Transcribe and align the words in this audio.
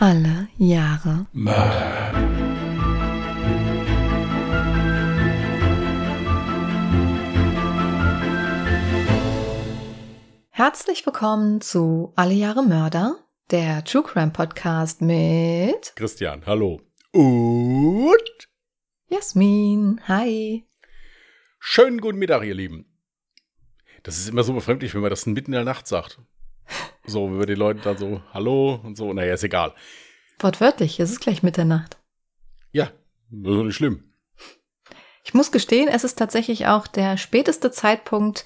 Alle 0.00 0.46
Jahre 0.58 1.26
Mörder. 1.32 2.12
Herzlich 10.50 11.04
willkommen 11.04 11.60
zu 11.60 12.12
Alle 12.14 12.34
Jahre 12.34 12.62
Mörder, 12.62 13.16
der 13.50 13.82
True 13.82 14.04
Crime 14.04 14.30
Podcast 14.30 15.02
mit 15.02 15.94
Christian, 15.96 16.46
hallo. 16.46 16.80
Und 17.10 18.48
Jasmin. 19.08 20.00
Hi. 20.06 20.64
schönen 21.58 22.00
guten 22.00 22.18
Mittag, 22.20 22.44
ihr 22.44 22.54
Lieben. 22.54 22.86
Das 24.04 24.16
ist 24.16 24.28
immer 24.28 24.44
so 24.44 24.52
befremdlich, 24.52 24.94
wenn 24.94 25.00
man 25.00 25.10
das 25.10 25.26
mitten 25.26 25.50
in 25.50 25.56
der 25.56 25.64
Nacht 25.64 25.88
sagt. 25.88 26.20
So, 27.08 27.38
wir 27.38 27.46
den 27.46 27.56
Leuten 27.58 27.80
dann 27.82 27.96
so, 27.96 28.20
hallo 28.34 28.80
und 28.84 28.96
so, 28.96 29.12
naja, 29.12 29.32
ist 29.34 29.42
egal. 29.44 29.72
Wortwörtlich, 30.40 31.00
es 31.00 31.10
ist 31.10 31.20
gleich 31.20 31.42
Mitternacht. 31.42 31.96
Ja, 32.70 32.90
das 33.30 33.54
ist 33.56 33.62
nicht 33.64 33.74
schlimm. 33.76 34.04
Ich 35.24 35.32
muss 35.34 35.50
gestehen, 35.50 35.88
es 35.88 36.04
ist 36.04 36.18
tatsächlich 36.18 36.66
auch 36.66 36.86
der 36.86 37.16
späteste 37.16 37.70
Zeitpunkt, 37.70 38.44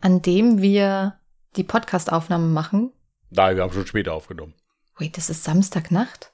an 0.00 0.20
dem 0.20 0.60
wir 0.60 1.18
die 1.56 1.64
Podcast-Aufnahme 1.64 2.48
machen. 2.48 2.92
Nein, 3.30 3.56
wir 3.56 3.62
haben 3.62 3.72
schon 3.72 3.86
später 3.86 4.14
aufgenommen. 4.14 4.54
Wait, 4.98 5.16
das 5.16 5.30
ist 5.30 5.44
Samstagnacht? 5.44 6.32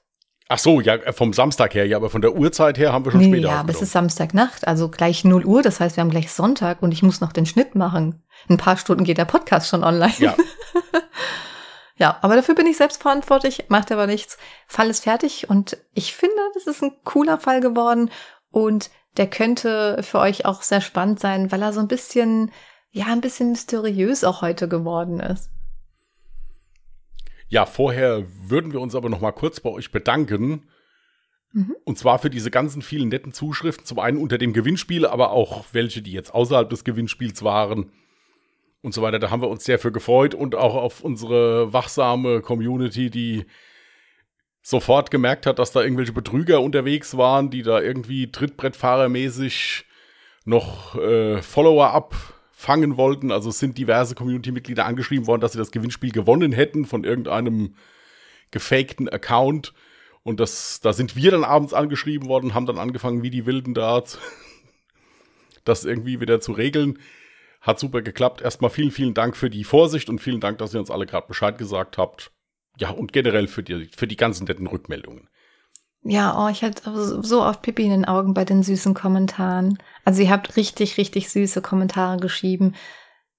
Ach 0.48 0.58
so, 0.58 0.80
ja, 0.80 0.94
äh, 0.94 1.12
vom 1.12 1.34
Samstag 1.34 1.74
her, 1.74 1.86
ja, 1.86 1.98
aber 1.98 2.08
von 2.08 2.22
der 2.22 2.34
Uhrzeit 2.34 2.78
her 2.78 2.92
haben 2.94 3.04
wir 3.04 3.12
schon 3.12 3.20
Nee, 3.20 3.26
später 3.28 3.42
ja, 3.42 3.48
aber 3.50 3.58
aufgenommen. 3.60 3.76
es 3.76 3.82
ist 3.82 3.92
Samstagnacht, 3.92 4.66
also 4.66 4.88
gleich 4.88 5.22
0 5.24 5.44
Uhr, 5.44 5.62
das 5.62 5.80
heißt, 5.80 5.96
wir 5.96 6.00
haben 6.02 6.10
gleich 6.10 6.32
Sonntag 6.32 6.82
und 6.82 6.92
ich 6.92 7.02
muss 7.02 7.20
noch 7.20 7.32
den 7.32 7.44
Schnitt 7.44 7.74
machen. 7.74 8.22
In 8.48 8.54
ein 8.54 8.58
paar 8.58 8.78
Stunden 8.78 9.04
geht 9.04 9.18
der 9.18 9.26
Podcast 9.26 9.68
schon 9.68 9.84
online. 9.84 10.14
ja, 10.18 10.34
Ja, 11.98 12.18
aber 12.22 12.36
dafür 12.36 12.54
bin 12.54 12.66
ich 12.66 12.76
selbst 12.76 13.02
verantwortlich, 13.02 13.64
macht 13.68 13.92
aber 13.92 14.06
nichts. 14.06 14.38
Fall 14.66 14.88
ist 14.88 15.04
fertig 15.04 15.50
und 15.50 15.76
ich 15.94 16.14
finde, 16.14 16.36
das 16.54 16.66
ist 16.66 16.82
ein 16.82 16.92
cooler 17.04 17.38
Fall 17.38 17.60
geworden 17.60 18.10
und 18.50 18.90
der 19.16 19.28
könnte 19.28 20.02
für 20.02 20.20
euch 20.20 20.46
auch 20.46 20.62
sehr 20.62 20.80
spannend 20.80 21.18
sein, 21.18 21.50
weil 21.50 21.60
er 21.60 21.72
so 21.72 21.80
ein 21.80 21.88
bisschen, 21.88 22.52
ja, 22.90 23.06
ein 23.06 23.20
bisschen 23.20 23.50
mysteriös 23.50 24.22
auch 24.22 24.42
heute 24.42 24.68
geworden 24.68 25.18
ist. 25.20 25.50
ja, 27.48 27.66
vorher 27.66 28.26
würden 28.42 28.72
wir 28.72 28.80
uns 28.80 28.94
aber 28.94 29.08
noch 29.08 29.20
mal 29.20 29.32
kurz 29.32 29.60
bei 29.60 29.70
euch 29.70 29.90
bedanken. 29.90 30.68
Mhm. 31.52 31.74
Und 31.84 31.98
zwar 31.98 32.18
für 32.18 32.30
diese 32.30 32.50
ganzen 32.50 32.82
vielen 32.82 33.08
netten 33.08 33.32
Zuschriften. 33.32 33.86
Zum 33.86 33.98
einen 33.98 34.18
unter 34.18 34.38
dem 34.38 34.52
Gewinnspiel, 34.52 35.06
aber 35.06 35.30
auch 35.30 35.64
welche, 35.72 36.02
die 36.02 36.12
jetzt 36.12 36.34
außerhalb 36.34 36.68
des 36.68 36.84
Gewinnspiels 36.84 37.42
waren. 37.42 37.90
Und 38.80 38.94
so 38.94 39.02
weiter. 39.02 39.18
Da 39.18 39.30
haben 39.30 39.42
wir 39.42 39.48
uns 39.48 39.64
sehr 39.64 39.78
für 39.78 39.90
gefreut 39.90 40.34
und 40.34 40.54
auch 40.54 40.74
auf 40.74 41.00
unsere 41.00 41.72
wachsame 41.72 42.40
Community, 42.40 43.10
die 43.10 43.44
sofort 44.62 45.10
gemerkt 45.10 45.46
hat, 45.46 45.58
dass 45.58 45.72
da 45.72 45.82
irgendwelche 45.82 46.12
Betrüger 46.12 46.60
unterwegs 46.60 47.16
waren, 47.16 47.50
die 47.50 47.62
da 47.62 47.80
irgendwie 47.80 48.30
Trittbrettfahrermäßig 48.30 49.84
noch 50.44 50.94
äh, 50.96 51.42
Follower 51.42 51.90
abfangen 51.90 52.96
wollten. 52.96 53.32
Also 53.32 53.50
sind 53.50 53.78
diverse 53.78 54.14
Community-Mitglieder 54.14 54.84
angeschrieben 54.84 55.26
worden, 55.26 55.40
dass 55.40 55.52
sie 55.52 55.58
das 55.58 55.70
Gewinnspiel 55.70 56.12
gewonnen 56.12 56.52
hätten 56.52 56.84
von 56.84 57.04
irgendeinem 57.04 57.74
gefakten 58.50 59.08
Account. 59.08 59.74
Und 60.22 60.40
das, 60.40 60.80
da 60.80 60.92
sind 60.92 61.16
wir 61.16 61.30
dann 61.30 61.44
abends 61.44 61.72
angeschrieben 61.72 62.28
worden, 62.28 62.54
haben 62.54 62.66
dann 62.66 62.78
angefangen, 62.78 63.22
wie 63.22 63.30
die 63.30 63.46
Wilden 63.46 63.74
da 63.74 64.02
das 65.64 65.84
irgendwie 65.84 66.20
wieder 66.20 66.40
zu 66.40 66.52
regeln. 66.52 66.98
Hat 67.68 67.78
super 67.78 68.00
geklappt. 68.00 68.40
Erstmal 68.40 68.70
vielen, 68.70 68.90
vielen 68.90 69.12
Dank 69.12 69.36
für 69.36 69.50
die 69.50 69.62
Vorsicht 69.62 70.08
und 70.08 70.20
vielen 70.20 70.40
Dank, 70.40 70.56
dass 70.56 70.72
ihr 70.72 70.80
uns 70.80 70.90
alle 70.90 71.04
gerade 71.04 71.26
Bescheid 71.26 71.58
gesagt 71.58 71.98
habt. 71.98 72.32
Ja, 72.78 72.88
und 72.88 73.12
generell 73.12 73.46
für 73.46 73.62
die, 73.62 73.90
für 73.94 74.06
die 74.06 74.16
ganzen 74.16 74.46
netten 74.46 74.66
Rückmeldungen. 74.66 75.28
Ja, 76.02 76.42
oh, 76.42 76.48
ich 76.48 76.62
hatte 76.62 76.90
so 77.22 77.42
oft 77.42 77.60
Pipi 77.60 77.82
in 77.82 77.90
den 77.90 78.04
Augen 78.06 78.32
bei 78.32 78.46
den 78.46 78.62
süßen 78.62 78.94
Kommentaren. 78.94 79.76
Also 80.06 80.22
ihr 80.22 80.30
habt 80.30 80.56
richtig, 80.56 80.96
richtig 80.96 81.28
süße 81.28 81.60
Kommentare 81.60 82.16
geschrieben. 82.16 82.74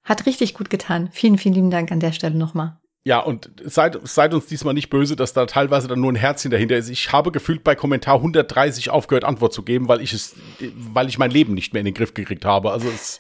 Hat 0.04 0.28
richtig 0.28 0.54
gut 0.54 0.70
getan. 0.70 1.10
Vielen, 1.12 1.40
vielen 1.40 1.56
lieben 1.56 1.72
Dank 1.72 1.92
an 1.92 2.00
der 2.00 2.12
Stelle 2.12 2.38
nochmal. 2.38 2.78
Ja, 3.06 3.22
und 3.22 3.50
seid, 3.64 3.98
seid 4.04 4.36
uns 4.36 4.46
diesmal 4.46 4.76
nicht 4.76 4.92
böse, 4.92 5.16
dass 5.16 5.34
da 5.34 5.48
teilweise 5.48 5.88
dann 5.88 6.02
nur 6.02 6.12
ein 6.12 6.16
Herzchen 6.16 6.52
dahinter 6.52 6.78
ist. 6.78 6.90
Ich 6.90 7.12
habe 7.12 7.32
gefühlt 7.32 7.64
bei 7.64 7.74
Kommentar 7.74 8.18
130 8.18 8.92
aufgehört, 8.92 9.24
Antwort 9.24 9.54
zu 9.54 9.64
geben, 9.64 9.88
weil 9.88 10.02
ich 10.02 10.14
es, 10.14 10.36
weil 10.76 11.08
ich 11.08 11.18
mein 11.18 11.32
Leben 11.32 11.56
nicht 11.56 11.74
mehr 11.74 11.80
in 11.80 11.86
den 11.86 11.96
Griff 11.96 12.14
gekriegt 12.14 12.46
habe. 12.46 12.72
Also 12.72 12.90
es 12.90 13.20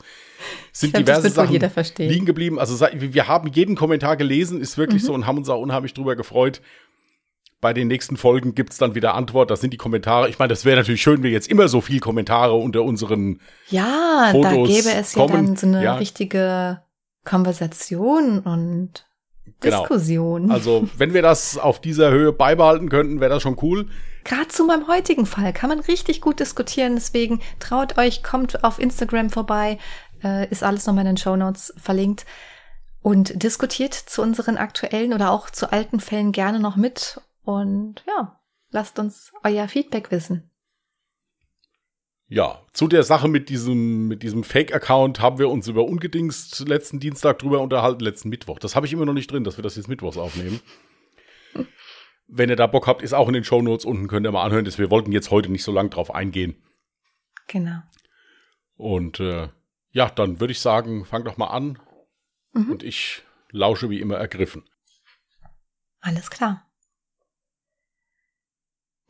sind 0.72 0.94
glaub, 0.94 1.06
diverse 1.06 1.30
Sachen 1.30 1.52
jeder 1.54 1.70
verstehen. 1.70 2.10
liegen 2.10 2.26
geblieben. 2.26 2.60
Also 2.60 2.80
wir 2.94 3.28
haben 3.28 3.48
jeden 3.50 3.76
Kommentar 3.76 4.18
gelesen, 4.18 4.62
ist 4.62 4.78
Mhm. 4.78 4.82
wirklich 4.82 5.04
so 5.04 5.14
und 5.14 5.26
haben 5.28 5.38
uns 5.38 5.50
auch 5.50 5.62
unheimlich 5.62 5.94
drüber 5.94 6.16
gefreut. 6.16 6.62
Bei 7.62 7.74
den 7.74 7.90
nächsten 7.90 8.16
Folgen 8.16 8.56
gibt's 8.56 8.78
dann 8.78 8.96
wieder 8.96 9.16
Antwort. 9.16 9.52
Das 9.52 9.60
sind 9.60 9.72
die 9.74 9.78
Kommentare. 9.78 10.30
Ich 10.30 10.40
meine, 10.40 10.48
das 10.48 10.64
wäre 10.64 10.78
natürlich 10.78 11.02
schön, 11.02 11.24
wenn 11.24 11.32
jetzt 11.34 11.50
immer 11.50 11.68
so 11.68 11.82
viel 11.82 12.00
Kommentare 12.00 12.54
unter 12.54 12.84
unseren 12.84 13.42
Ja, 13.70 14.28
da 14.28 14.32
Fotos 14.32 14.70
gäbe 14.70 14.90
es 14.98 15.14
ja 15.14 15.22
kommen. 15.28 15.46
dann 15.48 15.56
so 15.58 15.68
eine 15.68 15.84
Ja. 15.84 15.96
richtige 15.96 16.82
Konversation 17.26 18.40
und 18.40 19.06
Genau. 19.62 19.80
Diskussion. 19.82 20.52
Also, 20.52 20.88
wenn 20.98 21.14
wir 21.14 21.22
das 21.22 21.58
auf 21.58 21.82
dieser 21.82 22.12
Höhe 22.12 22.32
beibehalten 22.32 22.88
könnten, 22.88 23.20
wäre 23.20 23.32
das 23.34 23.42
schon 23.42 23.58
cool. 23.62 23.88
Gerade 24.24 24.48
zu 24.48 24.64
meinem 24.66 24.88
heutigen 24.88 25.26
Fall 25.26 25.52
kann 25.54 25.70
man 25.70 25.80
richtig 25.80 26.22
gut 26.22 26.40
diskutieren. 26.40 26.96
Deswegen 26.96 27.42
traut 27.60 27.98
euch, 27.98 28.22
kommt 28.24 28.64
auf 28.64 28.80
Instagram 28.80 29.30
vorbei. 29.32 29.78
Äh, 30.24 30.50
ist 30.50 30.64
alles 30.64 30.86
nochmal 30.86 31.06
in 31.06 31.16
den 31.16 31.18
Show 31.18 31.36
Notes 31.36 31.74
verlinkt. 31.78 32.26
Und 33.02 33.42
diskutiert 33.42 33.94
zu 33.94 34.22
unseren 34.22 34.58
aktuellen 34.58 35.14
oder 35.14 35.32
auch 35.32 35.50
zu 35.50 35.72
alten 35.72 36.00
Fällen 36.00 36.32
gerne 36.32 36.60
noch 36.60 36.76
mit. 36.76 37.22
Und 37.44 38.04
ja, 38.06 38.40
lasst 38.72 39.00
uns 39.00 39.32
euer 39.44 39.68
Feedback 39.68 40.12
wissen. 40.12 40.50
Ja, 42.32 42.62
zu 42.74 42.88
der 42.88 43.02
Sache 43.02 43.28
mit 43.28 43.50
diesem, 43.50 44.08
mit 44.08 44.22
diesem 44.22 44.44
Fake-Account 44.44 45.20
haben 45.20 45.40
wir 45.40 45.50
uns 45.50 45.68
über 45.68 45.86
ungedingst 45.86 46.68
letzten 46.68 47.00
Dienstag 47.00 47.40
drüber 47.40 47.60
unterhalten, 47.60 48.04
letzten 48.04 48.30
Mittwoch. 48.30 48.60
Das 48.60 48.76
habe 48.76 48.86
ich 48.86 48.94
immer 48.94 49.06
noch 49.06 49.14
nicht 49.14 49.32
drin, 49.32 49.44
dass 49.44 49.58
wir 49.58 49.64
das 49.64 49.76
jetzt 49.78 49.88
mittwochs 49.88 50.18
aufnehmen. 50.18 50.60
Wenn 52.28 52.50
ihr 52.50 52.56
da 52.56 52.68
Bock 52.68 52.86
habt, 52.86 53.02
ist 53.02 53.14
auch 53.14 53.28
in 53.28 53.34
den 53.34 53.44
Shownotes 53.44 53.84
unten, 53.84 54.08
könnt 54.08 54.28
ihr 54.28 54.32
mal 54.32 54.44
anhören. 54.44 54.66
Das, 54.66 54.78
wir 54.78 54.92
wollten 54.92 55.12
jetzt 55.12 55.32
heute 55.32 55.52
nicht 55.52 55.64
so 55.64 55.72
lang 55.72 55.90
drauf 55.90 56.14
eingehen. 56.14 56.62
Genau. 57.48 57.80
Und 58.76 59.20
äh, 59.20 59.48
ja, 59.92 60.10
dann 60.10 60.40
würde 60.40 60.52
ich 60.52 60.60
sagen, 60.60 61.06
fang 61.06 61.24
doch 61.24 61.38
mal 61.38 61.48
an. 61.48 61.80
Mhm. 62.54 62.72
Und 62.72 62.84
ich 62.84 63.24
lausche 63.52 63.90
wie 63.90 64.00
immer 64.00 64.18
ergriffen. 64.18 64.64
Alles 66.02 66.30
klar. 66.30 66.66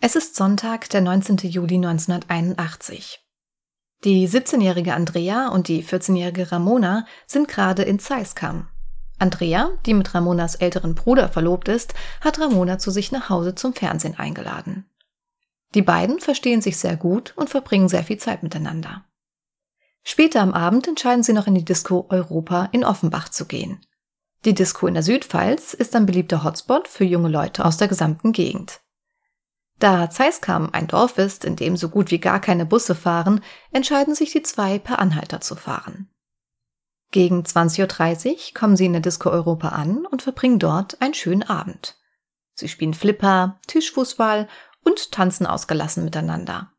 Es 0.02 0.16
ist 0.16 0.36
Sonntag, 0.36 0.90
der 0.90 1.02
19. 1.02 1.38
Juli 1.50 1.76
1981. 1.76 3.20
Die 4.06 4.30
17-jährige 4.30 4.94
Andrea 4.94 5.50
und 5.50 5.68
die 5.68 5.84
14-jährige 5.84 6.54
Ramona 6.54 7.06
sind 7.28 7.50
gerade 7.50 7.84
in 7.84 8.00
Zeiskam. 8.00 8.70
Andrea, 9.18 9.72
die 9.86 9.94
mit 9.94 10.16
Ramonas 10.16 10.56
älteren 10.56 10.96
Bruder 10.96 11.28
verlobt 11.28 11.68
ist, 11.68 11.94
hat 12.22 12.40
Ramona 12.40 12.78
zu 12.78 12.92
sich 12.92 13.12
nach 13.12 13.30
Hause 13.30 13.56
zum 13.56 13.74
Fernsehen 13.74 14.18
eingeladen. 14.18 14.90
Die 15.76 15.82
beiden 15.82 16.22
verstehen 16.22 16.62
sich 16.62 16.78
sehr 16.78 16.96
gut 16.96 17.34
und 17.36 17.50
verbringen 17.50 17.90
sehr 17.90 18.06
viel 18.06 18.18
Zeit 18.18 18.42
miteinander. 18.42 19.04
Später 20.04 20.42
am 20.42 20.54
Abend 20.54 20.88
entscheiden 20.88 21.24
sie 21.24 21.34
noch 21.34 21.48
in 21.48 21.56
die 21.56 21.66
Disco 21.66 22.08
Europa 22.10 22.70
in 22.72 22.84
Offenbach 22.84 23.30
zu 23.30 23.46
gehen. 23.46 23.86
Die 24.46 24.54
Disco 24.54 24.88
in 24.88 24.94
der 24.94 25.04
Südpfalz 25.04 25.74
ist 25.74 25.96
ein 25.96 26.06
beliebter 26.06 26.44
Hotspot 26.44 26.88
für 26.88 27.04
junge 27.04 27.30
Leute 27.30 27.66
aus 27.66 27.78
der 27.78 27.90
gesamten 27.90 28.32
Gegend. 28.32 28.82
Da 29.80 30.10
Zeiskam 30.10 30.70
ein 30.72 30.88
Dorf 30.88 31.18
ist, 31.18 31.46
in 31.46 31.56
dem 31.56 31.78
so 31.78 31.90
gut 31.90 32.12
wie 32.12 32.20
gar 32.20 32.40
keine 32.40 32.66
Busse 32.66 32.96
fahren, 32.96 33.42
entscheiden 33.72 34.16
sich 34.16 34.32
die 34.32 34.44
zwei 34.44 34.78
per 34.78 35.00
Anhalter 35.00 35.42
zu 35.42 35.56
fahren. 35.56 36.10
Gegen 37.12 37.42
20.30 37.42 38.28
Uhr 38.30 38.38
kommen 38.54 38.76
sie 38.76 38.86
in 38.86 38.94
der 38.94 39.02
Disco 39.02 39.30
Europa 39.30 39.70
an 39.70 40.06
und 40.06 40.22
verbringen 40.22 40.60
dort 40.60 41.02
einen 41.02 41.14
schönen 41.14 41.44
Abend. 41.44 41.98
Sie 42.54 42.68
spielen 42.68 42.94
Flipper, 42.94 43.60
Tischfußball 43.68 44.48
und 44.84 45.12
tanzen 45.12 45.48
ausgelassen 45.48 46.04
miteinander. 46.04 46.72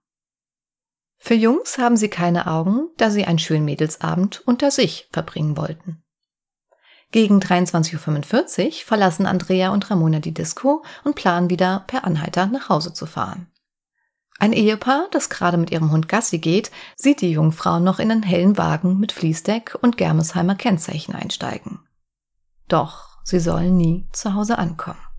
Für 1.23 1.35
Jungs 1.35 1.77
haben 1.77 1.99
sie 1.99 2.09
keine 2.09 2.47
Augen, 2.47 2.89
da 2.97 3.11
sie 3.11 3.27
einen 3.27 3.39
schönen 3.39 3.67
Mädelsabend 3.67 4.43
unter 4.47 4.71
sich 4.71 5.07
verbringen 5.13 5.57
wollten. 5.57 6.03
Gegen 7.13 7.41
23.45 7.41 8.67
Uhr 8.67 8.73
verlassen 8.87 9.27
Andrea 9.27 9.71
und 9.71 9.91
Ramona 9.91 10.21
die 10.21 10.33
Disco 10.33 10.83
und 11.05 11.17
planen 11.17 11.51
wieder 11.51 11.85
per 11.87 12.05
Anhalter 12.05 12.47
nach 12.47 12.71
Hause 12.71 12.95
zu 12.95 13.05
fahren. 13.05 13.49
Ein 14.39 14.55
Ehepaar, 14.55 15.09
das 15.11 15.29
gerade 15.29 15.59
mit 15.59 15.71
ihrem 15.71 15.93
Hund 15.93 16.09
Gassi 16.09 16.39
geht, 16.39 16.71
sieht 16.97 17.21
die 17.21 17.33
Jungfrau 17.33 17.79
noch 17.79 17.99
in 17.99 18.11
einen 18.11 18.23
hellen 18.23 18.57
Wagen 18.57 18.99
mit 18.99 19.13
Fließdeck 19.13 19.77
und 19.83 19.99
Germesheimer 19.99 20.55
Kennzeichen 20.55 21.15
einsteigen. 21.15 21.81
Doch 22.67 23.19
sie 23.25 23.41
sollen 23.41 23.77
nie 23.77 24.09
zu 24.13 24.33
Hause 24.33 24.57
ankommen. 24.57 25.10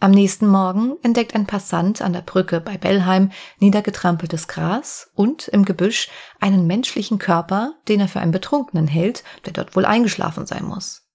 Am 0.00 0.12
nächsten 0.12 0.46
Morgen 0.46 0.96
entdeckt 1.02 1.34
ein 1.34 1.46
Passant 1.46 2.02
an 2.02 2.12
der 2.12 2.20
Brücke 2.20 2.60
bei 2.60 2.78
Bellheim 2.78 3.32
niedergetrampeltes 3.58 4.46
Gras 4.46 5.10
und 5.16 5.48
im 5.48 5.64
Gebüsch 5.64 6.08
einen 6.38 6.68
menschlichen 6.68 7.18
Körper, 7.18 7.74
den 7.88 7.98
er 7.98 8.06
für 8.06 8.20
einen 8.20 8.30
Betrunkenen 8.30 8.86
hält, 8.86 9.24
der 9.44 9.54
dort 9.54 9.74
wohl 9.74 9.84
eingeschlafen 9.84 10.46
sein 10.46 10.64
muss. 10.64 11.08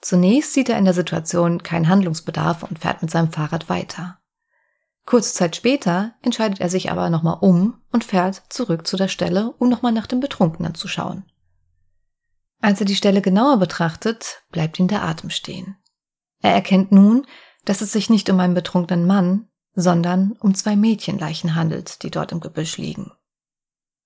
Zunächst 0.00 0.54
sieht 0.54 0.68
er 0.68 0.78
in 0.78 0.84
der 0.84 0.94
Situation 0.94 1.62
keinen 1.62 1.88
Handlungsbedarf 1.88 2.64
und 2.64 2.80
fährt 2.80 3.02
mit 3.02 3.10
seinem 3.12 3.30
Fahrrad 3.30 3.68
weiter. 3.68 4.18
Kurze 5.06 5.34
Zeit 5.34 5.54
später 5.54 6.14
entscheidet 6.22 6.60
er 6.60 6.70
sich 6.70 6.90
aber 6.90 7.08
nochmal 7.08 7.38
um 7.40 7.80
und 7.92 8.02
fährt 8.02 8.42
zurück 8.48 8.86
zu 8.86 8.96
der 8.96 9.08
Stelle, 9.08 9.52
um 9.58 9.68
nochmal 9.68 9.92
nach 9.92 10.06
dem 10.06 10.18
Betrunkenen 10.18 10.74
zu 10.74 10.88
schauen. 10.88 11.24
Als 12.60 12.80
er 12.80 12.86
die 12.86 12.96
Stelle 12.96 13.22
genauer 13.22 13.58
betrachtet, 13.58 14.42
bleibt 14.50 14.78
ihm 14.78 14.88
der 14.88 15.02
Atem 15.02 15.30
stehen. 15.30 15.76
Er 16.42 16.52
erkennt 16.52 16.92
nun, 16.92 17.26
dass 17.64 17.80
es 17.80 17.92
sich 17.92 18.10
nicht 18.10 18.30
um 18.30 18.40
einen 18.40 18.54
betrunkenen 18.54 19.06
Mann, 19.06 19.48
sondern 19.74 20.32
um 20.40 20.54
zwei 20.54 20.76
Mädchenleichen 20.76 21.54
handelt, 21.54 22.02
die 22.02 22.10
dort 22.10 22.32
im 22.32 22.40
Gebüsch 22.40 22.78
liegen. 22.78 23.12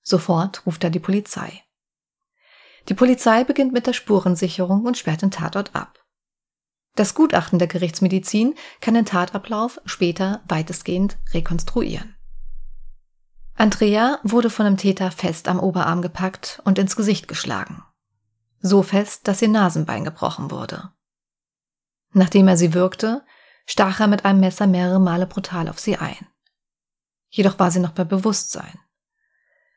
Sofort 0.02 0.66
ruft 0.66 0.84
er 0.84 0.90
die 0.90 1.00
Polizei. 1.00 1.62
Die 2.88 2.94
Polizei 2.94 3.44
beginnt 3.44 3.72
mit 3.72 3.86
der 3.86 3.94
Spurensicherung 3.94 4.84
und 4.84 4.98
sperrt 4.98 5.22
den 5.22 5.30
Tatort 5.30 5.74
ab. 5.74 6.04
Das 6.96 7.14
Gutachten 7.14 7.58
der 7.58 7.66
Gerichtsmedizin 7.68 8.54
kann 8.80 8.94
den 8.94 9.06
Tatablauf 9.06 9.80
später 9.84 10.42
weitestgehend 10.46 11.18
rekonstruieren. 11.32 12.14
Andrea 13.56 14.18
wurde 14.22 14.50
von 14.50 14.66
dem 14.66 14.76
Täter 14.76 15.10
fest 15.10 15.48
am 15.48 15.60
Oberarm 15.60 16.02
gepackt 16.02 16.60
und 16.64 16.78
ins 16.78 16.96
Gesicht 16.96 17.26
geschlagen. 17.26 17.82
So 18.60 18.82
fest, 18.82 19.26
dass 19.26 19.42
ihr 19.42 19.48
Nasenbein 19.48 20.04
gebrochen 20.04 20.50
wurde. 20.50 20.92
Nachdem 22.12 22.48
er 22.48 22.56
sie 22.56 22.74
würgte, 22.74 23.24
stach 23.66 24.00
er 24.00 24.06
mit 24.06 24.24
einem 24.24 24.40
Messer 24.40 24.66
mehrere 24.66 25.00
Male 25.00 25.26
brutal 25.26 25.68
auf 25.68 25.78
sie 25.78 25.96
ein. 25.96 26.26
Jedoch 27.30 27.58
war 27.58 27.70
sie 27.70 27.80
noch 27.80 27.92
bei 27.92 28.04
Bewusstsein. 28.04 28.78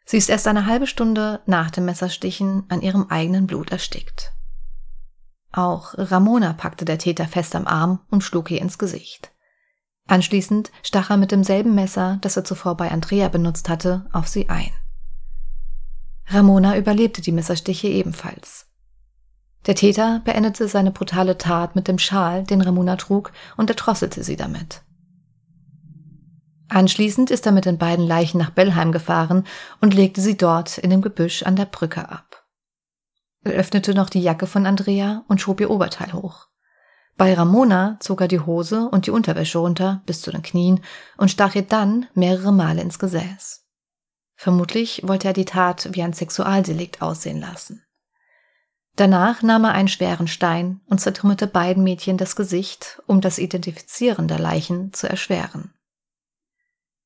Sie 0.06 0.18
ist 0.18 0.30
erst 0.30 0.48
eine 0.48 0.66
halbe 0.66 0.88
Stunde 0.88 1.42
nach 1.45 1.72
dem 1.72 1.86
Messerstichen 1.86 2.66
an 2.69 2.81
ihrem 2.81 3.07
eigenen 3.10 3.48
Blut 3.48 3.72
erstickt. 3.72 4.34
Auch 5.51 5.95
Ramona 5.98 6.54
packte 6.54 6.86
der 6.86 7.00
Täter 7.00 7.28
fest 7.28 7.56
am 7.56 7.68
Arm 7.68 8.00
und 8.10 8.24
schlug 8.24 8.51
ihr 8.51 8.62
ins 8.62 8.78
Gesicht. 8.78 9.31
Anschließend 10.07 10.72
stach 10.83 11.10
er 11.10 11.18
mit 11.18 11.31
demselben 11.31 11.75
Messer, 11.75 12.19
das 12.22 12.38
er 12.38 12.45
zuvor 12.45 12.78
bei 12.78 12.92
Andrea 12.92 13.28
benutzt 13.28 13.68
hatte, 13.68 14.07
auf 14.13 14.28
sie 14.28 14.50
ein. 14.50 14.72
Ramona 16.28 16.78
überlebte 16.78 17.22
die 17.22 17.31
Messerstiche 17.31 17.88
ebenfalls. 17.88 18.67
Der 19.68 19.75
Täter 19.75 20.22
beendete 20.24 20.68
seine 20.69 20.92
brutale 20.92 21.38
Tat 21.38 21.75
mit 21.75 21.88
dem 21.90 22.00
Schal, 22.00 22.44
den 22.44 22.62
Ramona 22.62 22.96
trug, 22.96 23.34
und 23.58 23.69
erdrosselte 23.69 24.24
sie 24.24 24.38
damit. 24.38 24.81
Anschließend 26.69 27.31
ist 27.31 27.46
er 27.46 27.52
mit 27.52 27.66
den 27.66 27.78
beiden 27.78 28.06
Leichen 28.06 28.40
nach 28.40 28.50
Bellheim 28.50 28.92
gefahren 28.92 29.46
und 29.80 29.94
legte 29.94 30.22
sie 30.22 30.38
dort 30.38 30.78
in 30.78 30.90
dem 30.90 31.02
Gebüsch 31.02 31.44
an 31.44 31.56
der 31.56 31.66
Brücke 31.66 32.10
ab. 32.10 32.46
Er 33.44 33.54
öffnete 33.54 33.94
noch 33.94 34.10
die 34.10 34.22
Jacke 34.22 34.48
von 34.48 34.66
Andrea 34.66 35.24
und 35.28 35.40
schob 35.40 35.62
ihr 35.62 35.69
Oberteil 35.69 36.14
hoch. 36.14 36.48
Bei 37.16 37.34
Ramona 37.34 37.98
zog 38.00 38.22
er 38.22 38.28
die 38.28 38.42
Hose 38.42 38.90
und 38.90 39.08
die 39.08 39.12
Unterwäsche 39.12 39.60
runter 39.60 40.02
bis 40.06 40.22
zu 40.22 40.31
den 40.31 40.44
Knien 40.44 40.81
und 41.18 41.31
stach 41.31 41.56
ihr 41.56 41.64
dann 41.64 42.06
mehrere 42.14 42.52
Male 42.54 42.81
ins 42.81 43.00
Gesäß. 43.00 43.66
Vermutlich 44.36 45.02
wollte 45.06 45.30
er 45.30 45.34
die 45.34 45.46
Tat 45.46 45.90
wie 45.94 46.04
ein 46.04 46.14
Sexualdelikt 46.14 47.02
aussehen 47.02 47.40
lassen. 47.40 47.87
Danach 48.98 49.44
nahm 49.44 49.64
er 49.64 49.74
einen 49.74 49.88
schweren 49.88 50.28
Stein 50.28 50.82
und 50.88 51.00
zertrümmerte 51.00 51.46
beiden 51.46 51.84
Mädchen 51.84 52.18
das 52.18 52.36
Gesicht, 52.36 53.00
um 53.06 53.22
das 53.22 53.38
Identifizieren 53.38 54.28
der 54.28 54.40
Leichen 54.40 54.92
zu 54.92 55.08
erschweren. 55.08 55.72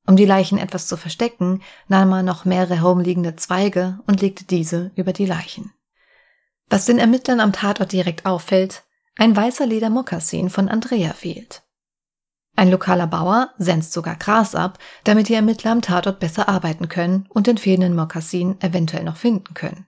Um 0.08 0.16
die 0.16 0.26
Leichen 0.26 0.58
etwas 0.58 0.88
zu 0.88 0.96
verstecken, 0.96 1.62
nahm 1.90 2.14
er 2.14 2.24
noch 2.24 2.46
mehrere 2.46 2.78
herumliegende 2.78 3.36
Zweige 3.36 4.00
und 4.08 4.22
legte 4.22 4.46
diese 4.46 4.92
über 4.96 5.12
die 5.12 5.26
Leichen. 5.26 5.74
Was 6.70 6.86
den 6.86 6.98
Ermittlern 6.98 7.42
am 7.42 7.52
Tatort 7.52 7.92
direkt 7.92 8.26
auffällt, 8.26 8.84
ein 9.18 9.36
weißer 9.36 9.66
Ledermokassin 9.66 10.50
von 10.50 10.70
Andrea 10.70 11.12
fehlt. 11.12 11.62
Ein 12.56 12.72
lokaler 12.72 13.08
Bauer 13.08 13.50
senzt 13.58 13.92
sogar 13.92 14.16
Gras 14.16 14.56
ab, 14.56 14.80
damit 15.04 15.28
die 15.28 15.34
Ermittler 15.34 15.72
am 15.72 15.82
Tatort 15.82 16.22
besser 16.22 16.48
arbeiten 16.48 16.88
können 16.88 17.28
und 17.28 17.48
den 17.48 17.58
fehlenden 17.58 17.96
Mokassin 17.96 18.62
eventuell 18.62 19.04
noch 19.04 19.18
finden 19.18 19.54
können. 19.54 19.88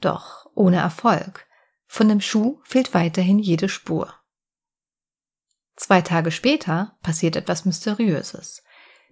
Doch 0.00 0.41
ohne 0.54 0.76
Erfolg. 0.76 1.46
Von 1.86 2.08
dem 2.08 2.20
Schuh 2.20 2.60
fehlt 2.64 2.94
weiterhin 2.94 3.38
jede 3.38 3.68
Spur. 3.68 4.14
Zwei 5.76 6.00
Tage 6.00 6.30
später 6.30 6.96
passiert 7.02 7.36
etwas 7.36 7.64
Mysteriöses. 7.64 8.62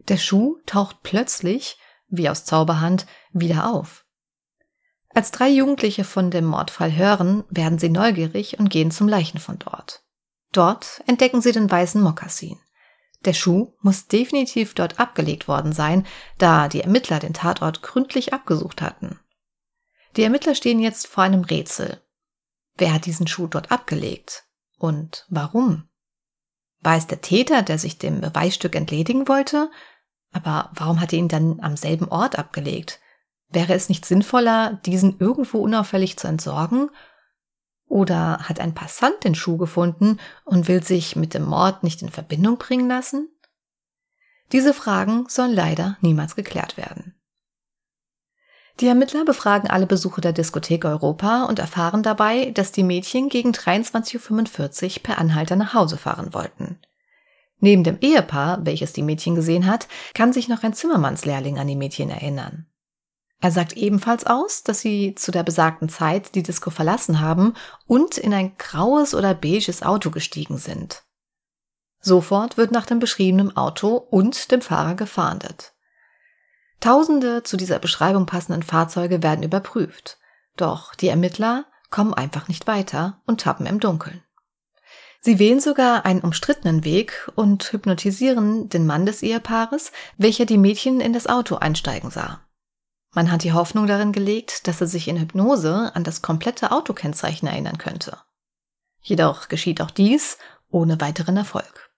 Der 0.09 0.17
Schuh 0.17 0.59
taucht 0.67 1.03
plötzlich, 1.03 1.79
wie 2.09 2.29
aus 2.29 2.45
Zauberhand, 2.45 3.07
wieder 3.33 3.71
auf. 3.71 4.05
Als 5.13 5.31
drei 5.31 5.49
Jugendliche 5.49 6.05
von 6.05 6.31
dem 6.31 6.45
Mordfall 6.45 6.95
hören, 6.95 7.45
werden 7.51 7.79
sie 7.79 7.89
neugierig 7.89 8.59
und 8.59 8.71
gehen 8.71 8.91
zum 8.91 9.09
Leichenfund 9.09 9.67
dort. 9.67 10.05
Dort 10.53 11.03
entdecken 11.07 11.41
sie 11.41 11.53
den 11.53 11.71
weißen 11.71 12.01
Mokassin. 12.01 12.59
Der 13.25 13.35
Schuh 13.35 13.75
muss 13.81 14.07
definitiv 14.07 14.75
dort 14.75 14.99
abgelegt 14.99 15.49
worden 15.49 15.73
sein, 15.73 16.07
da 16.39 16.69
die 16.69 16.81
Ermittler 16.81 17.19
den 17.19 17.35
Tatort 17.35 17.83
gründlich 17.83 18.33
abgesucht 18.33 18.81
hatten. 18.81 19.21
Die 20.17 20.23
Ermittler 20.23 20.55
stehen 20.55 20.81
jetzt 20.81 21.07
vor 21.07 21.25
einem 21.25 21.43
Rätsel. 21.43 22.01
Wer 22.77 22.95
hat 22.95 23.07
diesen 23.07 23.27
Schuh 23.27 23.47
dort 23.47 23.71
abgelegt? 23.71 24.45
Und 24.79 25.27
warum? 25.29 25.89
War 26.81 26.97
es 26.97 27.07
der 27.07 27.21
Täter, 27.21 27.63
der 27.63 27.79
sich 27.79 27.99
dem 27.99 28.21
Beweisstück 28.21 28.75
entledigen 28.75 29.29
wollte? 29.29 29.71
Aber 30.33 30.71
warum 30.75 31.01
hat 31.01 31.13
er 31.13 31.19
ihn 31.19 31.29
dann 31.29 31.61
am 31.61 31.77
selben 31.77 32.09
Ort 32.09 32.39
abgelegt? 32.39 33.01
Wäre 33.49 33.75
es 33.75 33.89
nicht 33.89 34.07
sinnvoller, 34.07 34.81
diesen 34.87 35.19
irgendwo 35.19 35.59
unauffällig 35.59 36.17
zu 36.17 36.29
entsorgen? 36.29 36.91
Oder 37.87 38.39
hat 38.49 38.61
ein 38.61 38.75
Passant 38.75 39.25
den 39.25 39.35
Schuh 39.35 39.57
gefunden 39.57 40.19
und 40.45 40.69
will 40.69 40.83
sich 40.83 41.17
mit 41.17 41.35
dem 41.35 41.45
Mord 41.45 41.83
nicht 41.83 42.03
in 42.03 42.09
Verbindung 42.09 42.57
bringen 42.57 42.89
lassen? 42.89 43.29
Diese 44.53 44.73
Fragen 44.73 45.29
sollen 45.29 45.53
leider 45.53 45.97
niemals 46.01 46.37
geklärt 46.37 46.77
werden. 46.77 47.20
Die 48.81 48.87
Ermittler 48.87 49.27
befragen 49.27 49.69
alle 49.69 49.87
Besucher 49.87 50.23
der 50.23 50.33
Diskothek 50.33 50.87
Europa 50.87 51.45
und 51.45 51.59
erfahren 51.59 52.03
dabei, 52.03 52.51
dass 52.51 52.73
die 52.73 52.83
Mädchen 52.83 53.29
gegen 53.29 53.53
23.45 53.53 54.97
Uhr 54.97 55.03
per 55.03 55.19
Anhalter 55.19 55.55
nach 55.57 55.75
Hause 55.75 55.99
fahren 55.99 56.33
wollten. 56.33 56.79
Neben 57.59 57.85
dem 57.85 57.99
Ehepaar, 58.01 58.65
welches 58.65 58.95
die 58.95 59.03
Mädchen 59.03 59.35
gesehen 59.35 59.67
hat, 59.67 59.87
kann 60.15 60.33
sich 60.33 60.49
noch 60.49 60.63
ein 60.63 60.73
Zimmermannslehrling 60.73 61.59
an 61.59 61.67
die 61.67 61.77
Mädchen 61.77 62.09
erinnern. 62.09 62.67
Er 63.43 63.51
sagt 63.51 63.75
ebenfalls 63.75 64.27
aus, 64.27 64.63
dass 64.63 64.81
sie 64.81 65.15
zu 65.15 65.31
der 65.31 65.43
besagten 65.43 65.91
Zeit 65.91 66.35
die 66.35 66.43
Disco 66.43 66.71
verlassen 66.71 67.21
haben 67.21 67.55
und 67.87 68.17
in 68.17 68.33
ein 68.33 68.57
graues 68.57 69.15
oder 69.15 69.35
beiges 69.35 69.83
Auto 69.83 70.11
gestiegen 70.11 70.57
sind. 70.57 71.03
Sofort 72.01 72.57
wird 72.57 72.71
nach 72.71 72.87
dem 72.87 72.99
beschriebenen 72.99 73.55
Auto 73.57 73.97
und 73.97 74.51
dem 74.53 74.63
Fahrer 74.63 74.95
gefahndet. 74.95 75.75
Tausende 76.81 77.43
zu 77.43 77.57
dieser 77.57 77.79
Beschreibung 77.79 78.27
passenden 78.27 78.63
Fahrzeuge 78.63 79.23
werden 79.23 79.43
überprüft. 79.43 80.19
Doch 80.57 80.95
die 80.95 81.09
Ermittler 81.09 81.67
kommen 81.91 82.15
einfach 82.15 82.49
nicht 82.49 82.67
weiter 82.67 83.21
und 83.27 83.43
tappen 83.43 83.67
im 83.67 83.81
Dunkeln. 83.81 84.23
Sie 85.23 85.39
wählen 85.39 85.61
sogar 85.61 86.07
einen 86.07 86.23
umstrittenen 86.23 86.85
Weg 86.85 87.31
und 87.35 87.65
hypnotisieren 87.73 88.71
den 88.71 88.87
Mann 88.87 89.05
des 89.05 89.23
Ehepaares, 89.23 89.93
welcher 90.17 90.47
die 90.47 90.57
Mädchen 90.57 91.01
in 91.01 91.13
das 91.13 91.27
Auto 91.27 91.57
einsteigen 91.57 92.11
sah. 92.11 92.41
Man 93.13 93.31
hat 93.31 93.43
die 93.43 93.53
Hoffnung 93.53 93.87
darin 93.87 94.13
gelegt, 94.13 94.67
dass 94.67 94.81
er 94.81 94.87
sich 94.87 95.09
in 95.09 95.19
Hypnose 95.19 95.93
an 95.95 96.05
das 96.05 96.23
komplette 96.23 96.73
Autokennzeichen 96.73 97.49
erinnern 97.49 97.77
könnte. 97.77 98.17
Jedoch 99.03 99.49
geschieht 99.49 99.83
auch 99.83 99.91
dies 99.91 100.39
ohne 100.71 101.01
weiteren 101.01 101.37
Erfolg. 101.37 101.91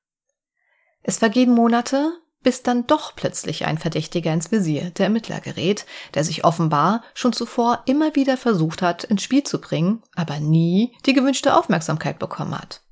Es 1.03 1.19
vergehen 1.19 1.53
Monate, 1.53 2.13
bis 2.43 2.63
dann 2.63 2.87
doch 2.87 3.15
plötzlich 3.15 3.67
ein 3.67 3.79
Verdächtiger 3.79 4.33
ins 4.33 4.51
Visier 4.51 4.91
der 4.91 5.07
Ermittler 5.07 5.41
gerät, 5.41 5.87
der 6.15 6.25
sich 6.25 6.45
offenbar 6.45 7.03
schon 7.15 7.33
zuvor 7.33 7.83
immer 7.87 8.15
wieder 8.15 8.37
versucht 8.37 8.83
hat, 8.83 9.05
ins 9.05 9.23
Spiel 9.23 9.45
zu 9.45 9.61
bringen, 9.61 10.03
aber 10.15 10.41
nie 10.41 10.97
die 11.07 11.13
gewünschte 11.13 11.57
Aufmerksamkeit 11.57 12.19
bekommen 12.19 12.59
hat. 12.59 12.83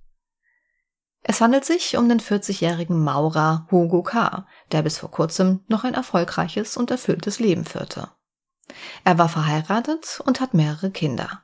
Es 1.22 1.40
handelt 1.40 1.64
sich 1.64 1.96
um 1.96 2.08
den 2.08 2.20
40-jährigen 2.20 3.02
Maurer 3.02 3.66
Hugo 3.70 4.02
K., 4.02 4.46
der 4.72 4.82
bis 4.82 4.98
vor 4.98 5.10
kurzem 5.10 5.64
noch 5.68 5.84
ein 5.84 5.94
erfolgreiches 5.94 6.76
und 6.76 6.90
erfülltes 6.90 7.38
Leben 7.38 7.64
führte. 7.64 8.08
Er 9.04 9.18
war 9.18 9.28
verheiratet 9.28 10.22
und 10.24 10.40
hat 10.40 10.54
mehrere 10.54 10.90
Kinder. 10.90 11.42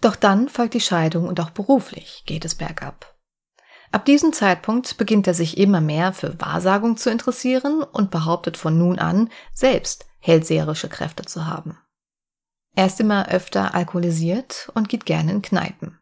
Doch 0.00 0.14
dann 0.14 0.48
folgt 0.48 0.74
die 0.74 0.80
Scheidung 0.80 1.26
und 1.26 1.40
auch 1.40 1.50
beruflich 1.50 2.22
geht 2.26 2.44
es 2.44 2.54
bergab. 2.54 3.15
Ab 3.92 4.04
diesem 4.04 4.32
Zeitpunkt 4.32 4.96
beginnt 4.96 5.26
er 5.26 5.34
sich 5.34 5.58
immer 5.58 5.80
mehr 5.80 6.12
für 6.12 6.40
Wahrsagung 6.40 6.96
zu 6.96 7.10
interessieren 7.10 7.82
und 7.82 8.10
behauptet 8.10 8.56
von 8.56 8.76
nun 8.76 8.98
an, 8.98 9.30
selbst 9.52 10.06
hellseherische 10.18 10.88
Kräfte 10.88 11.24
zu 11.24 11.46
haben. 11.46 11.78
Er 12.74 12.86
ist 12.86 13.00
immer 13.00 13.28
öfter 13.28 13.74
alkoholisiert 13.74 14.70
und 14.74 14.88
geht 14.88 15.06
gerne 15.06 15.32
in 15.32 15.42
Kneipen. 15.42 15.98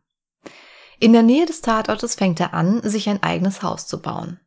In 0.98 1.12
der 1.12 1.22
Nähe 1.22 1.46
des 1.46 1.60
Tatortes 1.60 2.14
fängt 2.14 2.40
er 2.40 2.54
an, 2.54 2.80
sich 2.82 3.08
ein 3.08 3.22
eigenes 3.22 3.62
Haus 3.62 3.86
zu 3.86 4.00
bauen. 4.00 4.40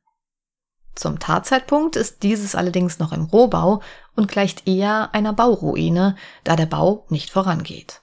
Zum 0.95 1.19
Tatzeitpunkt 1.19 1.95
ist 1.95 2.23
dieses 2.23 2.55
allerdings 2.55 2.97
noch 2.97 3.13
im 3.13 3.25
Rohbau 3.25 3.81
und 4.15 4.27
gleicht 4.27 4.67
eher 4.67 5.13
einer 5.13 5.31
Bauruine, 5.31 6.15
da 6.43 6.55
der 6.55 6.65
Bau 6.65 7.05
nicht 7.09 7.29
vorangeht. 7.29 8.01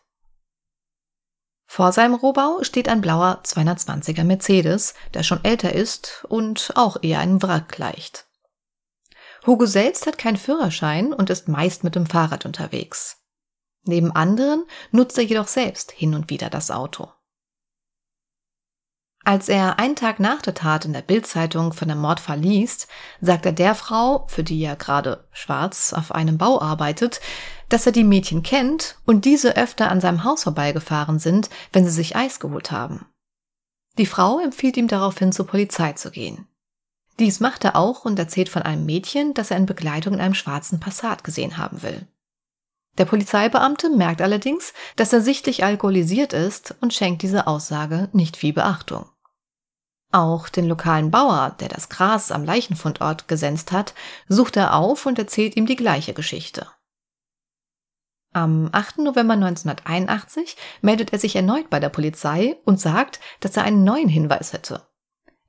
Vor 1.75 1.91
seinem 1.91 2.15
Rohbau 2.15 2.63
steht 2.63 2.89
ein 2.89 3.01
blauer 3.01 3.41
220er 3.45 4.23
Mercedes, 4.23 4.95
der 5.13 5.25
schon 5.25 5.43
älter 5.43 5.73
ist 5.73 6.25
und 6.29 6.71
auch 6.77 6.99
eher 7.03 7.19
einem 7.19 7.43
Wrack 7.43 7.69
gleicht. 7.69 8.29
Hugo 9.45 9.67
selbst 9.67 10.07
hat 10.07 10.17
keinen 10.17 10.37
Führerschein 10.37 11.13
und 11.13 11.31
ist 11.31 11.49
meist 11.49 11.83
mit 11.83 11.97
dem 11.97 12.07
Fahrrad 12.07 12.47
unterwegs. 12.47 13.25
Neben 13.83 14.13
anderen 14.13 14.63
nutzt 14.93 15.19
er 15.19 15.25
jedoch 15.25 15.49
selbst 15.49 15.91
hin 15.91 16.15
und 16.15 16.31
wieder 16.31 16.49
das 16.49 16.71
Auto. 16.71 17.11
Als 19.27 19.49
er 19.49 19.79
einen 19.79 19.97
Tag 19.97 20.21
nach 20.21 20.43
der 20.43 20.53
Tat 20.53 20.85
in 20.85 20.93
der 20.93 21.01
Bildzeitung 21.01 21.73
von 21.73 21.89
dem 21.89 21.99
Mordfall 21.99 22.39
liest, 22.39 22.89
sagt 23.23 23.47
er 23.47 23.53
der 23.53 23.75
Frau, 23.75 24.27
für 24.29 24.45
die 24.45 24.63
er 24.63 24.77
gerade 24.77 25.27
schwarz 25.33 25.95
auf 25.95 26.13
einem 26.13 26.37
Bau 26.37 26.61
arbeitet, 26.61 27.23
dass 27.71 27.87
er 27.87 27.93
die 27.93 28.05
Mädchen 28.05 28.43
kennt 28.43 28.99
und 29.07 29.25
diese 29.25 29.57
öfter 29.57 29.91
an 29.91 30.03
seinem 30.03 30.25
Haus 30.25 30.43
vorbeigefahren 30.43 31.19
sind, 31.19 31.49
wenn 31.73 31.87
sie 31.87 31.91
sich 31.91 32.17
Eis 32.17 32.39
geholt 32.39 32.71
haben. 32.71 33.07
Die 33.97 34.05
Frau 34.05 34.41
empfiehlt 34.41 34.77
ihm 34.77 34.89
daraufhin 34.89 35.33
zur 35.33 35.47
Polizei 35.47 35.93
zu 35.95 36.11
gehen. 36.11 36.47
Dies 37.19 37.41
macht 37.41 37.65
er 37.65 37.77
auch 37.77 38.05
und 38.05 38.19
erzählt 38.19 38.51
von 38.51 38.63
einem 38.63 38.85
Mädchen, 38.85 39.33
das 39.33 39.51
er 39.51 39.57
in 39.57 39.67
Begleitung 39.67 40.15
in 40.15 40.21
einem 40.21 40.35
schwarzen 40.35 40.81
Passat 40.81 41.25
gesehen 41.25 41.57
haben 41.57 41.83
will. 41.83 42.07
Der 42.99 43.07
Polizeibeamte 43.07 43.89
merkt 43.89 44.21
allerdings, 44.21 44.75
dass 44.97 45.13
er 45.13 45.21
sichtlich 45.21 45.65
alkoholisiert 45.65 46.33
ist 46.33 46.75
und 46.81 46.93
schenkt 46.93 47.23
diese 47.23 47.47
Aussage 47.47 48.09
nicht 48.13 48.37
viel 48.37 48.53
Beachtung. 48.53 49.09
Auch 50.15 50.49
den 50.49 50.69
lokalen 50.69 51.11
Bauer, 51.11 51.57
der 51.59 51.69
das 51.69 51.89
Gras 51.89 52.31
am 52.31 52.45
Leichenfundort 52.45 53.27
gesenzt 53.27 53.73
hat, 53.73 53.95
sucht 54.29 54.57
er 54.57 54.75
auf 54.75 55.07
und 55.07 55.19
erzählt 55.19 55.57
ihm 55.57 55.67
die 55.67 55.75
gleiche 55.75 56.15
Geschichte. 56.15 56.69
Am 58.33 58.69
8. 58.71 58.99
November 58.99 59.35
1981 59.35 60.57
meldet 60.83 61.13
er 61.13 61.19
sich 61.19 61.35
erneut 61.35 61.69
bei 61.69 61.81
der 61.81 61.89
Polizei 61.89 62.57
und 62.65 62.79
sagt, 62.81 63.19
dass 63.41 63.57
er 63.57 63.65
einen 63.65 63.83
neuen 63.83 64.09
Hinweis 64.09 64.53
hätte. 64.53 64.87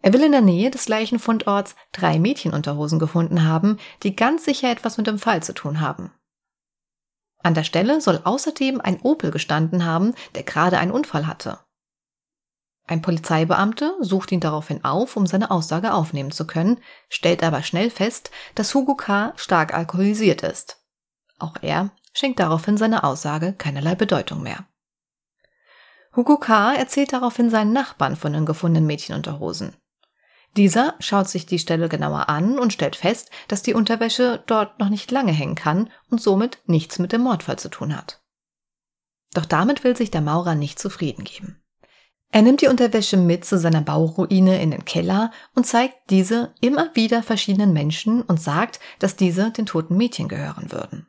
Er 0.01 0.13
will 0.13 0.23
in 0.23 0.31
der 0.31 0.41
Nähe 0.41 0.71
des 0.71 0.87
Leichenfundorts 0.87 1.75
drei 1.91 2.17
Mädchenunterhosen 2.17 2.97
gefunden 2.97 3.43
haben, 3.43 3.77
die 4.01 4.15
ganz 4.15 4.45
sicher 4.45 4.71
etwas 4.71 4.97
mit 4.97 5.05
dem 5.05 5.19
Fall 5.19 5.43
zu 5.43 5.53
tun 5.53 5.79
haben. 5.79 6.11
An 7.43 7.53
der 7.53 7.65
Stelle 7.65 8.01
soll 8.01 8.19
außerdem 8.23 8.81
ein 8.81 8.99
Opel 9.01 9.29
gestanden 9.29 9.85
haben, 9.85 10.15
der 10.33 10.41
gerade 10.41 10.79
einen 10.79 10.91
Unfall 10.91 11.27
hatte. 11.27 11.59
Ein 12.87 13.01
Polizeibeamter 13.01 13.95
sucht 14.01 14.31
ihn 14.31 14.39
daraufhin 14.39 14.83
auf, 14.83 15.17
um 15.17 15.25
seine 15.25 15.49
Aussage 15.49 15.93
aufnehmen 15.93 16.31
zu 16.31 16.45
können, 16.45 16.79
stellt 17.09 17.43
aber 17.43 17.63
schnell 17.63 17.89
fest, 17.89 18.29
dass 18.53 18.73
Hugo 18.75 18.95
K. 18.95 19.33
stark 19.37 19.73
alkoholisiert 19.73 20.43
ist. 20.43 20.83
Auch 21.39 21.55
er 21.61 21.89
schenkt 22.13 22.39
daraufhin 22.39 22.77
seiner 22.77 23.03
Aussage 23.03 23.53
keinerlei 23.53 23.95
Bedeutung 23.95 24.43
mehr. 24.43 24.65
Hugo 26.15 26.37
K. 26.37 26.73
erzählt 26.75 27.11
daraufhin 27.11 27.49
seinen 27.49 27.73
Nachbarn 27.73 28.15
von 28.15 28.33
den 28.33 28.45
gefundenen 28.45 28.87
Mädchenunterhosen. 28.87 29.75
Dieser 30.55 30.93
schaut 30.99 31.27
sich 31.27 31.45
die 31.45 31.59
Stelle 31.59 31.89
genauer 31.89 32.29
an 32.29 32.57
und 32.57 32.71
stellt 32.71 32.95
fest, 32.95 33.29
dass 33.49 33.63
die 33.63 33.73
Unterwäsche 33.73 34.41
dort 34.47 34.79
noch 34.79 34.87
nicht 34.89 35.11
lange 35.11 35.33
hängen 35.33 35.55
kann 35.55 35.91
und 36.09 36.21
somit 36.21 36.59
nichts 36.65 36.99
mit 36.99 37.11
dem 37.11 37.21
Mordfall 37.21 37.59
zu 37.59 37.67
tun 37.67 37.97
hat. 37.97 38.21
Doch 39.33 39.45
damit 39.45 39.83
will 39.83 39.97
sich 39.97 40.11
der 40.11 40.21
Maurer 40.21 40.55
nicht 40.55 40.79
zufrieden 40.79 41.25
geben. 41.25 41.61
Er 42.35 42.41
nimmt 42.41 42.59
die 42.59 42.67
Unterwäsche 42.67 43.15
mit 43.15 43.45
zu 43.45 43.57
seiner 43.57 43.79
Bauruine 43.79 44.61
in 44.61 44.69
den 44.69 44.83
Keller 44.83 45.31
und 45.53 45.65
zeigt 45.65 46.09
diese 46.09 46.53
immer 46.59 46.93
wieder 46.93 47.23
verschiedenen 47.23 47.71
Menschen 47.71 48.23
und 48.23 48.41
sagt, 48.41 48.81
dass 48.99 49.15
diese 49.15 49.51
den 49.51 49.65
toten 49.65 49.95
Mädchen 49.95 50.27
gehören 50.27 50.69
würden. 50.69 51.07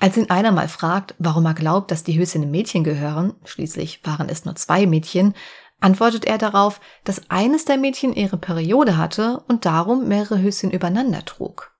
Als 0.00 0.16
ihn 0.16 0.30
einer 0.30 0.50
mal 0.50 0.66
fragt, 0.66 1.14
warum 1.20 1.46
er 1.46 1.54
glaubt, 1.54 1.92
dass 1.92 2.02
die 2.02 2.18
Höschen 2.18 2.40
dem 2.40 2.50
Mädchen 2.50 2.82
gehören, 2.82 3.36
schließlich 3.44 4.04
waren 4.04 4.28
es 4.28 4.46
nur 4.46 4.56
zwei 4.56 4.86
Mädchen, 4.86 5.34
antwortet 5.78 6.24
er 6.24 6.38
darauf, 6.38 6.80
dass 7.04 7.30
eines 7.30 7.64
der 7.64 7.78
Mädchen 7.78 8.12
ihre 8.12 8.36
Periode 8.36 8.96
hatte 8.96 9.44
und 9.46 9.64
darum 9.64 10.08
mehrere 10.08 10.42
Höschen 10.42 10.72
übereinander 10.72 11.24
trug. 11.24 11.72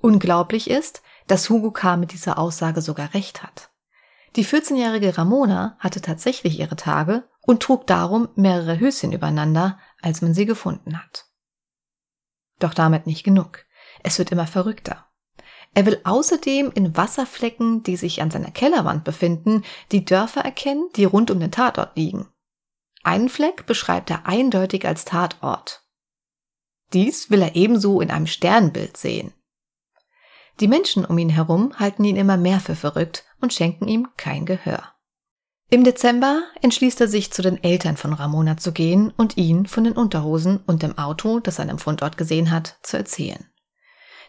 Unglaublich 0.00 0.70
ist, 0.70 1.02
dass 1.26 1.50
Hugo 1.50 1.70
K. 1.70 1.98
mit 1.98 2.12
dieser 2.12 2.38
Aussage 2.38 2.80
sogar 2.80 3.12
recht 3.12 3.42
hat. 3.42 3.68
Die 4.36 4.46
14-jährige 4.46 5.18
Ramona 5.18 5.76
hatte 5.80 6.00
tatsächlich 6.00 6.58
ihre 6.58 6.76
Tage 6.76 7.24
und 7.42 7.62
trug 7.62 7.86
darum 7.86 8.28
mehrere 8.34 8.78
Höschen 8.78 9.12
übereinander, 9.12 9.78
als 10.00 10.22
man 10.22 10.34
sie 10.34 10.46
gefunden 10.46 10.98
hat. 11.02 11.26
Doch 12.58 12.74
damit 12.74 13.06
nicht 13.06 13.24
genug. 13.24 13.64
Es 14.02 14.18
wird 14.18 14.32
immer 14.32 14.46
verrückter. 14.46 15.08
Er 15.74 15.86
will 15.86 16.00
außerdem 16.04 16.70
in 16.74 16.96
Wasserflecken, 16.96 17.82
die 17.82 17.96
sich 17.96 18.20
an 18.20 18.30
seiner 18.30 18.50
Kellerwand 18.50 19.04
befinden, 19.04 19.64
die 19.90 20.04
Dörfer 20.04 20.42
erkennen, 20.42 20.88
die 20.96 21.04
rund 21.04 21.30
um 21.30 21.40
den 21.40 21.50
Tatort 21.50 21.96
liegen. 21.96 22.28
Einen 23.02 23.28
Fleck 23.28 23.66
beschreibt 23.66 24.10
er 24.10 24.26
eindeutig 24.26 24.86
als 24.86 25.04
Tatort. 25.04 25.84
Dies 26.92 27.30
will 27.30 27.42
er 27.42 27.56
ebenso 27.56 28.00
in 28.00 28.10
einem 28.10 28.26
Sternbild 28.26 28.96
sehen. 28.96 29.32
Die 30.60 30.68
Menschen 30.68 31.04
um 31.04 31.16
ihn 31.16 31.30
herum 31.30 31.78
halten 31.78 32.04
ihn 32.04 32.16
immer 32.16 32.36
mehr 32.36 32.60
für 32.60 32.76
verrückt 32.76 33.24
und 33.40 33.54
schenken 33.54 33.88
ihm 33.88 34.08
kein 34.16 34.44
Gehör. 34.44 34.91
Im 35.72 35.84
Dezember 35.84 36.42
entschließt 36.60 37.00
er 37.00 37.08
sich, 37.08 37.32
zu 37.32 37.40
den 37.40 37.64
Eltern 37.64 37.96
von 37.96 38.12
Ramona 38.12 38.58
zu 38.58 38.72
gehen 38.72 39.10
und 39.16 39.38
ihnen 39.38 39.64
von 39.64 39.84
den 39.84 39.94
Unterhosen 39.94 40.58
und 40.66 40.82
dem 40.82 40.98
Auto, 40.98 41.40
das 41.40 41.58
er 41.58 41.66
am 41.70 41.78
Fundort 41.78 42.18
gesehen 42.18 42.50
hat, 42.50 42.76
zu 42.82 42.98
erzählen. 42.98 43.50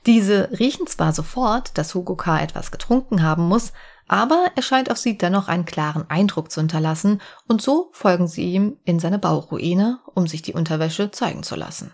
Diese 0.05 0.49
riechen 0.57 0.87
zwar 0.87 1.11
sofort, 1.11 1.77
dass 1.77 1.95
Hugo 1.95 2.15
K. 2.15 2.39
etwas 2.39 2.71
getrunken 2.71 3.23
haben 3.23 3.45
muss, 3.45 3.73
aber 4.07 4.51
er 4.55 4.61
scheint 4.61 4.89
auf 4.89 4.97
sie 4.97 5.17
dennoch 5.17 5.49
einen 5.49 5.65
klaren 5.65 6.09
Eindruck 6.09 6.49
zu 6.49 6.61
hinterlassen 6.61 7.19
und 7.45 7.61
so 7.61 7.89
folgen 7.91 8.29
sie 8.29 8.53
ihm 8.53 8.77
in 8.85 9.01
seine 9.01 9.19
Bauruine, 9.19 9.99
um 10.15 10.27
sich 10.27 10.43
die 10.43 10.53
Unterwäsche 10.53 11.11
zeigen 11.11 11.43
zu 11.43 11.57
lassen. 11.57 11.93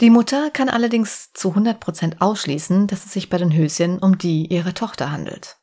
Die 0.00 0.08
Mutter 0.08 0.50
kann 0.50 0.70
allerdings 0.70 1.34
zu 1.34 1.50
100 1.50 1.80
Prozent 1.80 2.22
ausschließen, 2.22 2.86
dass 2.86 3.04
es 3.04 3.12
sich 3.12 3.28
bei 3.28 3.36
den 3.36 3.54
Höschen 3.54 3.98
um 3.98 4.16
die 4.16 4.46
ihrer 4.46 4.72
Tochter 4.72 5.12
handelt. 5.12 5.58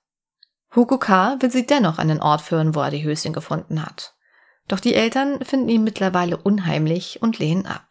Hugo 0.75 0.97
K. 0.97 1.37
will 1.39 1.51
sie 1.51 1.65
dennoch 1.65 1.97
an 1.97 2.09
den 2.09 2.21
Ort 2.21 2.41
führen, 2.41 2.75
wo 2.75 2.81
er 2.81 2.91
die 2.91 3.03
Höschen 3.03 3.33
gefunden 3.33 3.83
hat. 3.83 4.15
Doch 4.67 4.79
die 4.79 4.93
Eltern 4.93 5.43
finden 5.43 5.69
ihn 5.69 5.83
mittlerweile 5.83 6.37
unheimlich 6.37 7.21
und 7.21 7.39
lehnen 7.39 7.65
ab. 7.65 7.87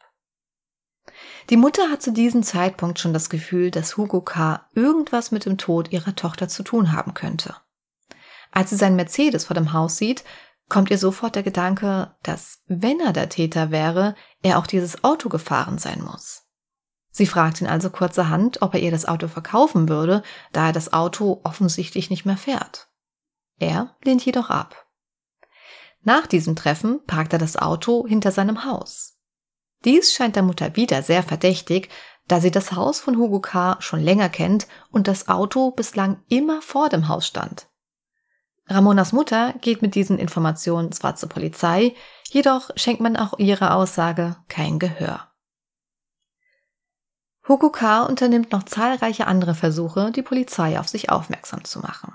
Die 1.50 1.56
Mutter 1.56 1.90
hat 1.90 2.02
zu 2.02 2.12
diesem 2.12 2.42
Zeitpunkt 2.42 2.98
schon 2.98 3.12
das 3.12 3.30
Gefühl, 3.30 3.70
dass 3.70 3.96
Hugo 3.96 4.20
K. 4.20 4.68
irgendwas 4.74 5.32
mit 5.32 5.44
dem 5.44 5.58
Tod 5.58 5.92
ihrer 5.92 6.14
Tochter 6.14 6.48
zu 6.48 6.62
tun 6.62 6.92
haben 6.92 7.14
könnte. 7.14 7.56
Als 8.52 8.70
sie 8.70 8.76
seinen 8.76 8.96
Mercedes 8.96 9.46
vor 9.46 9.54
dem 9.54 9.72
Haus 9.72 9.96
sieht, 9.96 10.24
kommt 10.68 10.90
ihr 10.90 10.98
sofort 10.98 11.34
der 11.34 11.42
Gedanke, 11.42 12.14
dass, 12.22 12.62
wenn 12.66 13.00
er 13.00 13.12
der 13.12 13.28
Täter 13.28 13.70
wäre, 13.70 14.14
er 14.42 14.58
auch 14.58 14.66
dieses 14.66 15.02
Auto 15.02 15.28
gefahren 15.28 15.78
sein 15.78 16.02
muss. 16.02 16.47
Sie 17.18 17.26
fragt 17.26 17.60
ihn 17.60 17.66
also 17.66 17.90
kurzerhand, 17.90 18.62
ob 18.62 18.74
er 18.74 18.80
ihr 18.80 18.92
das 18.92 19.04
Auto 19.04 19.26
verkaufen 19.26 19.88
würde, 19.88 20.22
da 20.52 20.68
er 20.68 20.72
das 20.72 20.92
Auto 20.92 21.40
offensichtlich 21.42 22.10
nicht 22.10 22.24
mehr 22.24 22.36
fährt. 22.36 22.86
Er 23.58 23.96
lehnt 24.04 24.24
jedoch 24.24 24.50
ab. 24.50 24.86
Nach 26.04 26.28
diesem 26.28 26.54
Treffen 26.54 27.04
parkt 27.08 27.32
er 27.32 27.40
das 27.40 27.56
Auto 27.56 28.06
hinter 28.06 28.30
seinem 28.30 28.64
Haus. 28.64 29.18
Dies 29.84 30.12
scheint 30.14 30.36
der 30.36 30.44
Mutter 30.44 30.76
wieder 30.76 31.02
sehr 31.02 31.24
verdächtig, 31.24 31.88
da 32.28 32.40
sie 32.40 32.52
das 32.52 32.70
Haus 32.70 33.00
von 33.00 33.16
Hugo 33.16 33.40
K. 33.40 33.78
schon 33.80 33.98
länger 33.98 34.28
kennt 34.28 34.68
und 34.92 35.08
das 35.08 35.26
Auto 35.26 35.72
bislang 35.72 36.22
immer 36.28 36.62
vor 36.62 36.88
dem 36.88 37.08
Haus 37.08 37.26
stand. 37.26 37.66
Ramonas 38.68 39.12
Mutter 39.12 39.54
geht 39.60 39.82
mit 39.82 39.96
diesen 39.96 40.20
Informationen 40.20 40.92
zwar 40.92 41.16
zur 41.16 41.30
Polizei, 41.30 41.96
jedoch 42.30 42.70
schenkt 42.76 43.00
man 43.00 43.16
auch 43.16 43.40
ihrer 43.40 43.74
Aussage 43.74 44.36
kein 44.46 44.78
Gehör. 44.78 45.27
K. 47.56 48.02
unternimmt 48.04 48.52
noch 48.52 48.64
zahlreiche 48.64 49.26
andere 49.26 49.54
Versuche, 49.54 50.12
die 50.12 50.22
Polizei 50.22 50.78
auf 50.78 50.88
sich 50.88 51.10
aufmerksam 51.10 51.64
zu 51.64 51.80
machen. 51.80 52.14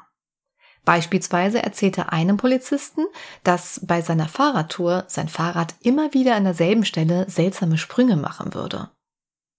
Beispielsweise 0.86 1.63
erzählt 1.63 1.98
er 1.98 2.12
einem 2.12 2.38
Polizisten, 2.38 3.06
dass 3.44 3.82
bei 3.84 4.02
seiner 4.02 4.28
Fahrradtour 4.28 5.06
sein 5.08 5.30
Fahrrad 5.30 5.75
immer 5.82 6.13
wieder 6.13 6.36
an 6.36 6.44
derselben 6.44 6.86
Stelle 6.86 7.30
seltsame 7.30 7.78
Sprünge 7.78 8.18
machen 8.18 8.54
würde. 8.54 8.92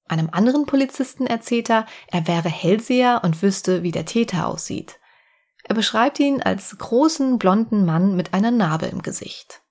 Einem 0.07 0.29
anderen 0.31 0.67
Polizisten 0.67 1.27
erzählt 1.27 1.71
er, 1.71 1.87
er 2.09 2.29
wäre 2.29 2.51
Hellseher 2.51 3.23
und 3.25 3.43
wüsste, 3.43 3.83
wie 3.83 3.91
der 3.91 4.05
Täter 4.05 4.47
aussieht. 4.47 5.01
Er 5.65 5.75
beschreibt 5.75 6.21
ihn 6.21 6.43
als 6.43 6.77
großen, 6.77 7.39
blonden 7.39 7.87
Mann 7.87 8.15
mit 8.15 8.35
einer 8.35 8.51
Narbe 8.51 8.87
im 8.87 9.01
Gesicht. 9.01 9.63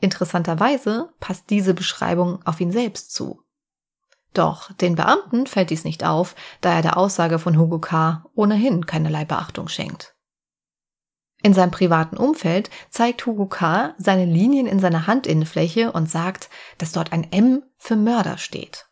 Interessanterweise 0.00 1.10
passt 1.20 1.48
diese 1.48 1.74
Beschreibung 1.74 2.44
auf 2.44 2.60
ihn 2.60 2.72
selbst 2.72 3.14
zu. 3.14 3.45
Doch 4.36 4.70
den 4.74 4.96
Beamten 4.96 5.46
fällt 5.46 5.70
dies 5.70 5.84
nicht 5.84 6.04
auf, 6.04 6.34
da 6.60 6.74
er 6.74 6.82
der 6.82 6.98
Aussage 6.98 7.38
von 7.38 7.56
Hugo 7.56 7.78
K. 7.78 8.22
ohnehin 8.34 8.84
keinerlei 8.84 9.24
Beachtung 9.24 9.66
schenkt. 9.68 10.14
In 11.42 11.54
seinem 11.54 11.70
privaten 11.70 12.18
Umfeld 12.18 12.68
zeigt 12.90 13.24
Hugo 13.24 13.46
K. 13.46 13.94
seine 13.96 14.26
Linien 14.26 14.66
in 14.66 14.78
seiner 14.78 15.06
Handinnenfläche 15.06 15.90
und 15.90 16.10
sagt, 16.10 16.50
dass 16.76 16.92
dort 16.92 17.12
ein 17.12 17.32
M 17.32 17.62
für 17.78 17.96
Mörder 17.96 18.36
steht. 18.36 18.86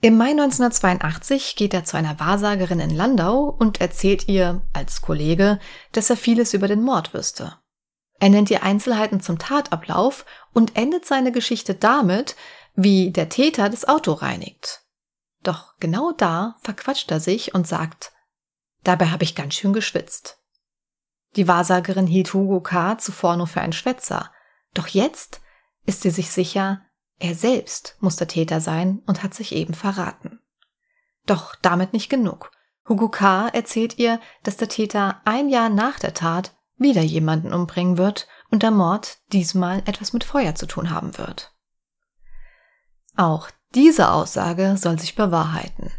Im 0.00 0.16
Mai 0.16 0.30
1982 0.30 1.56
geht 1.56 1.74
er 1.74 1.84
zu 1.84 1.96
einer 1.96 2.20
Wahrsagerin 2.20 2.78
in 2.78 2.90
Landau 2.90 3.44
und 3.44 3.80
erzählt 3.80 4.28
ihr 4.28 4.62
als 4.72 5.02
Kollege, 5.02 5.58
dass 5.90 6.10
er 6.10 6.16
vieles 6.16 6.54
über 6.54 6.68
den 6.68 6.82
Mord 6.84 7.12
wüsste. 7.12 7.56
Er 8.20 8.28
nennt 8.28 8.50
ihr 8.50 8.62
Einzelheiten 8.62 9.20
zum 9.20 9.38
Tatablauf 9.38 10.26
und 10.52 10.76
endet 10.76 11.06
seine 11.06 11.32
Geschichte 11.32 11.74
damit, 11.74 12.36
wie 12.74 13.10
der 13.10 13.28
Täter 13.28 13.68
das 13.68 13.86
Auto 13.86 14.12
reinigt. 14.12 14.82
Doch 15.42 15.74
genau 15.78 16.12
da 16.12 16.56
verquatscht 16.60 17.10
er 17.10 17.20
sich 17.20 17.54
und 17.54 17.66
sagt, 17.66 18.12
dabei 18.84 19.08
habe 19.08 19.24
ich 19.24 19.34
ganz 19.34 19.54
schön 19.54 19.72
geschwitzt. 19.72 20.38
Die 21.36 21.48
Wahrsagerin 21.48 22.06
hielt 22.06 22.34
Hugo 22.34 22.60
K. 22.60 22.98
zuvor 22.98 23.36
nur 23.36 23.46
für 23.46 23.60
einen 23.60 23.72
Schwätzer, 23.72 24.32
doch 24.74 24.88
jetzt 24.88 25.40
ist 25.86 26.02
sie 26.02 26.10
sich 26.10 26.30
sicher, 26.30 26.82
er 27.18 27.34
selbst 27.34 27.96
muss 28.00 28.16
der 28.16 28.28
Täter 28.28 28.60
sein 28.60 29.02
und 29.06 29.22
hat 29.22 29.34
sich 29.34 29.52
eben 29.52 29.74
verraten. 29.74 30.40
Doch 31.26 31.54
damit 31.56 31.92
nicht 31.92 32.08
genug. 32.08 32.50
Hugo 32.88 33.08
K. 33.08 33.48
erzählt 33.48 33.98
ihr, 33.98 34.20
dass 34.42 34.56
der 34.56 34.68
Täter 34.68 35.20
ein 35.24 35.48
Jahr 35.48 35.68
nach 35.68 35.98
der 35.98 36.14
Tat 36.14 36.56
wieder 36.76 37.02
jemanden 37.02 37.52
umbringen 37.52 37.98
wird 37.98 38.26
und 38.50 38.62
der 38.62 38.70
Mord 38.70 39.18
diesmal 39.32 39.82
etwas 39.86 40.12
mit 40.12 40.24
Feuer 40.24 40.54
zu 40.54 40.66
tun 40.66 40.90
haben 40.90 41.16
wird. 41.18 41.52
Auch 43.16 43.50
diese 43.74 44.10
Aussage 44.10 44.76
soll 44.76 44.98
sich 44.98 45.14
bewahrheiten. 45.14 45.90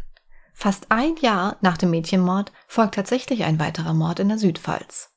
Fast 0.52 0.90
ein 0.90 1.16
Jahr 1.16 1.56
nach 1.60 1.76
dem 1.76 1.90
Mädchenmord 1.90 2.52
folgt 2.68 2.94
tatsächlich 2.94 3.44
ein 3.44 3.58
weiterer 3.58 3.94
Mord 3.94 4.20
in 4.20 4.28
der 4.28 4.38
Südpfalz. 4.38 5.10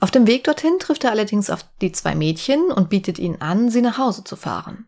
Auf 0.00 0.12
dem 0.12 0.28
Weg 0.28 0.44
dorthin 0.44 0.78
trifft 0.78 1.02
er 1.02 1.10
allerdings 1.10 1.50
auf 1.50 1.64
die 1.80 1.90
zwei 1.90 2.14
Mädchen 2.14 2.70
und 2.70 2.88
bietet 2.88 3.18
ihnen 3.18 3.40
an, 3.40 3.68
sie 3.68 3.82
nach 3.82 3.98
Hause 3.98 4.22
zu 4.22 4.36
fahren. 4.36 4.87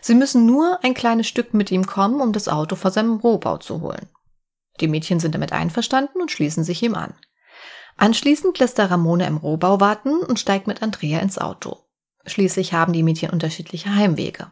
Sie 0.00 0.14
müssen 0.14 0.46
nur 0.46 0.78
ein 0.82 0.94
kleines 0.94 1.26
Stück 1.26 1.54
mit 1.54 1.70
ihm 1.70 1.86
kommen, 1.86 2.20
um 2.20 2.32
das 2.32 2.48
Auto 2.48 2.76
vor 2.76 2.90
seinem 2.90 3.16
Rohbau 3.16 3.58
zu 3.58 3.80
holen. 3.80 4.08
Die 4.80 4.88
Mädchen 4.88 5.20
sind 5.20 5.34
damit 5.34 5.52
einverstanden 5.52 6.20
und 6.20 6.30
schließen 6.30 6.64
sich 6.64 6.82
ihm 6.82 6.94
an. 6.94 7.14
Anschließend 7.96 8.58
lässt 8.58 8.78
er 8.78 8.90
Ramona 8.90 9.26
im 9.26 9.36
Rohbau 9.36 9.80
warten 9.80 10.20
und 10.20 10.40
steigt 10.40 10.66
mit 10.66 10.82
Andrea 10.82 11.20
ins 11.20 11.38
Auto. 11.38 11.78
Schließlich 12.26 12.72
haben 12.72 12.92
die 12.92 13.02
Mädchen 13.02 13.30
unterschiedliche 13.30 13.94
Heimwege. 13.94 14.50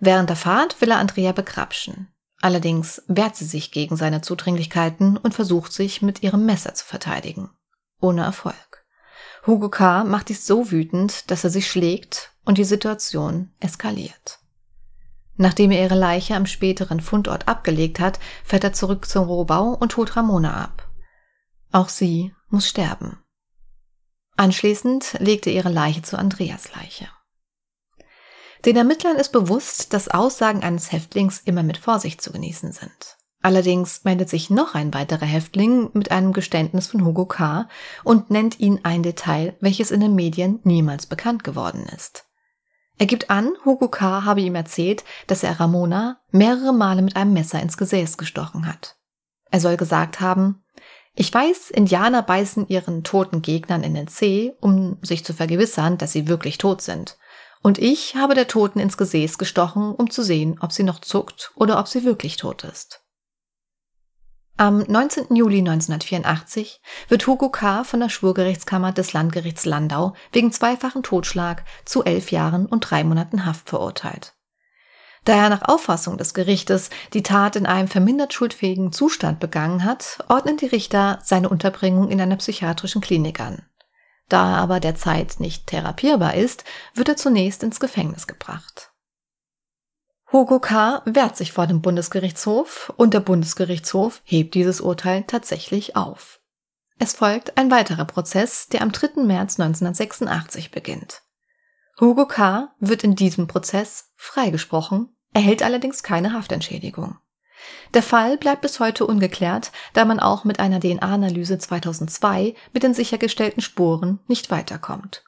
Während 0.00 0.30
der 0.30 0.36
Fahrt 0.36 0.80
will 0.80 0.90
er 0.90 0.98
Andrea 0.98 1.32
begrapschen. 1.32 2.08
Allerdings 2.40 3.02
wehrt 3.08 3.36
sie 3.36 3.44
sich 3.44 3.72
gegen 3.72 3.96
seine 3.96 4.20
Zudringlichkeiten 4.20 5.16
und 5.16 5.34
versucht 5.34 5.72
sich 5.72 6.02
mit 6.02 6.22
ihrem 6.22 6.46
Messer 6.46 6.74
zu 6.74 6.84
verteidigen. 6.84 7.50
Ohne 8.00 8.22
Erfolg. 8.22 8.75
Hugo 9.46 9.68
K. 9.68 10.04
macht 10.04 10.28
dies 10.28 10.46
so 10.46 10.70
wütend, 10.72 11.30
dass 11.30 11.44
er 11.44 11.50
sich 11.50 11.70
schlägt 11.70 12.32
und 12.44 12.58
die 12.58 12.64
Situation 12.64 13.52
eskaliert. 13.60 14.40
Nachdem 15.36 15.70
er 15.70 15.82
ihre 15.82 15.94
Leiche 15.94 16.34
am 16.34 16.46
späteren 16.46 17.00
Fundort 17.00 17.46
abgelegt 17.46 18.00
hat, 18.00 18.18
fährt 18.44 18.64
er 18.64 18.72
zurück 18.72 19.06
zum 19.06 19.24
Rohbau 19.24 19.74
und 19.74 19.96
holt 19.96 20.16
Ramona 20.16 20.64
ab. 20.64 20.88
Auch 21.70 21.90
sie 21.90 22.34
muss 22.48 22.66
sterben. 22.66 23.22
Anschließend 24.36 25.16
legte 25.18 25.50
ihre 25.50 25.68
Leiche 25.68 26.02
zu 26.02 26.18
Andreas 26.18 26.74
Leiche. 26.74 27.08
Den 28.64 28.76
Ermittlern 28.76 29.16
ist 29.16 29.30
bewusst, 29.30 29.92
dass 29.92 30.08
Aussagen 30.08 30.62
eines 30.62 30.90
Häftlings 30.90 31.40
immer 31.40 31.62
mit 31.62 31.76
Vorsicht 31.76 32.20
zu 32.20 32.32
genießen 32.32 32.72
sind. 32.72 33.15
Allerdings 33.46 34.02
meldet 34.02 34.28
sich 34.28 34.50
noch 34.50 34.74
ein 34.74 34.92
weiterer 34.92 35.24
Häftling 35.24 35.90
mit 35.92 36.10
einem 36.10 36.32
Geständnis 36.32 36.88
von 36.88 37.04
Hugo 37.04 37.26
K. 37.26 37.68
und 38.02 38.28
nennt 38.28 38.58
ihn 38.58 38.80
ein 38.82 39.04
Detail, 39.04 39.54
welches 39.60 39.92
in 39.92 40.00
den 40.00 40.16
Medien 40.16 40.58
niemals 40.64 41.06
bekannt 41.06 41.44
geworden 41.44 41.86
ist. 41.94 42.24
Er 42.98 43.06
gibt 43.06 43.30
an, 43.30 43.52
Hugo 43.64 43.86
K. 43.86 44.24
habe 44.24 44.40
ihm 44.40 44.56
erzählt, 44.56 45.04
dass 45.28 45.44
er 45.44 45.60
Ramona 45.60 46.18
mehrere 46.32 46.72
Male 46.74 47.02
mit 47.02 47.14
einem 47.14 47.34
Messer 47.34 47.62
ins 47.62 47.76
Gesäß 47.76 48.18
gestochen 48.18 48.66
hat. 48.66 48.96
Er 49.52 49.60
soll 49.60 49.76
gesagt 49.76 50.18
haben, 50.18 50.64
ich 51.14 51.32
weiß, 51.32 51.70
Indianer 51.70 52.24
beißen 52.24 52.66
ihren 52.66 53.04
toten 53.04 53.42
Gegnern 53.42 53.84
in 53.84 53.94
den 53.94 54.08
Zeh, 54.08 54.54
um 54.60 54.98
sich 55.02 55.24
zu 55.24 55.32
vergewissern, 55.32 55.98
dass 55.98 56.10
sie 56.10 56.26
wirklich 56.26 56.58
tot 56.58 56.82
sind. 56.82 57.16
Und 57.62 57.78
ich 57.78 58.16
habe 58.16 58.34
der 58.34 58.48
Toten 58.48 58.80
ins 58.80 58.96
Gesäß 58.96 59.38
gestochen, 59.38 59.94
um 59.94 60.10
zu 60.10 60.24
sehen, 60.24 60.58
ob 60.60 60.72
sie 60.72 60.82
noch 60.82 61.00
zuckt 61.00 61.52
oder 61.54 61.78
ob 61.78 61.86
sie 61.86 62.02
wirklich 62.02 62.38
tot 62.38 62.64
ist. 62.64 63.05
Am 64.58 64.78
19. 64.88 65.36
Juli 65.36 65.58
1984 65.58 66.80
wird 67.08 67.26
Hugo 67.26 67.50
K. 67.50 67.84
von 67.84 68.00
der 68.00 68.08
Schwurgerichtskammer 68.08 68.90
des 68.90 69.12
Landgerichts 69.12 69.66
Landau 69.66 70.14
wegen 70.32 70.50
zweifachen 70.50 71.02
Totschlag 71.02 71.62
zu 71.84 72.04
elf 72.04 72.30
Jahren 72.30 72.64
und 72.64 72.80
drei 72.80 73.04
Monaten 73.04 73.44
Haft 73.44 73.68
verurteilt. 73.68 74.32
Da 75.26 75.34
er 75.34 75.50
nach 75.50 75.68
Auffassung 75.68 76.16
des 76.16 76.32
Gerichtes 76.32 76.88
die 77.12 77.22
Tat 77.22 77.56
in 77.56 77.66
einem 77.66 77.88
vermindert 77.88 78.32
schuldfähigen 78.32 78.92
Zustand 78.92 79.40
begangen 79.40 79.84
hat, 79.84 80.24
ordnen 80.28 80.56
die 80.56 80.66
Richter 80.66 81.18
seine 81.22 81.50
Unterbringung 81.50 82.10
in 82.10 82.18
einer 82.18 82.36
psychiatrischen 82.36 83.02
Klinik 83.02 83.40
an. 83.40 83.62
Da 84.30 84.52
er 84.52 84.56
aber 84.56 84.80
derzeit 84.80 85.38
nicht 85.38 85.66
therapierbar 85.66 86.34
ist, 86.34 86.64
wird 86.94 87.10
er 87.10 87.16
zunächst 87.16 87.62
ins 87.62 87.78
Gefängnis 87.78 88.26
gebracht. 88.26 88.90
Hugo 90.36 90.60
K. 90.60 91.00
wehrt 91.06 91.34
sich 91.34 91.52
vor 91.52 91.66
dem 91.66 91.80
Bundesgerichtshof 91.80 92.92
und 92.98 93.14
der 93.14 93.20
Bundesgerichtshof 93.20 94.20
hebt 94.22 94.52
dieses 94.52 94.82
Urteil 94.82 95.24
tatsächlich 95.26 95.96
auf. 95.96 96.42
Es 96.98 97.14
folgt 97.14 97.56
ein 97.56 97.70
weiterer 97.70 98.04
Prozess, 98.04 98.68
der 98.68 98.82
am 98.82 98.92
3. 98.92 99.22
März 99.22 99.58
1986 99.58 100.72
beginnt. 100.72 101.22
Hugo 101.98 102.26
K. 102.26 102.68
wird 102.80 103.02
in 103.02 103.16
diesem 103.16 103.46
Prozess 103.46 104.12
freigesprochen 104.14 105.08
erhält 105.32 105.62
allerdings 105.62 106.02
keine 106.02 106.34
Haftentschädigung. 106.34 107.16
Der 107.94 108.02
Fall 108.02 108.36
bleibt 108.36 108.60
bis 108.60 108.78
heute 108.78 109.06
ungeklärt, 109.06 109.72
da 109.94 110.04
man 110.04 110.20
auch 110.20 110.44
mit 110.44 110.60
einer 110.60 110.80
DNA-Analyse 110.80 111.56
2002 111.56 112.54
mit 112.74 112.82
den 112.82 112.92
sichergestellten 112.92 113.62
Spuren 113.62 114.20
nicht 114.26 114.50
weiterkommt. 114.50 115.24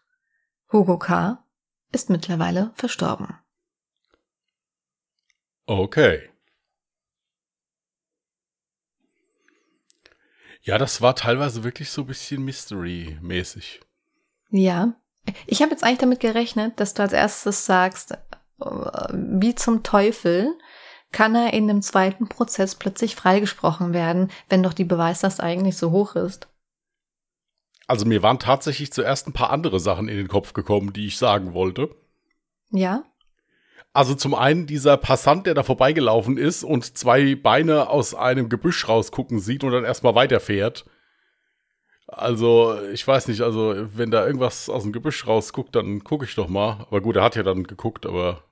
Hugo 0.70 0.98
K. 0.98 1.42
ist 1.92 2.10
mittlerweile 2.10 2.72
verstorben. 2.74 3.38
Okay. 5.68 6.30
Ja, 10.62 10.78
das 10.78 11.02
war 11.02 11.14
teilweise 11.14 11.62
wirklich 11.62 11.90
so 11.90 12.02
ein 12.02 12.06
bisschen 12.06 12.42
Mystery-mäßig. 12.42 13.80
Ja, 14.50 14.94
Ich 15.46 15.60
habe 15.60 15.72
jetzt 15.72 15.84
eigentlich 15.84 15.98
damit 15.98 16.20
gerechnet, 16.20 16.80
dass 16.80 16.94
du 16.94 17.02
als 17.02 17.12
erstes 17.12 17.66
sagst, 17.66 18.12
äh, 18.12 18.16
wie 19.12 19.54
zum 19.54 19.82
Teufel 19.82 20.56
kann 21.12 21.34
er 21.34 21.52
in 21.52 21.68
dem 21.68 21.82
zweiten 21.82 22.28
Prozess 22.28 22.74
plötzlich 22.74 23.14
freigesprochen 23.14 23.92
werden, 23.92 24.30
wenn 24.48 24.62
doch 24.62 24.72
die 24.72 24.84
Beweislast 24.84 25.40
eigentlich 25.40 25.76
so 25.76 25.90
hoch 25.90 26.16
ist. 26.16 26.48
Also 27.86 28.06
mir 28.06 28.22
waren 28.22 28.38
tatsächlich 28.38 28.90
zuerst 28.90 29.26
ein 29.26 29.34
paar 29.34 29.50
andere 29.50 29.80
Sachen 29.80 30.08
in 30.08 30.16
den 30.16 30.28
Kopf 30.28 30.54
gekommen, 30.54 30.94
die 30.94 31.08
ich 31.08 31.18
sagen 31.18 31.52
wollte. 31.52 31.94
Ja. 32.70 33.04
Also 33.92 34.14
zum 34.14 34.34
einen 34.34 34.66
dieser 34.66 34.96
Passant, 34.96 35.46
der 35.46 35.54
da 35.54 35.62
vorbeigelaufen 35.62 36.36
ist 36.36 36.62
und 36.62 36.96
zwei 36.96 37.34
Beine 37.34 37.88
aus 37.88 38.14
einem 38.14 38.48
Gebüsch 38.48 38.88
rausgucken 38.88 39.40
sieht 39.40 39.64
und 39.64 39.72
dann 39.72 39.84
erstmal 39.84 40.14
weiterfährt. 40.14 40.84
Also, 42.06 42.74
ich 42.92 43.06
weiß 43.06 43.28
nicht, 43.28 43.42
also 43.42 43.74
wenn 43.94 44.10
da 44.10 44.26
irgendwas 44.26 44.70
aus 44.70 44.82
dem 44.82 44.92
Gebüsch 44.92 45.26
rausguckt, 45.26 45.76
dann 45.76 46.04
gucke 46.04 46.24
ich 46.24 46.34
doch 46.34 46.48
mal. 46.48 46.86
Aber 46.88 47.02
gut, 47.02 47.16
er 47.16 47.22
hat 47.22 47.36
ja 47.36 47.42
dann 47.42 47.64
geguckt, 47.64 48.06
aber 48.06 48.44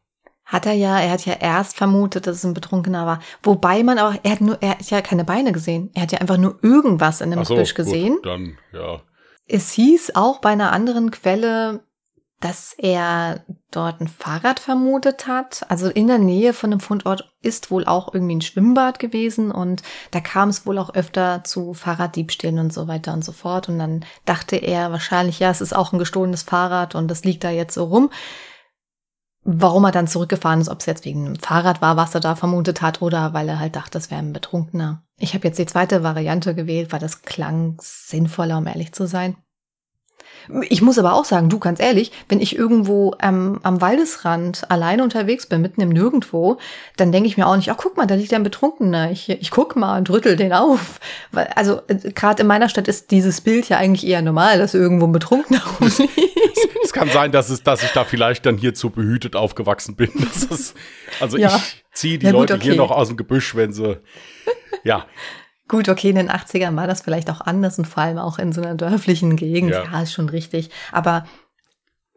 hat 0.47 0.65
er 0.65 0.75
ja, 0.75 1.01
er 1.01 1.11
hat 1.11 1.27
ja 1.27 1.35
erst 1.35 1.77
vermutet, 1.77 2.27
dass 2.27 2.37
es 2.37 2.45
ein 2.45 2.55
Betrunkener 2.55 3.05
war. 3.05 3.21
Wobei 3.43 3.83
man 3.83 3.99
auch, 3.99 4.15
er 4.23 4.31
hat 4.31 4.41
nur, 4.41 4.63
er 4.63 4.71
hat 4.71 4.91
ja 4.91 5.03
keine 5.03 5.25
Beine 5.25 5.51
gesehen. 5.51 5.91
Er 5.95 6.03
hat 6.03 6.13
ja 6.13 6.19
einfach 6.21 6.37
nur 6.37 6.59
irgendwas 6.63 7.21
in 7.21 7.33
dem 7.33 7.45
so, 7.45 7.55
Gebüsch 7.55 7.75
gesehen. 7.75 8.15
Gut, 8.15 8.27
dann, 8.27 8.59
ja. 8.73 9.01
Es 9.49 9.73
hieß 9.73 10.15
auch 10.15 10.41
bei 10.41 10.51
einer 10.51 10.71
anderen 10.73 11.11
Quelle, 11.11 11.81
dass 12.41 12.75
er 12.77 13.45
dort 13.71 14.01
ein 14.01 14.09
Fahrrad 14.09 14.61
vermutet 14.61 15.27
hat. 15.27 15.65
Also 15.71 15.89
in 15.89 16.07
der 16.07 16.19
Nähe 16.19 16.53
von 16.53 16.71
dem 16.71 16.81
Fundort 16.81 17.33
ist 17.41 17.71
wohl 17.71 17.87
auch 17.87 18.13
irgendwie 18.13 18.37
ein 18.37 18.43
Schwimmbad 18.43 18.99
gewesen 18.99 19.51
und 19.51 19.83
da 20.11 20.21
kam 20.21 20.51
es 20.51 20.67
wohl 20.67 20.79
auch 20.79 20.95
öfter 20.95 21.45
zu 21.45 21.73
Fahrraddiebstählen 21.73 22.59
und 22.59 22.73
so 22.73 22.89
weiter 22.89 23.15
und 23.15 23.25
so 23.25 23.33
fort. 23.33 23.69
Und 23.69 23.79
dann 23.79 24.05
dachte 24.27 24.57
er 24.57 24.93
wahrscheinlich, 24.93 25.39
ja, 25.39 25.51
es 25.51 25.63
ist 25.63 25.75
auch 25.75 25.93
ein 25.93 25.99
gestohlenes 25.99 26.43
Fahrrad 26.43 26.95
und 26.95 27.09
das 27.09 27.25
liegt 27.25 27.43
da 27.43 27.51
jetzt 27.51 27.75
so 27.75 27.85
rum. 27.85 28.11
Warum 29.49 29.85
er 29.85 29.93
dann 29.93 30.09
zurückgefahren 30.09 30.61
ist, 30.61 30.69
ob 30.69 30.81
es 30.81 30.87
jetzt 30.87 31.05
wegen 31.05 31.25
einem 31.25 31.37
Fahrrad 31.37 31.81
war, 31.81 31.97
was 31.97 32.15
er 32.15 32.21
da 32.21 32.35
vermutet 32.35 32.83
hat, 32.83 33.01
oder 33.01 33.33
weil 33.33 33.49
er 33.49 33.61
halt 33.61 33.77
dachte, 33.77 33.93
das 33.93 34.11
wäre 34.11 34.21
ein 34.21 34.33
Betrunkener. 34.33 35.05
Ich 35.19 35.35
habe 35.35 35.47
jetzt 35.47 35.59
die 35.59 35.67
zweite 35.67 36.03
Variante 36.03 36.55
gewählt, 36.55 36.93
weil 36.93 36.99
das 36.99 37.23
klang 37.23 37.79
sinnvoller, 37.81 38.59
um 38.59 38.67
ehrlich 38.67 38.93
zu 38.93 39.07
sein. 39.07 39.37
Ich 40.69 40.83
muss 40.83 40.99
aber 40.99 41.15
auch 41.15 41.25
sagen, 41.25 41.49
du 41.49 41.59
ganz 41.59 41.81
ehrlich, 41.81 42.13
wenn 42.29 42.41
ich 42.41 42.57
irgendwo 42.57 43.15
ähm, 43.21 43.61
am 43.63 43.81
Waldesrand 43.81 44.71
alleine 44.71 45.03
unterwegs 45.03 45.47
bin, 45.47 45.63
mitten 45.63 45.81
im 45.81 45.89
Nirgendwo, 45.89 46.59
dann 46.97 47.13
denke 47.13 47.29
ich 47.29 47.37
mir 47.37 47.47
auch 47.47 47.57
nicht, 47.57 47.71
ach 47.71 47.77
guck 47.77 47.97
mal, 47.97 48.07
da 48.07 48.15
liegt 48.15 48.33
ein 48.33 48.43
Betrunkener, 48.43 49.11
ich, 49.11 49.29
ich 49.29 49.51
guck 49.51 49.77
mal 49.77 49.99
und 49.99 50.11
rüttel 50.11 50.37
den 50.37 50.53
auf. 50.53 51.01
Weil, 51.33 51.47
also 51.57 51.81
äh, 51.89 52.13
gerade 52.13 52.43
in 52.43 52.49
meiner 52.49 52.69
Stadt 52.69 52.89
ist 52.89 53.11
dieses 53.11 53.41
Bild 53.41 53.69
ja 53.69 53.79
eigentlich 53.79 54.07
eher 54.07 54.23
normal, 54.23 54.59
dass 54.59 54.75
irgendwo 54.75 55.07
ein 55.07 55.13
Betrunkener 55.13 55.63
rumliegt. 55.81 56.19
es 56.85 56.93
kann 56.93 57.11
sein, 57.11 57.33
dass, 57.33 57.51
es, 57.51 57.63
dass 57.63 57.83
ich 57.83 57.91
da 57.91 58.05
vielleicht 58.05 58.47
dann 58.47 58.57
hier 58.57 58.75
zu 58.75 58.91
behütet 58.91 59.37
aufgewachsen 59.37 59.97
bin. 59.97 60.11
Es, 60.49 60.75
also 61.21 61.39
ja. 61.39 61.57
ich 61.57 61.85
ziehe 61.93 62.19
die 62.19 62.27
ja, 62.27 62.33
gut, 62.33 62.41
Leute 62.41 62.55
okay. 62.55 62.65
hier 62.65 62.77
noch 62.77 62.91
aus 62.91 63.09
dem 63.09 63.17
Gebüsch, 63.17 63.55
wenn 63.57 63.73
sie, 63.73 63.99
ja. 64.85 65.07
Gut, 65.69 65.89
okay, 65.89 66.11
in 66.11 66.17
den 66.17 66.31
80ern 66.31 66.77
war 66.77 66.87
das 66.87 67.03
vielleicht 67.03 67.29
auch 67.29 67.41
anders 67.41 67.79
und 67.79 67.87
vor 67.87 68.03
allem 68.03 68.19
auch 68.19 68.39
in 68.39 68.53
so 68.53 68.63
einer 68.63 68.75
dörflichen 68.75 69.37
Gegend. 69.37 69.71
Ja, 69.71 69.85
ja 69.85 70.03
ist 70.03 70.13
schon 70.13 70.29
richtig. 70.29 70.71
Aber 70.93 71.27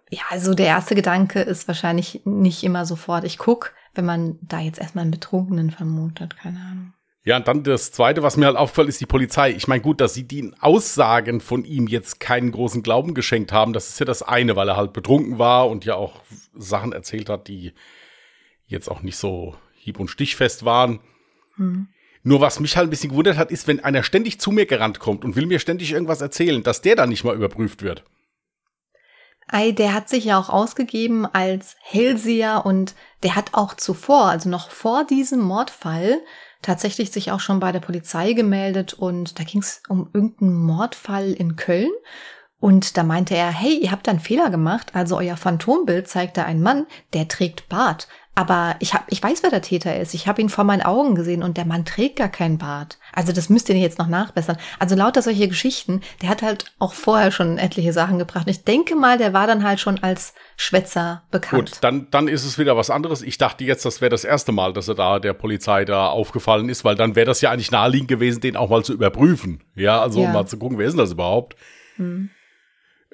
ja, 0.10 0.22
also 0.30 0.54
der 0.54 0.68
erste 0.68 0.96
Gedanke 0.96 1.42
ist 1.42 1.68
wahrscheinlich 1.68 2.22
nicht 2.26 2.64
immer 2.64 2.86
sofort, 2.86 3.24
ich 3.24 3.38
guck, 3.38 3.74
wenn 3.96 4.06
man 4.06 4.38
da 4.42 4.60
jetzt 4.60 4.80
erstmal 4.80 5.04
einen 5.04 5.12
Betrunkenen 5.12 5.72
vermutet, 5.72 6.38
keine 6.38 6.60
Ahnung. 6.60 6.94
Ja, 7.24 7.38
und 7.38 7.48
dann 7.48 7.64
das 7.64 7.92
Zweite, 7.92 8.24
was 8.24 8.38
mir 8.38 8.46
halt 8.46 8.56
auffällt, 8.56 8.88
ist 8.88 9.02
die 9.02 9.06
Polizei. 9.06 9.52
Ich 9.52 9.68
meine, 9.68 9.82
gut, 9.82 10.00
dass 10.00 10.14
sie 10.14 10.28
den 10.28 10.56
Aussagen 10.62 11.42
von 11.42 11.66
ihm 11.66 11.88
jetzt 11.88 12.20
keinen 12.20 12.52
großen 12.52 12.82
Glauben 12.82 13.14
geschenkt 13.14 13.52
haben, 13.52 13.74
das 13.74 13.90
ist 13.90 14.00
ja 14.00 14.06
das 14.06 14.24
eine, 14.24 14.56
weil 14.56 14.70
er 14.70 14.78
halt 14.78 14.94
betrunken 14.94 15.38
war 15.38 15.70
und 15.70 15.86
ja 15.86 15.96
auch 15.96 16.22
Sachen 16.56 16.94
erzählt 16.94 17.30
hat, 17.30 17.48
die 17.48 17.74
jetzt 18.66 18.90
auch 18.90 19.02
nicht 19.02 19.18
so 19.18 19.56
hieb- 19.76 20.00
und 20.00 20.08
stichfest 20.08 20.66
waren. 20.66 21.02
Mhm. 21.58 21.90
Nur 22.24 22.42
was 22.42 22.60
mich 22.60 22.76
halt 22.76 22.88
ein 22.88 22.90
bisschen 22.90 23.12
gewundert 23.12 23.38
hat, 23.38 23.52
ist, 23.52 23.68
wenn 23.68 23.84
einer 23.84 24.04
ständig 24.04 24.40
zu 24.40 24.52
mir 24.52 24.66
gerannt 24.66 25.00
kommt 25.00 25.24
und 25.24 25.36
will 25.36 25.46
mir 25.46 25.60
ständig 25.60 25.92
irgendwas 25.92 26.22
erzählen, 26.22 26.64
dass 26.64 26.82
der 26.82 26.96
dann 26.96 27.10
nicht 27.10 27.24
mal 27.24 27.36
überprüft 27.36 27.82
wird. 27.82 28.04
Ei, 29.52 29.72
der 29.72 29.94
hat 29.94 30.10
sich 30.10 30.26
ja 30.26 30.40
auch 30.40 30.50
ausgegeben 30.50 31.26
als 31.26 31.76
Hellseher 31.82 32.66
und 32.66 32.94
der 33.24 33.36
hat 33.36 33.54
auch 33.54 33.74
zuvor, 33.74 34.26
also 34.26 34.48
noch 34.48 34.70
vor 34.70 35.06
diesem 35.06 35.40
Mordfall, 35.40 36.22
tatsächlich 36.62 37.12
sich 37.12 37.32
auch 37.32 37.40
schon 37.40 37.60
bei 37.60 37.72
der 37.72 37.80
Polizei 37.80 38.34
gemeldet 38.34 38.94
und 38.94 39.40
da 39.40 39.44
ging 39.44 39.62
es 39.62 39.82
um 39.90 40.10
irgendeinen 40.14 40.54
Mordfall 40.54 41.32
in 41.32 41.56
Köln. 41.56 41.90
Und 42.60 42.98
da 42.98 43.04
meinte 43.04 43.36
er, 43.36 43.52
hey, 43.52 43.78
ihr 43.78 43.92
habt 43.92 44.10
einen 44.10 44.20
Fehler 44.20 44.50
gemacht, 44.50 44.92
also 44.94 45.18
euer 45.18 45.38
Phantombild 45.38 46.10
zeigt 46.10 46.36
da 46.36 46.44
einen 46.44 46.62
Mann, 46.62 46.88
der 47.14 47.28
trägt 47.30 47.70
Bart. 47.70 48.10
Aber 48.40 48.78
ich, 48.80 48.94
hab, 48.94 49.04
ich 49.10 49.22
weiß, 49.22 49.44
wer 49.44 49.50
der 49.50 49.62
Täter 49.62 50.00
ist. 50.00 50.14
Ich 50.14 50.26
habe 50.26 50.42
ihn 50.42 50.48
vor 50.48 50.64
meinen 50.64 50.82
Augen 50.82 51.14
gesehen 51.14 51.44
und 51.44 51.58
der 51.58 51.66
Mann 51.66 51.84
trägt 51.84 52.16
gar 52.16 52.30
keinen 52.30 52.58
Bart. 52.58 52.98
Also 53.12 53.34
das 53.34 53.50
müsst 53.50 53.68
ihr 53.68 53.76
jetzt 53.76 54.00
noch 54.00 54.08
nachbessern. 54.08 54.56
Also 54.80 54.96
lauter 54.96 55.22
solche 55.22 55.50
Geschichten, 55.50 56.00
der 56.22 56.30
hat 56.30 56.42
halt 56.42 56.72
auch 56.80 56.94
vorher 56.94 57.32
schon 57.32 57.58
etliche 57.58 57.92
Sachen 57.92 58.18
gebracht. 58.18 58.48
Ich 58.48 58.64
denke 58.64 58.96
mal, 58.96 59.18
der 59.18 59.34
war 59.34 59.46
dann 59.46 59.66
halt 59.66 59.82
schon 59.82 60.02
als 60.02 60.36
Schwätzer 60.56 61.24
bekannt. 61.32 61.72
Gut, 61.72 61.78
dann, 61.82 62.08
dann 62.12 62.30
ist 62.30 62.46
es 62.46 62.58
wieder 62.58 62.78
was 62.78 62.90
anderes. 62.90 63.24
Ich 63.24 63.38
dachte 63.38 63.66
jetzt, 63.66 63.84
das 63.84 64.00
wäre 64.00 64.10
das 64.10 64.24
erste 64.24 64.54
Mal, 64.54 64.72
dass 64.72 64.88
er 64.88 64.96
da 64.96 65.20
der 65.20 65.34
Polizei 65.34 65.84
da 65.84 66.08
aufgefallen 66.08 66.70
ist, 66.70 66.86
weil 66.86 66.96
dann 66.96 67.18
wäre 67.18 67.26
das 67.26 67.42
ja 67.42 67.52
eigentlich 67.52 67.72
naheliegend 67.72 68.08
gewesen, 68.08 68.40
den 68.40 68.56
auch 68.56 68.70
mal 68.70 68.86
zu 68.86 68.94
überprüfen. 68.94 69.66
Ja, 69.76 70.02
also 70.02 70.22
ja. 70.22 70.32
mal 70.32 70.46
zu 70.48 70.58
gucken, 70.58 70.78
wer 70.78 70.86
ist 70.86 70.94
denn 70.94 71.00
das 71.00 71.12
überhaupt? 71.12 71.58
Hm. 71.98 72.30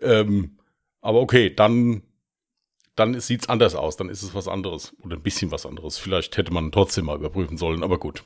Ähm, 0.03 0.59
aber 1.01 1.19
okay, 1.19 1.51
dann 1.51 2.03
dann 2.95 3.19
sieht 3.19 3.41
es 3.41 3.49
anders 3.49 3.75
aus, 3.75 3.97
dann 3.97 4.09
ist 4.09 4.23
es 4.23 4.33
was 4.33 4.47
anderes 4.47 4.93
oder 5.03 5.17
ein 5.17 5.21
bisschen 5.21 5.51
was 5.51 5.65
anderes. 5.65 5.97
Vielleicht 5.97 6.37
hätte 6.37 6.53
man 6.53 6.71
trotzdem 6.71 7.05
mal 7.05 7.17
überprüfen 7.17 7.57
sollen, 7.57 7.83
aber 7.83 7.99
gut. 7.99 8.23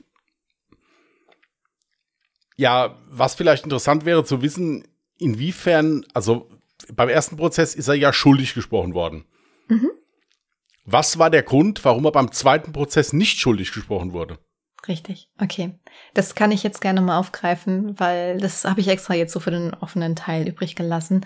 Ja, 2.55 2.99
was 3.07 3.35
vielleicht 3.35 3.63
interessant 3.63 4.05
wäre 4.05 4.25
zu 4.25 4.41
wissen, 4.41 4.87
inwiefern, 5.17 6.05
also 6.13 6.49
beim 6.93 7.09
ersten 7.09 7.37
Prozess 7.37 7.73
ist 7.73 7.87
er 7.87 7.95
ja 7.95 8.13
schuldig 8.13 8.53
gesprochen 8.53 8.93
worden. 8.93 9.25
Mhm. 9.67 9.91
Was 10.85 11.19
war 11.19 11.29
der 11.29 11.43
Grund, 11.43 11.83
warum 11.85 12.05
er 12.05 12.11
beim 12.11 12.31
zweiten 12.31 12.73
Prozess 12.73 13.13
nicht 13.13 13.39
schuldig 13.39 13.71
gesprochen 13.71 14.13
wurde? 14.13 14.39
Richtig, 14.87 15.29
okay. 15.39 15.77
Das 16.13 16.35
kann 16.35 16.51
ich 16.51 16.63
jetzt 16.63 16.81
gerne 16.81 17.01
mal 17.01 17.19
aufgreifen, 17.19 17.99
weil 17.99 18.39
das 18.39 18.65
habe 18.65 18.79
ich 18.79 18.87
extra 18.87 19.13
jetzt 19.13 19.33
so 19.33 19.39
für 19.39 19.51
den 19.51 19.73
offenen 19.73 20.15
Teil 20.15 20.47
übrig 20.47 20.75
gelassen. 20.75 21.25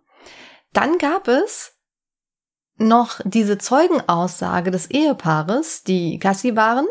Dann 0.72 0.98
gab 0.98 1.29
es 1.29 1.77
noch 2.77 3.20
diese 3.24 3.57
Zeugenaussage 3.57 4.72
des 4.72 4.90
Ehepaares, 4.90 5.85
die 5.85 6.18
Gassi 6.18 6.57
waren, 6.57 6.87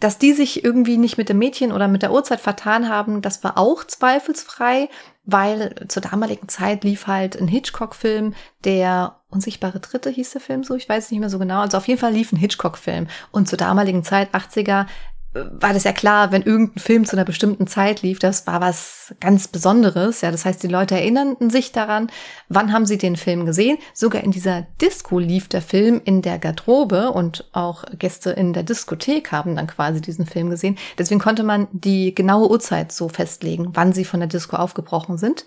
dass 0.00 0.18
die 0.18 0.32
sich 0.32 0.64
irgendwie 0.64 0.96
nicht 0.96 1.18
mit 1.18 1.28
dem 1.28 1.38
Mädchen 1.38 1.72
oder 1.72 1.88
mit 1.88 2.02
der 2.02 2.12
Uhrzeit 2.12 2.40
vertan 2.40 2.88
haben, 2.88 3.20
das 3.22 3.42
war 3.42 3.58
auch 3.58 3.84
zweifelsfrei, 3.84 4.88
weil 5.24 5.74
zur 5.88 6.02
damaligen 6.02 6.48
Zeit 6.48 6.84
lief 6.84 7.06
halt 7.06 7.36
ein 7.36 7.48
Hitchcock-Film, 7.48 8.34
der 8.64 9.16
Unsichtbare 9.30 9.80
Dritte 9.80 10.08
hieß 10.08 10.30
der 10.30 10.40
Film 10.40 10.64
so, 10.64 10.74
ich 10.74 10.88
weiß 10.88 11.10
nicht 11.10 11.20
mehr 11.20 11.28
so 11.28 11.38
genau. 11.38 11.60
Also 11.60 11.76
auf 11.76 11.86
jeden 11.86 12.00
Fall 12.00 12.12
lief 12.12 12.32
ein 12.32 12.38
Hitchcock-Film. 12.38 13.08
Und 13.30 13.46
zur 13.46 13.58
damaligen 13.58 14.02
Zeit, 14.04 14.34
80er, 14.34 14.86
war 15.34 15.74
das 15.74 15.84
ja 15.84 15.92
klar, 15.92 16.32
wenn 16.32 16.42
irgendein 16.42 16.78
Film 16.78 17.04
zu 17.04 17.14
einer 17.14 17.24
bestimmten 17.24 17.66
Zeit 17.66 18.02
lief, 18.02 18.18
das 18.18 18.46
war 18.46 18.60
was 18.60 19.14
ganz 19.20 19.46
Besonderes. 19.48 20.22
Ja, 20.22 20.30
das 20.30 20.44
heißt, 20.44 20.62
die 20.62 20.68
Leute 20.68 20.94
erinnerten 20.94 21.50
sich 21.50 21.70
daran, 21.70 22.10
wann 22.48 22.72
haben 22.72 22.86
sie 22.86 22.96
den 22.96 23.16
Film 23.16 23.44
gesehen. 23.44 23.78
Sogar 23.92 24.24
in 24.24 24.30
dieser 24.30 24.62
Disco 24.80 25.18
lief 25.18 25.48
der 25.48 25.60
Film 25.60 26.00
in 26.04 26.22
der 26.22 26.38
Garderobe 26.38 27.12
und 27.12 27.48
auch 27.52 27.84
Gäste 27.98 28.30
in 28.30 28.54
der 28.54 28.62
Diskothek 28.62 29.30
haben 29.30 29.56
dann 29.56 29.66
quasi 29.66 30.00
diesen 30.00 30.24
Film 30.24 30.48
gesehen. 30.48 30.78
Deswegen 30.96 31.20
konnte 31.20 31.42
man 31.42 31.68
die 31.72 32.14
genaue 32.14 32.50
Uhrzeit 32.50 32.90
so 32.90 33.08
festlegen, 33.08 33.70
wann 33.74 33.92
sie 33.92 34.06
von 34.06 34.20
der 34.20 34.28
Disco 34.28 34.56
aufgebrochen 34.56 35.18
sind. 35.18 35.44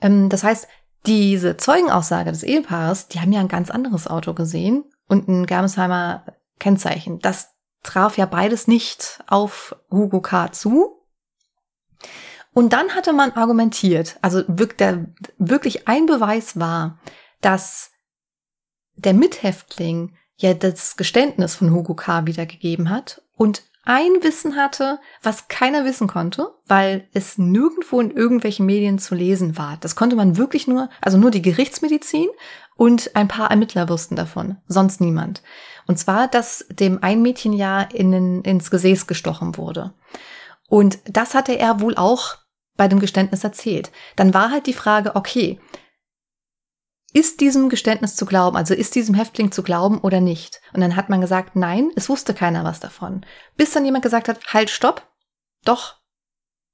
Ähm, 0.00 0.30
das 0.30 0.44
heißt, 0.44 0.66
diese 1.06 1.56
Zeugenaussage 1.58 2.32
des 2.32 2.42
Ehepaares, 2.42 3.08
die 3.08 3.20
haben 3.20 3.32
ja 3.32 3.40
ein 3.40 3.48
ganz 3.48 3.70
anderes 3.70 4.08
Auto 4.08 4.32
gesehen 4.32 4.84
und 5.08 5.28
ein 5.28 5.46
Germesheimer 5.46 6.24
Kennzeichen. 6.58 7.18
Das 7.20 7.54
traf 7.82 8.16
ja 8.16 8.26
beides 8.26 8.66
nicht 8.66 9.22
auf 9.26 9.76
Hugo 9.90 10.20
K. 10.20 10.52
zu. 10.52 11.02
Und 12.52 12.72
dann 12.72 12.94
hatte 12.94 13.12
man 13.12 13.32
argumentiert, 13.32 14.18
also 14.20 14.42
wirklich 14.46 15.86
ein 15.86 16.06
Beweis 16.06 16.58
war, 16.58 16.98
dass 17.40 17.92
der 18.96 19.14
Mithäftling 19.14 20.16
ja 20.36 20.54
das 20.54 20.96
Geständnis 20.96 21.54
von 21.54 21.72
Hugo 21.72 21.94
K. 21.94 22.26
wiedergegeben 22.26 22.90
hat 22.90 23.22
und 23.36 23.62
ein 23.84 24.22
Wissen 24.22 24.56
hatte, 24.56 25.00
was 25.22 25.48
keiner 25.48 25.86
wissen 25.86 26.08
konnte, 26.08 26.52
weil 26.66 27.08
es 27.14 27.38
nirgendwo 27.38 28.00
in 28.00 28.10
irgendwelchen 28.10 28.66
Medien 28.66 28.98
zu 28.98 29.14
lesen 29.14 29.56
war. 29.56 29.78
Das 29.80 29.96
konnte 29.96 30.14
man 30.14 30.36
wirklich 30.36 30.66
nur, 30.66 30.90
also 31.00 31.16
nur 31.16 31.30
die 31.30 31.40
Gerichtsmedizin 31.40 32.28
und 32.78 33.16
ein 33.16 33.26
paar 33.26 33.50
Ermittler 33.50 33.88
wussten 33.88 34.14
davon, 34.14 34.56
sonst 34.68 35.00
niemand. 35.00 35.42
Und 35.88 35.98
zwar, 35.98 36.28
dass 36.28 36.64
dem 36.70 37.02
ein 37.02 37.20
Mädchen 37.20 37.52
ja 37.52 37.82
in, 37.82 38.42
ins 38.44 38.70
Gesäß 38.70 39.08
gestochen 39.08 39.56
wurde. 39.56 39.94
Und 40.68 41.00
das 41.04 41.34
hatte 41.34 41.58
er 41.58 41.80
wohl 41.80 41.96
auch 41.96 42.36
bei 42.76 42.86
dem 42.86 43.00
Geständnis 43.00 43.42
erzählt. 43.42 43.90
Dann 44.14 44.32
war 44.32 44.52
halt 44.52 44.68
die 44.68 44.74
Frage, 44.74 45.16
okay, 45.16 45.58
ist 47.12 47.40
diesem 47.40 47.68
Geständnis 47.68 48.14
zu 48.14 48.26
glauben, 48.26 48.56
also 48.56 48.74
ist 48.74 48.94
diesem 48.94 49.16
Häftling 49.16 49.50
zu 49.50 49.64
glauben 49.64 49.98
oder 49.98 50.20
nicht? 50.20 50.60
Und 50.72 50.80
dann 50.80 50.94
hat 50.94 51.08
man 51.08 51.20
gesagt, 51.20 51.56
nein, 51.56 51.90
es 51.96 52.08
wusste 52.08 52.32
keiner 52.32 52.62
was 52.62 52.78
davon. 52.78 53.26
Bis 53.56 53.72
dann 53.72 53.84
jemand 53.84 54.04
gesagt 54.04 54.28
hat, 54.28 54.38
halt, 54.54 54.70
stopp, 54.70 55.04
doch, 55.64 55.96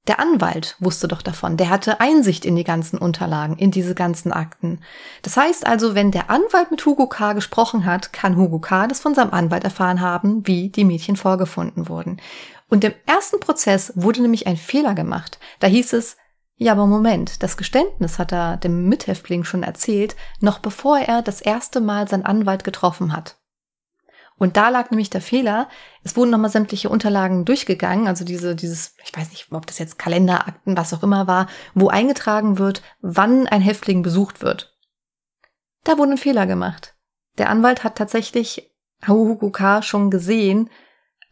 der 0.07 0.19
Anwalt 0.19 0.75
wusste 0.79 1.07
doch 1.07 1.21
davon, 1.21 1.57
der 1.57 1.69
hatte 1.69 1.99
Einsicht 1.99 2.45
in 2.45 2.55
die 2.55 2.63
ganzen 2.63 2.97
Unterlagen, 2.99 3.57
in 3.57 3.71
diese 3.71 3.95
ganzen 3.95 4.31
Akten. 4.31 4.81
Das 5.23 5.35
heißt 5.35 5.65
also, 5.65 5.95
wenn 5.95 6.11
der 6.11 6.29
Anwalt 6.29 6.69
mit 6.69 6.85
Hugo 6.85 7.07
K. 7.07 7.33
gesprochen 7.33 7.85
hat, 7.85 8.13
kann 8.13 8.37
Hugo 8.37 8.59
K. 8.59 8.87
das 8.87 8.99
von 8.99 9.15
seinem 9.15 9.31
Anwalt 9.33 9.63
erfahren 9.63 10.01
haben, 10.01 10.45
wie 10.45 10.69
die 10.69 10.83
Mädchen 10.83 11.15
vorgefunden 11.15 11.89
wurden. 11.89 12.21
Und 12.69 12.83
im 12.83 12.93
ersten 13.05 13.39
Prozess 13.39 13.93
wurde 13.95 14.21
nämlich 14.21 14.47
ein 14.47 14.57
Fehler 14.57 14.93
gemacht. 14.93 15.39
Da 15.59 15.67
hieß 15.67 15.93
es, 15.93 16.17
ja, 16.57 16.71
aber 16.71 16.85
Moment, 16.85 17.43
das 17.43 17.57
Geständnis 17.57 18.17
hat 18.17 18.31
er 18.31 18.57
dem 18.57 18.87
Mithäftling 18.87 19.43
schon 19.43 19.63
erzählt, 19.63 20.15
noch 20.39 20.59
bevor 20.59 20.99
er 20.99 21.21
das 21.21 21.41
erste 21.41 21.81
Mal 21.81 22.07
seinen 22.07 22.25
Anwalt 22.25 22.63
getroffen 22.63 23.11
hat. 23.11 23.37
Und 24.37 24.57
da 24.57 24.69
lag 24.69 24.91
nämlich 24.91 25.09
der 25.09 25.21
Fehler. 25.21 25.69
Es 26.03 26.17
wurden 26.17 26.31
nochmal 26.31 26.49
sämtliche 26.49 26.89
Unterlagen 26.89 27.45
durchgegangen, 27.45 28.07
also 28.07 28.25
diese, 28.25 28.55
dieses, 28.55 28.95
ich 29.03 29.15
weiß 29.15 29.29
nicht, 29.29 29.51
ob 29.51 29.65
das 29.65 29.79
jetzt 29.79 29.97
Kalenderakten, 29.97 30.75
was 30.75 30.93
auch 30.93 31.03
immer 31.03 31.27
war, 31.27 31.47
wo 31.73 31.87
eingetragen 31.87 32.57
wird, 32.57 32.81
wann 33.01 33.47
ein 33.47 33.61
Häftling 33.61 34.01
besucht 34.01 34.41
wird. 34.41 34.75
Da 35.83 35.97
wurde 35.97 36.11
ein 36.11 36.17
Fehler 36.17 36.47
gemacht. 36.47 36.95
Der 37.37 37.49
Anwalt 37.49 37.83
hat 37.83 37.97
tatsächlich 37.97 38.71
Hugo 39.07 39.51
K. 39.51 39.81
schon 39.81 40.09
gesehen, 40.09 40.69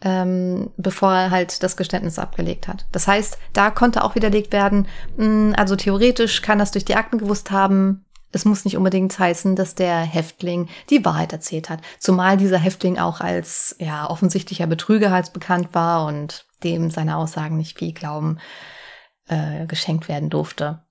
ähm, 0.01 0.71
bevor 0.77 1.13
er 1.13 1.31
halt 1.31 1.63
das 1.63 1.77
Geständnis 1.77 2.19
abgelegt 2.19 2.67
hat. 2.67 2.85
Das 2.91 3.07
heißt, 3.07 3.37
da 3.53 3.69
konnte 3.71 4.03
auch 4.03 4.15
widerlegt 4.15 4.51
werden, 4.51 4.87
mh, 5.17 5.25
hm, 5.25 5.53
also 5.57 5.75
theoretisch 5.75 6.41
kann 6.41 6.59
das 6.59 6.71
durch 6.71 6.85
die 6.85 6.95
Akten 6.95 7.17
gewusst 7.17 7.51
haben, 7.51 8.05
es 8.33 8.45
muss 8.45 8.65
nicht 8.65 8.77
unbedingt 8.77 9.17
heißen, 9.17 9.55
dass 9.55 9.75
der 9.75 9.99
Häftling 9.99 10.67
die 10.89 11.05
Wahrheit 11.05 11.31
erzählt 11.31 11.69
hat. 11.69 11.79
Zumal 11.99 12.35
dieser 12.35 12.57
Häftling 12.57 12.97
auch 12.97 13.21
als 13.21 13.75
ja 13.79 14.09
offensichtlicher 14.09 14.67
Betrüger 14.67 15.11
als 15.13 15.31
bekannt 15.31 15.69
war 15.73 16.05
und 16.07 16.45
dem 16.63 16.89
seine 16.89 17.17
Aussagen 17.17 17.57
nicht 17.57 17.77
viel 17.77 17.93
Glauben 17.93 18.39
äh, 19.27 19.65
geschenkt 19.67 20.07
werden 20.07 20.29
durfte. 20.29 20.83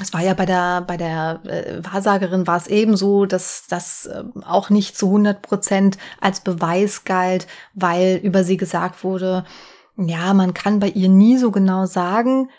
Es 0.00 0.12
war 0.12 0.22
ja 0.22 0.34
bei 0.34 0.46
der 0.46 0.80
bei 0.80 0.96
der 0.96 1.40
äh, 1.44 1.84
Wahrsagerin 1.84 2.46
war 2.46 2.56
es 2.56 2.66
ebenso, 2.66 3.26
dass 3.26 3.66
das 3.68 4.06
äh, 4.06 4.24
auch 4.44 4.70
nicht 4.70 4.96
zu 4.96 5.06
100 5.06 5.40
Prozent 5.40 5.98
als 6.20 6.40
Beweis 6.40 7.04
galt, 7.04 7.46
weil 7.74 8.16
über 8.22 8.42
sie 8.42 8.56
gesagt 8.56 9.04
wurde, 9.04 9.44
ja, 9.96 10.34
man 10.34 10.54
kann 10.54 10.80
bei 10.80 10.88
ihr 10.88 11.08
nie 11.08 11.36
so 11.36 11.50
genau 11.50 11.86
sagen, 11.86 12.50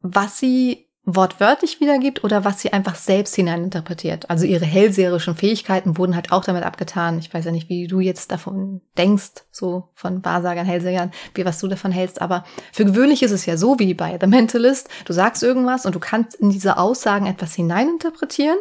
was 0.00 0.38
sie 0.38 0.85
wortwörtlich 1.06 1.80
wiedergibt 1.80 2.24
oder 2.24 2.44
was 2.44 2.60
sie 2.60 2.72
einfach 2.72 2.96
selbst 2.96 3.36
hineininterpretiert. 3.36 4.28
Also 4.28 4.44
ihre 4.44 4.64
hellseherischen 4.64 5.36
Fähigkeiten 5.36 5.96
wurden 5.96 6.16
halt 6.16 6.32
auch 6.32 6.44
damit 6.44 6.64
abgetan. 6.64 7.20
Ich 7.20 7.32
weiß 7.32 7.44
ja 7.44 7.52
nicht, 7.52 7.68
wie 7.68 7.86
du 7.86 8.00
jetzt 8.00 8.32
davon 8.32 8.80
denkst, 8.98 9.44
so 9.52 9.88
von 9.94 10.24
Wahrsagern, 10.24 10.66
Hellsehern, 10.66 11.12
wie 11.34 11.44
was 11.44 11.60
du 11.60 11.68
davon 11.68 11.92
hältst. 11.92 12.20
Aber 12.20 12.44
für 12.72 12.84
gewöhnlich 12.84 13.22
ist 13.22 13.30
es 13.30 13.46
ja 13.46 13.56
so 13.56 13.78
wie 13.78 13.94
bei 13.94 14.18
The 14.20 14.26
Mentalist. 14.26 14.88
Du 15.04 15.12
sagst 15.12 15.44
irgendwas 15.44 15.86
und 15.86 15.94
du 15.94 16.00
kannst 16.00 16.34
in 16.34 16.50
diese 16.50 16.76
Aussagen 16.76 17.26
etwas 17.26 17.54
hineininterpretieren 17.54 18.58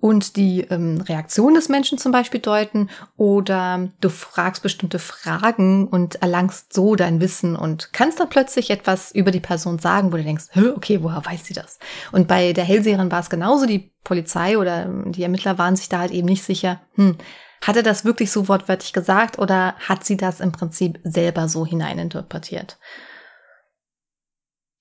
und 0.00 0.36
die 0.36 0.62
ähm, 0.62 1.02
Reaktion 1.02 1.54
des 1.54 1.68
Menschen 1.68 1.98
zum 1.98 2.10
Beispiel 2.10 2.40
deuten 2.40 2.88
oder 3.16 3.88
du 4.00 4.08
fragst 4.08 4.62
bestimmte 4.62 4.98
Fragen 4.98 5.86
und 5.86 6.16
erlangst 6.22 6.72
so 6.72 6.96
dein 6.96 7.20
Wissen 7.20 7.54
und 7.54 7.92
kannst 7.92 8.18
dann 8.18 8.30
plötzlich 8.30 8.70
etwas 8.70 9.12
über 9.12 9.30
die 9.30 9.40
Person 9.40 9.78
sagen, 9.78 10.12
wo 10.12 10.16
du 10.16 10.24
denkst, 10.24 10.46
okay, 10.76 11.02
woher 11.02 11.24
weiß 11.24 11.44
sie 11.44 11.54
das? 11.54 11.78
Und 12.12 12.28
bei 12.28 12.52
der 12.52 12.64
Hellseherin 12.64 13.12
war 13.12 13.20
es 13.20 13.30
genauso, 13.30 13.66
die 13.66 13.92
Polizei 14.02 14.56
oder 14.56 14.86
die 14.86 15.22
Ermittler 15.22 15.58
waren 15.58 15.76
sich 15.76 15.88
da 15.88 15.98
halt 16.00 16.12
eben 16.12 16.26
nicht 16.26 16.44
sicher, 16.44 16.80
hm, 16.94 17.16
hat 17.60 17.76
er 17.76 17.82
das 17.82 18.06
wirklich 18.06 18.30
so 18.32 18.48
wortwörtlich 18.48 18.94
gesagt 18.94 19.38
oder 19.38 19.74
hat 19.80 20.04
sie 20.04 20.16
das 20.16 20.40
im 20.40 20.50
Prinzip 20.50 20.98
selber 21.04 21.48
so 21.48 21.66
hineininterpretiert? 21.66 22.78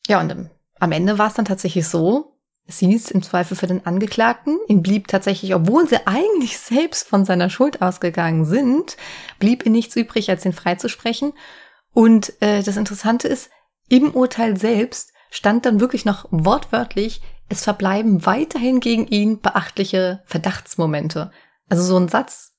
Ja, 0.08 0.22
und 0.22 0.32
ähm, 0.32 0.50
am 0.80 0.92
Ende 0.94 1.18
war 1.18 1.28
es 1.28 1.34
dann 1.34 1.46
tatsächlich 1.46 1.88
so, 1.88 2.39
es 2.70 2.78
hieß 2.80 3.10
im 3.12 3.24
Zweifel 3.24 3.58
für 3.58 3.66
den 3.66 3.86
Angeklagten, 3.88 4.60
ihm 4.68 4.84
blieb 4.84 5.08
tatsächlich, 5.08 5.56
obwohl 5.56 5.90
sie 5.90 6.06
eigentlich 6.06 6.60
selbst 6.60 7.08
von 7.08 7.26
seiner 7.26 7.50
Schuld 7.50 7.82
ausgegangen 7.82 8.46
sind, 8.46 8.96
blieb 9.40 9.66
ihm 9.66 9.72
nichts 9.72 9.96
übrig, 9.96 10.30
als 10.30 10.46
ihn 10.46 10.54
freizusprechen. 10.54 11.34
Und 11.94 12.32
äh, 12.42 12.62
das 12.62 12.78
Interessante 12.78 13.28
ist, 13.28 13.50
im 13.90 14.12
Urteil 14.12 14.56
selbst 14.56 15.14
stand 15.32 15.66
dann 15.66 15.80
wirklich 15.80 16.06
noch 16.06 16.28
wortwörtlich, 16.30 17.22
es 17.50 17.64
verbleiben 17.64 18.28
weiterhin 18.28 18.80
gegen 18.80 19.08
ihn 19.08 19.42
beachtliche 19.42 20.22
Verdachtsmomente. 20.26 21.32
Also 21.70 21.82
so 21.82 21.98
ein 21.98 22.08
Satz, 22.08 22.54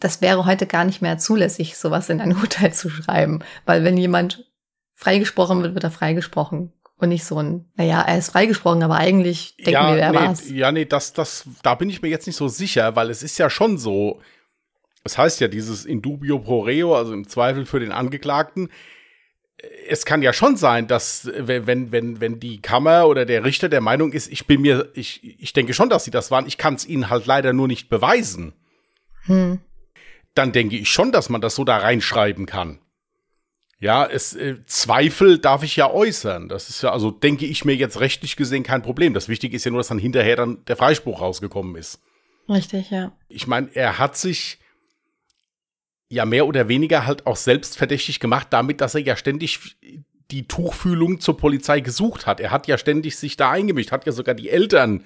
das 0.00 0.20
wäre 0.20 0.46
heute 0.46 0.66
gar 0.66 0.84
nicht 0.84 1.00
mehr 1.00 1.18
zulässig, 1.18 1.78
sowas 1.78 2.08
in 2.08 2.20
ein 2.20 2.36
Urteil 2.40 2.74
zu 2.74 2.90
schreiben. 2.90 3.44
Weil 3.66 3.84
wenn 3.84 3.96
jemand 3.96 4.50
freigesprochen 4.94 5.62
wird, 5.62 5.74
wird 5.74 5.84
er 5.84 5.92
freigesprochen. 5.92 6.72
Und 7.02 7.08
nicht 7.08 7.24
so 7.24 7.36
ein, 7.36 7.64
naja, 7.74 8.00
er 8.00 8.16
ist 8.16 8.30
freigesprochen, 8.30 8.84
aber 8.84 8.94
eigentlich 8.94 9.56
denken 9.56 9.72
ja, 9.72 9.92
wir, 9.92 10.00
er 10.00 10.12
nee, 10.12 10.18
war's. 10.18 10.48
Ja, 10.48 10.70
nee, 10.70 10.84
das, 10.84 11.12
das, 11.12 11.48
da 11.64 11.74
bin 11.74 11.90
ich 11.90 12.00
mir 12.00 12.06
jetzt 12.06 12.28
nicht 12.28 12.36
so 12.36 12.46
sicher, 12.46 12.94
weil 12.94 13.10
es 13.10 13.24
ist 13.24 13.38
ja 13.38 13.50
schon 13.50 13.76
so, 13.76 14.20
es 15.02 15.18
heißt 15.18 15.40
ja 15.40 15.48
dieses 15.48 15.84
in 15.84 16.00
dubio 16.00 16.38
pro 16.38 16.60
reo, 16.60 16.94
also 16.94 17.12
im 17.12 17.26
Zweifel 17.26 17.66
für 17.66 17.80
den 17.80 17.90
Angeklagten. 17.90 18.70
Es 19.88 20.04
kann 20.04 20.22
ja 20.22 20.32
schon 20.32 20.56
sein, 20.56 20.86
dass 20.86 21.28
wenn, 21.36 21.90
wenn, 21.90 22.20
wenn 22.20 22.38
die 22.38 22.62
Kammer 22.62 23.08
oder 23.08 23.26
der 23.26 23.44
Richter 23.44 23.68
der 23.68 23.80
Meinung 23.80 24.12
ist, 24.12 24.30
ich 24.30 24.46
bin 24.46 24.60
mir, 24.60 24.88
ich, 24.94 25.40
ich 25.42 25.52
denke 25.52 25.74
schon, 25.74 25.88
dass 25.88 26.04
sie 26.04 26.12
das 26.12 26.30
waren, 26.30 26.46
ich 26.46 26.56
kann 26.56 26.76
es 26.76 26.86
ihnen 26.86 27.10
halt 27.10 27.26
leider 27.26 27.52
nur 27.52 27.66
nicht 27.66 27.88
beweisen. 27.88 28.52
Hm. 29.24 29.58
Dann 30.36 30.52
denke 30.52 30.76
ich 30.76 30.88
schon, 30.88 31.10
dass 31.10 31.30
man 31.30 31.40
das 31.40 31.56
so 31.56 31.64
da 31.64 31.78
reinschreiben 31.78 32.46
kann. 32.46 32.78
Ja, 33.82 34.06
es 34.06 34.32
äh, 34.36 34.64
Zweifel 34.66 35.38
darf 35.38 35.64
ich 35.64 35.74
ja 35.74 35.90
äußern. 35.90 36.48
Das 36.48 36.68
ist 36.68 36.82
ja, 36.82 36.92
also 36.92 37.10
denke 37.10 37.46
ich 37.46 37.64
mir 37.64 37.74
jetzt 37.74 37.98
rechtlich 37.98 38.36
gesehen 38.36 38.62
kein 38.62 38.80
Problem. 38.80 39.12
Das 39.12 39.28
Wichtige 39.28 39.56
ist 39.56 39.64
ja 39.64 39.72
nur, 39.72 39.80
dass 39.80 39.88
dann 39.88 39.98
hinterher 39.98 40.36
dann 40.36 40.64
der 40.66 40.76
Freispruch 40.76 41.20
rausgekommen 41.20 41.74
ist. 41.74 42.00
Richtig, 42.48 42.92
ja. 42.92 43.10
Ich 43.28 43.48
meine, 43.48 43.74
er 43.74 43.98
hat 43.98 44.16
sich 44.16 44.60
ja 46.08 46.24
mehr 46.24 46.46
oder 46.46 46.68
weniger 46.68 47.06
halt 47.06 47.26
auch 47.26 47.34
selbst 47.34 47.76
verdächtig 47.76 48.20
gemacht, 48.20 48.46
damit, 48.50 48.80
dass 48.80 48.94
er 48.94 49.00
ja 49.00 49.16
ständig 49.16 49.76
die 50.30 50.46
Tuchfühlung 50.46 51.18
zur 51.18 51.36
Polizei 51.36 51.80
gesucht 51.80 52.28
hat. 52.28 52.38
Er 52.38 52.52
hat 52.52 52.68
ja 52.68 52.78
ständig 52.78 53.16
sich 53.16 53.36
da 53.36 53.50
eingemischt, 53.50 53.90
hat 53.90 54.06
ja 54.06 54.12
sogar 54.12 54.36
die 54.36 54.48
Eltern 54.48 55.02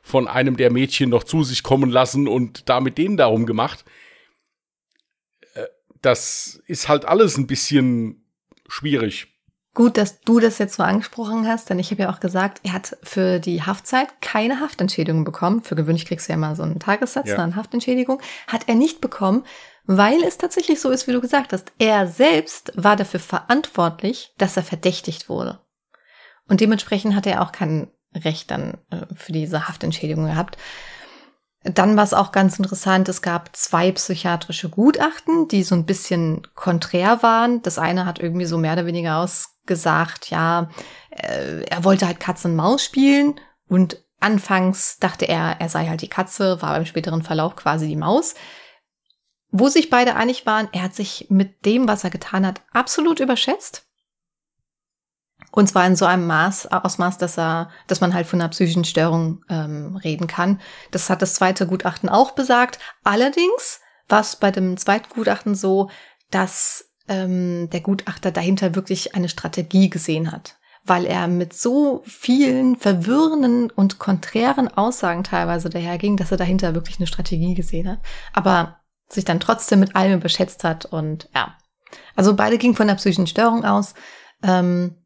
von 0.00 0.28
einem 0.28 0.56
der 0.56 0.72
Mädchen 0.72 1.10
noch 1.10 1.24
zu 1.24 1.44
sich 1.44 1.62
kommen 1.62 1.90
lassen 1.90 2.26
und 2.26 2.70
da 2.70 2.80
mit 2.80 2.96
denen 2.96 3.18
darum 3.18 3.44
gemacht 3.44 3.84
das 6.02 6.60
ist 6.66 6.88
halt 6.88 7.04
alles 7.04 7.36
ein 7.36 7.46
bisschen 7.46 8.24
schwierig. 8.68 9.28
Gut, 9.74 9.96
dass 9.96 10.20
du 10.22 10.40
das 10.40 10.58
jetzt 10.58 10.74
so 10.74 10.82
angesprochen 10.82 11.46
hast, 11.46 11.70
denn 11.70 11.78
ich 11.78 11.92
habe 11.92 12.02
ja 12.02 12.10
auch 12.10 12.18
gesagt, 12.18 12.60
er 12.64 12.72
hat 12.72 12.96
für 13.02 13.38
die 13.38 13.62
Haftzeit 13.62 14.20
keine 14.20 14.58
Haftentschädigung 14.58 15.24
bekommen. 15.24 15.62
Für 15.62 15.76
gewöhnlich 15.76 16.04
kriegst 16.04 16.28
du 16.28 16.32
ja 16.32 16.36
immer 16.36 16.56
so 16.56 16.64
einen 16.64 16.80
Tagessatz 16.80 17.28
ja. 17.28 17.36
an 17.36 17.54
Haftentschädigung. 17.54 18.20
Hat 18.48 18.68
er 18.68 18.74
nicht 18.74 19.00
bekommen, 19.00 19.44
weil 19.84 20.22
es 20.24 20.36
tatsächlich 20.36 20.80
so 20.80 20.90
ist, 20.90 21.06
wie 21.06 21.12
du 21.12 21.20
gesagt 21.20 21.52
hast. 21.52 21.70
Er 21.78 22.08
selbst 22.08 22.72
war 22.74 22.96
dafür 22.96 23.20
verantwortlich, 23.20 24.34
dass 24.36 24.56
er 24.56 24.64
verdächtigt 24.64 25.28
wurde. 25.28 25.60
Und 26.48 26.60
dementsprechend 26.60 27.14
hat 27.14 27.26
er 27.26 27.42
auch 27.42 27.52
kein 27.52 27.88
Recht 28.14 28.50
dann 28.50 28.78
äh, 28.90 29.06
für 29.14 29.32
diese 29.32 29.68
Haftentschädigung 29.68 30.24
gehabt. 30.24 30.56
Dann 31.74 31.96
war 31.96 32.04
es 32.04 32.14
auch 32.14 32.32
ganz 32.32 32.58
interessant, 32.58 33.08
es 33.08 33.20
gab 33.20 33.54
zwei 33.54 33.92
psychiatrische 33.92 34.68
Gutachten, 34.68 35.48
die 35.48 35.62
so 35.62 35.74
ein 35.74 35.86
bisschen 35.86 36.46
konträr 36.54 37.22
waren. 37.22 37.62
Das 37.62 37.78
eine 37.78 38.06
hat 38.06 38.20
irgendwie 38.20 38.46
so 38.46 38.58
mehr 38.58 38.72
oder 38.74 38.86
weniger 38.86 39.18
ausgesagt, 39.18 40.30
ja, 40.30 40.70
äh, 41.10 41.62
er 41.64 41.84
wollte 41.84 42.06
halt 42.06 42.20
Katze 42.20 42.48
und 42.48 42.56
Maus 42.56 42.84
spielen 42.84 43.40
und 43.68 44.02
anfangs 44.20 44.98
dachte 44.98 45.26
er, 45.26 45.60
er 45.60 45.68
sei 45.68 45.86
halt 45.86 46.02
die 46.02 46.08
Katze, 46.08 46.62
war 46.62 46.74
beim 46.74 46.86
späteren 46.86 47.22
Verlauf 47.22 47.56
quasi 47.56 47.86
die 47.86 47.96
Maus. 47.96 48.34
Wo 49.50 49.68
sich 49.68 49.90
beide 49.90 50.14
einig 50.14 50.46
waren, 50.46 50.68
er 50.72 50.82
hat 50.82 50.94
sich 50.94 51.26
mit 51.30 51.64
dem, 51.64 51.88
was 51.88 52.04
er 52.04 52.10
getan 52.10 52.46
hat, 52.46 52.60
absolut 52.72 53.20
überschätzt. 53.20 53.87
Und 55.50 55.68
zwar 55.68 55.86
in 55.86 55.96
so 55.96 56.04
einem 56.04 56.26
Maß, 56.26 56.70
Ausmaß, 56.70 57.18
dass 57.18 57.38
er, 57.38 57.70
dass 57.86 58.00
man 58.00 58.14
halt 58.14 58.26
von 58.26 58.40
einer 58.40 58.50
psychischen 58.50 58.84
Störung 58.84 59.44
ähm, 59.48 59.96
reden 59.96 60.26
kann. 60.26 60.60
Das 60.90 61.08
hat 61.08 61.22
das 61.22 61.34
zweite 61.34 61.66
Gutachten 61.66 62.08
auch 62.08 62.32
besagt. 62.32 62.78
Allerdings 63.02 63.80
war 64.08 64.20
es 64.20 64.36
bei 64.36 64.50
dem 64.50 64.76
zweiten 64.76 65.08
Gutachten 65.08 65.54
so, 65.54 65.90
dass 66.30 66.90
ähm, 67.08 67.70
der 67.70 67.80
Gutachter 67.80 68.30
dahinter 68.30 68.74
wirklich 68.74 69.14
eine 69.14 69.28
Strategie 69.28 69.88
gesehen 69.88 70.30
hat. 70.30 70.56
Weil 70.84 71.06
er 71.06 71.28
mit 71.28 71.54
so 71.54 72.02
vielen 72.06 72.76
verwirrenden 72.76 73.70
und 73.70 73.98
konträren 73.98 74.68
Aussagen 74.68 75.24
teilweise 75.24 75.70
daherging, 75.70 76.16
dass 76.16 76.30
er 76.30 76.36
dahinter 76.38 76.74
wirklich 76.74 76.98
eine 76.98 77.06
Strategie 77.06 77.54
gesehen 77.54 77.90
hat. 77.90 78.00
Aber 78.32 78.80
sich 79.08 79.24
dann 79.24 79.40
trotzdem 79.40 79.80
mit 79.80 79.96
allem 79.96 80.18
überschätzt 80.18 80.64
hat 80.64 80.84
und 80.84 81.28
ja. 81.34 81.56
Also 82.14 82.36
beide 82.36 82.58
gingen 82.58 82.74
von 82.74 82.88
einer 82.88 82.98
psychischen 82.98 83.26
Störung 83.26 83.64
aus. 83.64 83.94
Ähm, 84.42 84.96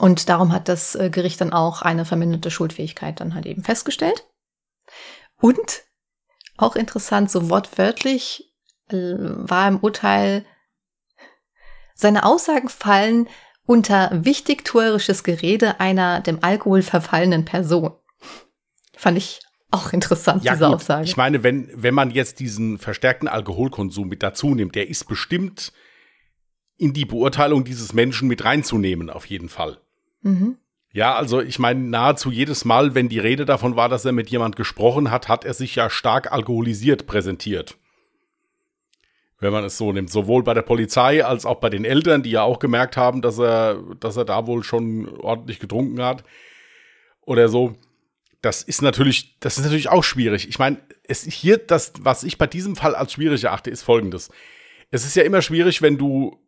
und 0.00 0.28
darum 0.28 0.52
hat 0.52 0.68
das 0.68 0.94
äh, 0.94 1.10
Gericht 1.10 1.40
dann 1.40 1.52
auch 1.52 1.82
eine 1.82 2.04
verminderte 2.04 2.50
Schuldfähigkeit 2.50 3.20
dann 3.20 3.34
halt 3.34 3.46
eben 3.46 3.64
festgestellt. 3.64 4.26
Und 5.40 5.82
auch 6.56 6.76
interessant, 6.76 7.30
so 7.30 7.50
wortwörtlich 7.50 8.52
äh, 8.90 8.96
war 8.96 9.68
im 9.68 9.78
Urteil, 9.78 10.44
seine 11.94 12.24
Aussagen 12.24 12.68
fallen 12.68 13.28
unter 13.66 14.10
wichtigtuerisches 14.24 15.24
Gerede 15.24 15.80
einer 15.80 16.20
dem 16.20 16.42
Alkohol 16.42 16.82
verfallenen 16.82 17.44
Person. 17.44 17.92
Fand 18.96 19.18
ich 19.18 19.40
auch 19.70 19.92
interessant, 19.92 20.44
ja, 20.44 20.52
diese 20.52 20.66
gut. 20.66 20.76
Aussage. 20.76 21.04
Ich 21.04 21.16
meine, 21.16 21.42
wenn, 21.42 21.70
wenn 21.74 21.94
man 21.94 22.10
jetzt 22.10 22.40
diesen 22.40 22.78
verstärkten 22.78 23.28
Alkoholkonsum 23.28 24.08
mit 24.08 24.22
dazu 24.22 24.54
nimmt, 24.54 24.74
der 24.74 24.88
ist 24.88 25.06
bestimmt 25.06 25.72
in 26.76 26.92
die 26.92 27.04
Beurteilung 27.04 27.64
dieses 27.64 27.92
Menschen 27.92 28.28
mit 28.28 28.44
reinzunehmen, 28.44 29.10
auf 29.10 29.26
jeden 29.26 29.48
Fall. 29.48 29.80
Mhm. 30.22 30.56
Ja, 30.92 31.14
also 31.14 31.40
ich 31.40 31.58
meine, 31.58 31.80
nahezu 31.80 32.30
jedes 32.30 32.64
Mal, 32.64 32.94
wenn 32.94 33.08
die 33.08 33.18
Rede 33.18 33.44
davon 33.44 33.76
war, 33.76 33.88
dass 33.88 34.04
er 34.04 34.12
mit 34.12 34.30
jemand 34.30 34.56
gesprochen 34.56 35.10
hat, 35.10 35.28
hat 35.28 35.44
er 35.44 35.54
sich 35.54 35.74
ja 35.74 35.90
stark 35.90 36.32
alkoholisiert 36.32 37.06
präsentiert. 37.06 37.76
Wenn 39.38 39.52
man 39.52 39.64
es 39.64 39.78
so 39.78 39.92
nimmt, 39.92 40.10
sowohl 40.10 40.42
bei 40.42 40.54
der 40.54 40.62
Polizei 40.62 41.24
als 41.24 41.46
auch 41.46 41.60
bei 41.60 41.70
den 41.70 41.84
Eltern, 41.84 42.22
die 42.22 42.30
ja 42.30 42.42
auch 42.42 42.58
gemerkt 42.58 42.96
haben, 42.96 43.22
dass 43.22 43.38
er, 43.38 43.80
dass 44.00 44.16
er 44.16 44.24
da 44.24 44.46
wohl 44.46 44.64
schon 44.64 45.08
ordentlich 45.20 45.60
getrunken 45.60 46.02
hat 46.02 46.24
oder 47.20 47.48
so. 47.48 47.76
Das 48.40 48.62
ist 48.62 48.82
natürlich, 48.82 49.38
das 49.40 49.58
ist 49.58 49.64
natürlich 49.64 49.90
auch 49.90 50.02
schwierig. 50.02 50.48
Ich 50.48 50.58
meine, 50.58 50.78
es 51.04 51.22
hier 51.22 51.58
das, 51.58 51.92
was 52.00 52.24
ich 52.24 52.38
bei 52.38 52.46
diesem 52.46 52.74
Fall 52.76 52.94
als 52.94 53.12
schwierig 53.12 53.44
erachte, 53.44 53.70
ist 53.70 53.82
Folgendes: 53.82 54.30
Es 54.90 55.04
ist 55.04 55.14
ja 55.14 55.22
immer 55.22 55.42
schwierig, 55.42 55.82
wenn 55.82 55.98
du 55.98 56.38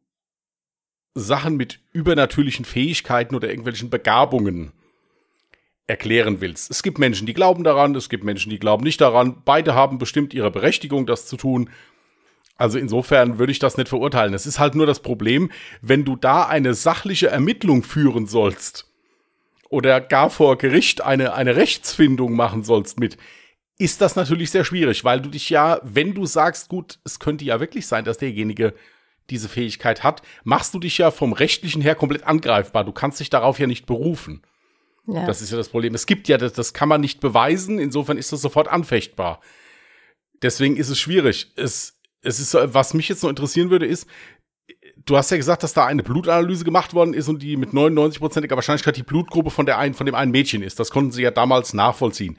Sachen 1.14 1.56
mit 1.56 1.80
übernatürlichen 1.92 2.64
Fähigkeiten 2.64 3.34
oder 3.34 3.48
irgendwelchen 3.48 3.90
Begabungen 3.90 4.72
erklären 5.86 6.40
willst. 6.40 6.70
Es 6.70 6.82
gibt 6.82 6.98
Menschen, 6.98 7.26
die 7.26 7.34
glauben 7.34 7.64
daran, 7.64 7.94
es 7.96 8.08
gibt 8.08 8.22
Menschen, 8.22 8.50
die 8.50 8.60
glauben 8.60 8.84
nicht 8.84 9.00
daran. 9.00 9.42
Beide 9.44 9.74
haben 9.74 9.98
bestimmt 9.98 10.32
ihre 10.32 10.50
Berechtigung, 10.50 11.04
das 11.04 11.26
zu 11.26 11.36
tun. 11.36 11.68
Also 12.56 12.78
insofern 12.78 13.38
würde 13.38 13.52
ich 13.52 13.58
das 13.58 13.76
nicht 13.76 13.88
verurteilen. 13.88 14.34
Es 14.34 14.46
ist 14.46 14.58
halt 14.60 14.74
nur 14.74 14.86
das 14.86 15.00
Problem, 15.00 15.50
wenn 15.82 16.04
du 16.04 16.14
da 16.14 16.44
eine 16.44 16.74
sachliche 16.74 17.28
Ermittlung 17.28 17.82
führen 17.82 18.26
sollst 18.26 18.86
oder 19.68 20.00
gar 20.00 20.30
vor 20.30 20.58
Gericht 20.58 21.00
eine, 21.00 21.34
eine 21.34 21.56
Rechtsfindung 21.56 22.36
machen 22.36 22.62
sollst 22.62 23.00
mit, 23.00 23.16
ist 23.78 24.00
das 24.02 24.14
natürlich 24.14 24.50
sehr 24.50 24.64
schwierig, 24.64 25.04
weil 25.04 25.22
du 25.22 25.30
dich 25.30 25.48
ja, 25.48 25.80
wenn 25.82 26.12
du 26.12 26.26
sagst, 26.26 26.68
gut, 26.68 26.98
es 27.02 27.18
könnte 27.18 27.46
ja 27.46 27.60
wirklich 27.60 27.86
sein, 27.86 28.04
dass 28.04 28.18
derjenige 28.18 28.74
diese 29.30 29.48
Fähigkeit 29.48 30.02
hat, 30.02 30.22
machst 30.44 30.74
du 30.74 30.78
dich 30.78 30.98
ja 30.98 31.10
vom 31.10 31.32
rechtlichen 31.32 31.82
her 31.82 31.94
komplett 31.94 32.24
angreifbar. 32.24 32.84
Du 32.84 32.92
kannst 32.92 33.20
dich 33.20 33.30
darauf 33.30 33.58
ja 33.58 33.66
nicht 33.66 33.86
berufen. 33.86 34.42
Ja. 35.06 35.26
Das 35.26 35.42
ist 35.42 35.50
ja 35.50 35.56
das 35.56 35.68
Problem. 35.68 35.94
Es 35.94 36.06
gibt 36.06 36.28
ja, 36.28 36.38
das, 36.38 36.52
das 36.52 36.72
kann 36.74 36.88
man 36.88 37.00
nicht 37.00 37.20
beweisen, 37.20 37.78
insofern 37.78 38.18
ist 38.18 38.32
das 38.32 38.42
sofort 38.42 38.68
anfechtbar. 38.68 39.40
Deswegen 40.42 40.76
ist 40.76 40.88
es 40.88 40.98
schwierig. 40.98 41.52
Es, 41.56 41.98
es 42.22 42.40
ist, 42.40 42.54
was 42.54 42.94
mich 42.94 43.08
jetzt 43.08 43.22
noch 43.22 43.30
interessieren 43.30 43.70
würde, 43.70 43.86
ist, 43.86 44.06
du 45.04 45.16
hast 45.16 45.30
ja 45.30 45.36
gesagt, 45.36 45.62
dass 45.62 45.72
da 45.72 45.86
eine 45.86 46.02
Blutanalyse 46.02 46.64
gemacht 46.64 46.94
worden 46.94 47.14
ist 47.14 47.28
und 47.28 47.42
die 47.42 47.56
mit 47.56 47.70
99%iger 47.70 48.56
Wahrscheinlichkeit 48.56 48.96
die 48.96 49.02
Blutgruppe 49.02 49.50
von, 49.50 49.66
der 49.66 49.78
einen, 49.78 49.94
von 49.94 50.06
dem 50.06 50.14
einen 50.14 50.30
Mädchen 50.30 50.62
ist. 50.62 50.78
Das 50.78 50.90
konnten 50.90 51.12
sie 51.12 51.22
ja 51.22 51.30
damals 51.30 51.74
nachvollziehen. 51.74 52.36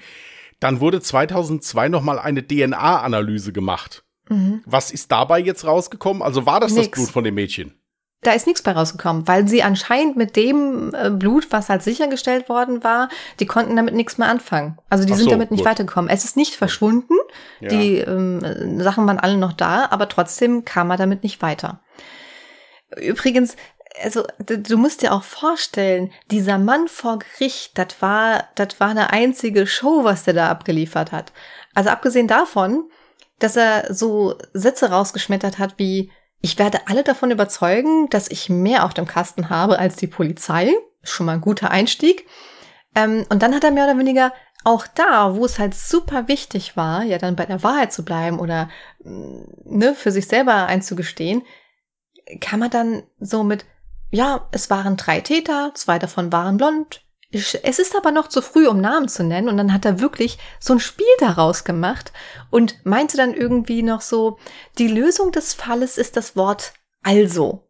Dann 0.59 0.79
wurde 0.79 1.01
2002 1.01 1.89
nochmal 1.89 2.19
eine 2.19 2.45
DNA-Analyse 2.45 3.51
gemacht. 3.51 4.03
Mhm. 4.31 4.63
Was 4.65 4.91
ist 4.91 5.11
dabei 5.11 5.39
jetzt 5.39 5.65
rausgekommen? 5.65 6.21
Also 6.21 6.45
war 6.45 6.59
das 6.59 6.71
Nix. 6.71 6.87
das 6.87 6.91
Blut 6.91 7.09
von 7.09 7.23
dem 7.23 7.35
Mädchen? 7.35 7.73
Da 8.23 8.33
ist 8.33 8.45
nichts 8.45 8.61
bei 8.61 8.71
rausgekommen, 8.71 9.27
weil 9.27 9.47
sie 9.47 9.63
anscheinend 9.63 10.15
mit 10.15 10.35
dem 10.35 10.93
äh, 10.93 11.09
Blut, 11.09 11.47
was 11.49 11.69
halt 11.69 11.81
sichergestellt 11.81 12.49
worden 12.49 12.83
war, 12.83 13.09
die 13.39 13.47
konnten 13.47 13.75
damit 13.75 13.95
nichts 13.95 14.19
mehr 14.19 14.27
anfangen. 14.27 14.77
Also 14.89 15.05
die 15.05 15.13
Ach 15.13 15.17
sind 15.17 15.25
so, 15.25 15.31
damit 15.31 15.49
nicht 15.49 15.61
gut. 15.61 15.69
weitergekommen. 15.69 16.09
Es 16.09 16.23
ist 16.23 16.37
nicht 16.37 16.55
verschwunden, 16.55 17.15
ja. 17.59 17.69
die 17.69 17.97
ähm, 17.97 18.79
Sachen 18.79 19.07
waren 19.07 19.19
alle 19.19 19.37
noch 19.37 19.53
da, 19.53 19.87
aber 19.89 20.07
trotzdem 20.07 20.65
kam 20.65 20.91
er 20.91 20.97
damit 20.97 21.23
nicht 21.23 21.41
weiter. 21.41 21.81
Übrigens, 22.95 23.55
also 24.03 24.23
du 24.37 24.77
musst 24.77 25.01
dir 25.01 25.13
auch 25.13 25.23
vorstellen, 25.23 26.11
dieser 26.29 26.59
Mann 26.59 26.87
vor 26.87 27.19
Gericht, 27.19 27.77
das 27.77 28.01
war, 28.01 28.45
das 28.53 28.79
war 28.79 28.89
eine 28.89 29.11
einzige 29.11 29.65
Show, 29.65 30.03
was 30.03 30.23
der 30.23 30.35
da 30.35 30.49
abgeliefert 30.49 31.11
hat. 31.11 31.33
Also 31.73 31.89
abgesehen 31.89 32.27
davon, 32.27 32.89
dass 33.43 33.55
er 33.55 33.93
so 33.93 34.35
Sätze 34.53 34.89
rausgeschmettert 34.89 35.59
hat 35.59 35.75
wie, 35.77 36.11
ich 36.41 36.57
werde 36.57 36.87
alle 36.87 37.03
davon 37.03 37.31
überzeugen, 37.31 38.09
dass 38.09 38.29
ich 38.29 38.49
mehr 38.49 38.85
auf 38.85 38.93
dem 38.93 39.05
Kasten 39.05 39.49
habe 39.49 39.77
als 39.79 39.95
die 39.95 40.07
Polizei. 40.07 40.71
Schon 41.03 41.25
mal 41.25 41.33
ein 41.33 41.41
guter 41.41 41.71
Einstieg. 41.71 42.27
Ähm, 42.95 43.25
und 43.29 43.41
dann 43.41 43.55
hat 43.55 43.63
er 43.63 43.71
mehr 43.71 43.85
oder 43.85 43.97
weniger 43.97 44.33
auch 44.63 44.85
da, 44.87 45.35
wo 45.35 45.45
es 45.45 45.57
halt 45.57 45.73
super 45.73 46.27
wichtig 46.27 46.77
war, 46.77 47.03
ja 47.03 47.17
dann 47.17 47.35
bei 47.35 47.45
der 47.45 47.63
Wahrheit 47.63 47.91
zu 47.91 48.05
bleiben 48.05 48.39
oder 48.39 48.69
mm, 49.03 49.41
ne, 49.65 49.95
für 49.95 50.11
sich 50.11 50.27
selber 50.27 50.67
einzugestehen, 50.67 51.43
kann 52.39 52.59
man 52.59 52.69
dann 52.69 53.03
so 53.19 53.43
mit, 53.43 53.65
ja, 54.11 54.47
es 54.51 54.69
waren 54.69 54.97
drei 54.97 55.21
Täter, 55.21 55.71
zwei 55.73 55.97
davon 55.97 56.31
waren 56.31 56.57
blond, 56.57 57.01
es 57.31 57.79
ist 57.79 57.95
aber 57.95 58.11
noch 58.11 58.27
zu 58.27 58.41
früh, 58.41 58.67
um 58.67 58.81
Namen 58.81 59.07
zu 59.07 59.23
nennen. 59.23 59.47
Und 59.47 59.57
dann 59.57 59.73
hat 59.73 59.85
er 59.85 59.99
wirklich 59.99 60.37
so 60.59 60.73
ein 60.73 60.79
Spiel 60.79 61.05
daraus 61.19 61.63
gemacht 61.63 62.11
und 62.49 62.85
meinte 62.85 63.17
dann 63.17 63.33
irgendwie 63.33 63.83
noch 63.83 64.01
so, 64.01 64.37
die 64.77 64.87
Lösung 64.87 65.31
des 65.31 65.53
Falles 65.53 65.97
ist 65.97 66.17
das 66.17 66.35
Wort 66.35 66.73
also. 67.03 67.67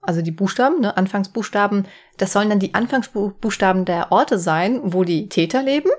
Also 0.00 0.22
die 0.22 0.32
Buchstaben, 0.32 0.80
ne, 0.80 0.96
Anfangsbuchstaben, 0.96 1.86
das 2.16 2.32
sollen 2.32 2.48
dann 2.48 2.60
die 2.60 2.74
Anfangsbuchstaben 2.74 3.84
der 3.84 4.12
Orte 4.12 4.38
sein, 4.38 4.80
wo 4.92 5.04
die 5.04 5.28
Täter 5.28 5.62
leben. 5.62 5.90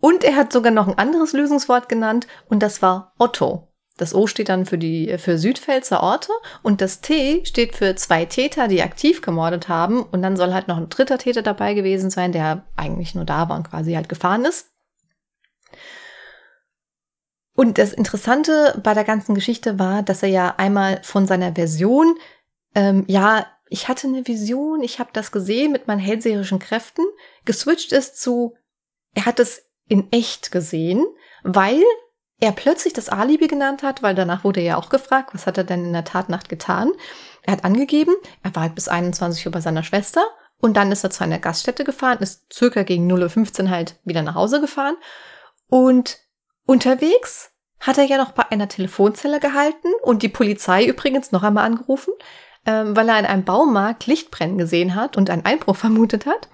Und 0.00 0.22
er 0.22 0.36
hat 0.36 0.52
sogar 0.52 0.72
noch 0.72 0.86
ein 0.86 0.98
anderes 0.98 1.32
Lösungswort 1.32 1.88
genannt 1.88 2.26
und 2.48 2.62
das 2.62 2.82
war 2.82 3.14
Otto. 3.18 3.73
Das 3.96 4.14
O 4.14 4.26
steht 4.26 4.48
dann 4.48 4.66
für 4.66 4.78
die 4.78 5.16
für 5.18 5.38
Südpfälzer 5.38 6.02
Orte 6.02 6.32
und 6.62 6.80
das 6.80 7.00
T 7.00 7.44
steht 7.44 7.76
für 7.76 7.94
zwei 7.94 8.24
Täter, 8.24 8.66
die 8.66 8.82
aktiv 8.82 9.22
gemordet 9.22 9.68
haben 9.68 10.02
und 10.02 10.20
dann 10.22 10.36
soll 10.36 10.52
halt 10.52 10.66
noch 10.66 10.78
ein 10.78 10.88
dritter 10.88 11.18
Täter 11.18 11.42
dabei 11.42 11.74
gewesen 11.74 12.10
sein, 12.10 12.32
der 12.32 12.66
eigentlich 12.74 13.14
nur 13.14 13.24
da 13.24 13.48
war 13.48 13.56
und 13.56 13.70
quasi 13.70 13.94
halt 13.94 14.08
gefahren 14.08 14.44
ist. 14.44 14.70
Und 17.54 17.78
das 17.78 17.92
Interessante 17.92 18.80
bei 18.82 18.94
der 18.94 19.04
ganzen 19.04 19.34
Geschichte 19.34 19.78
war, 19.78 20.02
dass 20.02 20.24
er 20.24 20.28
ja 20.28 20.54
einmal 20.56 21.00
von 21.04 21.26
seiner 21.26 21.54
Version, 21.54 22.16
ähm, 22.74 23.04
ja, 23.06 23.46
ich 23.68 23.86
hatte 23.86 24.08
eine 24.08 24.26
Vision, 24.26 24.82
ich 24.82 24.98
habe 24.98 25.10
das 25.12 25.30
gesehen 25.30 25.70
mit 25.70 25.86
meinen 25.86 26.00
hellseherischen 26.00 26.58
Kräften, 26.58 27.04
geswitcht 27.44 27.92
ist 27.92 28.20
zu, 28.20 28.56
er 29.14 29.26
hat 29.26 29.38
es 29.38 29.62
in 29.88 30.10
echt 30.10 30.50
gesehen, 30.50 31.04
weil 31.44 31.82
er 32.44 32.52
plötzlich 32.52 32.92
das 32.92 33.08
Alibi 33.08 33.46
genannt 33.46 33.82
hat, 33.82 34.02
weil 34.02 34.14
danach 34.14 34.44
wurde 34.44 34.60
er 34.60 34.66
ja 34.66 34.76
auch 34.76 34.88
gefragt, 34.88 35.30
was 35.32 35.46
hat 35.46 35.58
er 35.58 35.64
denn 35.64 35.84
in 35.84 35.92
der 35.92 36.04
Tatnacht 36.04 36.48
getan. 36.48 36.92
Er 37.42 37.52
hat 37.52 37.64
angegeben, 37.64 38.14
er 38.42 38.54
war 38.54 38.62
halt 38.62 38.74
bis 38.74 38.88
21 38.88 39.46
Uhr 39.46 39.52
bei 39.52 39.60
seiner 39.60 39.82
Schwester 39.82 40.24
und 40.60 40.76
dann 40.76 40.92
ist 40.92 41.04
er 41.04 41.10
zu 41.10 41.24
einer 41.24 41.38
Gaststätte 41.38 41.84
gefahren, 41.84 42.18
ist 42.20 42.52
circa 42.52 42.82
gegen 42.82 43.10
0.15 43.10 43.64
Uhr 43.64 43.70
halt 43.70 43.96
wieder 44.04 44.22
nach 44.22 44.34
Hause 44.34 44.60
gefahren 44.60 44.96
und 45.68 46.18
unterwegs 46.66 47.50
hat 47.80 47.98
er 47.98 48.04
ja 48.04 48.16
noch 48.16 48.32
bei 48.32 48.50
einer 48.50 48.68
Telefonzelle 48.68 49.40
gehalten 49.40 49.88
und 50.02 50.22
die 50.22 50.28
Polizei 50.28 50.86
übrigens 50.86 51.32
noch 51.32 51.42
einmal 51.42 51.66
angerufen, 51.66 52.14
ähm, 52.66 52.96
weil 52.96 53.08
er 53.08 53.18
in 53.18 53.26
einem 53.26 53.44
Baumarkt 53.44 54.06
Lichtbrennen 54.06 54.56
gesehen 54.56 54.94
hat 54.94 55.16
und 55.16 55.28
einen 55.28 55.44
Einbruch 55.44 55.76
vermutet 55.76 56.24
hat. 56.24 56.48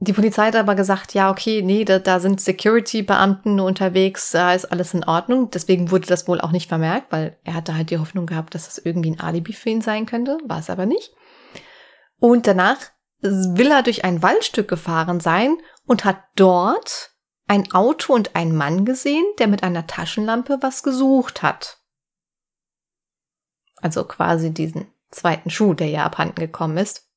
Die 0.00 0.12
Polizei 0.12 0.46
hat 0.46 0.54
aber 0.56 0.76
gesagt, 0.76 1.12
ja, 1.14 1.28
okay, 1.28 1.60
nee, 1.60 1.84
da, 1.84 1.98
da 1.98 2.20
sind 2.20 2.40
Security-Beamten 2.40 3.58
unterwegs, 3.58 4.30
da 4.30 4.54
ist 4.54 4.66
alles 4.66 4.94
in 4.94 5.02
Ordnung. 5.02 5.50
Deswegen 5.50 5.90
wurde 5.90 6.06
das 6.06 6.28
wohl 6.28 6.40
auch 6.40 6.52
nicht 6.52 6.68
vermerkt, 6.68 7.10
weil 7.10 7.36
er 7.42 7.54
hatte 7.54 7.74
halt 7.74 7.90
die 7.90 7.98
Hoffnung 7.98 8.26
gehabt, 8.26 8.54
dass 8.54 8.66
das 8.66 8.78
irgendwie 8.78 9.10
ein 9.10 9.20
Alibi 9.20 9.52
für 9.52 9.70
ihn 9.70 9.80
sein 9.80 10.06
könnte. 10.06 10.38
War 10.44 10.60
es 10.60 10.70
aber 10.70 10.86
nicht. 10.86 11.12
Und 12.20 12.46
danach 12.46 12.78
will 13.20 13.72
er 13.72 13.82
durch 13.82 14.04
ein 14.04 14.22
Waldstück 14.22 14.68
gefahren 14.68 15.18
sein 15.18 15.56
und 15.84 16.04
hat 16.04 16.22
dort 16.36 17.12
ein 17.48 17.72
Auto 17.72 18.14
und 18.14 18.36
einen 18.36 18.56
Mann 18.56 18.84
gesehen, 18.84 19.24
der 19.40 19.48
mit 19.48 19.64
einer 19.64 19.88
Taschenlampe 19.88 20.58
was 20.60 20.84
gesucht 20.84 21.42
hat. 21.42 21.78
Also 23.76 24.04
quasi 24.04 24.52
diesen 24.52 24.92
zweiten 25.10 25.50
Schuh, 25.50 25.74
der 25.74 25.88
ja 25.88 26.04
abhanden 26.04 26.36
gekommen 26.36 26.76
ist. 26.76 27.07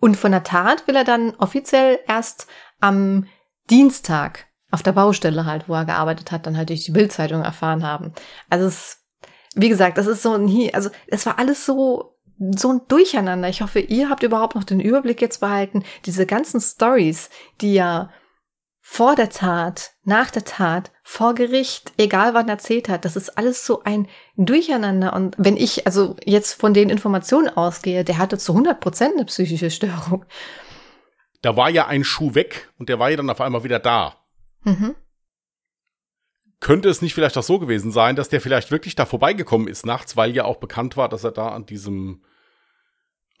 Und 0.00 0.16
von 0.16 0.32
der 0.32 0.42
Tat 0.42 0.86
will 0.86 0.96
er 0.96 1.04
dann 1.04 1.34
offiziell 1.36 1.98
erst 2.06 2.46
am 2.80 3.26
Dienstag 3.70 4.46
auf 4.70 4.82
der 4.82 4.92
Baustelle 4.92 5.46
halt, 5.46 5.68
wo 5.68 5.74
er 5.74 5.84
gearbeitet 5.84 6.32
hat, 6.32 6.46
dann 6.46 6.56
halt 6.56 6.68
durch 6.68 6.84
die 6.84 6.92
Bildzeitung 6.92 7.42
erfahren 7.42 7.84
haben. 7.84 8.12
Also 8.50 8.66
es, 8.66 9.04
wie 9.54 9.68
gesagt, 9.68 9.96
das 9.96 10.06
ist 10.06 10.22
so 10.22 10.34
ein, 10.34 10.70
also 10.74 10.90
es 11.06 11.24
war 11.24 11.38
alles 11.38 11.64
so, 11.64 12.16
so 12.56 12.72
ein 12.72 12.82
Durcheinander. 12.88 13.48
Ich 13.48 13.62
hoffe, 13.62 13.80
ihr 13.80 14.10
habt 14.10 14.22
überhaupt 14.22 14.54
noch 14.54 14.64
den 14.64 14.80
Überblick 14.80 15.20
jetzt 15.20 15.40
behalten. 15.40 15.82
Diese 16.04 16.26
ganzen 16.26 16.60
Stories, 16.60 17.30
die 17.60 17.74
ja 17.74 18.10
vor 18.88 19.16
der 19.16 19.30
Tat, 19.30 19.90
nach 20.04 20.30
der 20.30 20.44
Tat, 20.44 20.92
vor 21.02 21.34
Gericht, 21.34 21.92
egal 21.98 22.34
wann 22.34 22.48
erzählt 22.48 22.88
hat, 22.88 23.04
das 23.04 23.16
ist 23.16 23.36
alles 23.36 23.66
so 23.66 23.82
ein 23.82 24.08
Durcheinander. 24.36 25.12
Und 25.12 25.34
wenn 25.38 25.56
ich 25.56 25.86
also 25.86 26.14
jetzt 26.24 26.54
von 26.54 26.72
den 26.72 26.88
Informationen 26.88 27.48
ausgehe, 27.48 28.04
der 28.04 28.16
hatte 28.16 28.38
zu 28.38 28.52
100 28.52 28.80
Prozent 28.80 29.14
eine 29.14 29.24
psychische 29.26 29.70
Störung. 29.72 30.24
Da 31.42 31.56
war 31.56 31.68
ja 31.68 31.88
ein 31.88 32.04
Schuh 32.04 32.34
weg 32.34 32.72
und 32.78 32.88
der 32.88 33.00
war 33.00 33.10
ja 33.10 33.16
dann 33.16 33.28
auf 33.28 33.40
einmal 33.40 33.64
wieder 33.64 33.80
da. 33.80 34.24
Mhm. 34.62 34.94
Könnte 36.60 36.88
es 36.88 37.02
nicht 37.02 37.12
vielleicht 37.12 37.36
auch 37.36 37.42
so 37.42 37.58
gewesen 37.58 37.90
sein, 37.90 38.14
dass 38.14 38.28
der 38.28 38.40
vielleicht 38.40 38.70
wirklich 38.70 38.94
da 38.94 39.04
vorbeigekommen 39.04 39.66
ist 39.66 39.84
nachts, 39.84 40.16
weil 40.16 40.30
ja 40.30 40.44
auch 40.44 40.56
bekannt 40.56 40.96
war, 40.96 41.08
dass 41.08 41.24
er 41.24 41.32
da 41.32 41.48
an 41.48 41.66
diesem, 41.66 42.22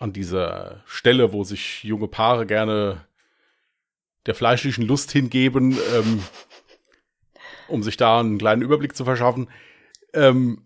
an 0.00 0.12
dieser 0.12 0.82
Stelle, 0.86 1.32
wo 1.32 1.44
sich 1.44 1.84
junge 1.84 2.08
Paare 2.08 2.46
gerne 2.46 3.06
der 4.26 4.34
fleischlichen 4.34 4.86
Lust 4.86 5.12
hingeben, 5.12 5.78
ähm, 5.94 6.22
um 7.68 7.82
sich 7.82 7.96
da 7.96 8.20
einen 8.20 8.38
kleinen 8.38 8.62
Überblick 8.62 8.96
zu 8.96 9.04
verschaffen, 9.04 9.48
ähm, 10.12 10.62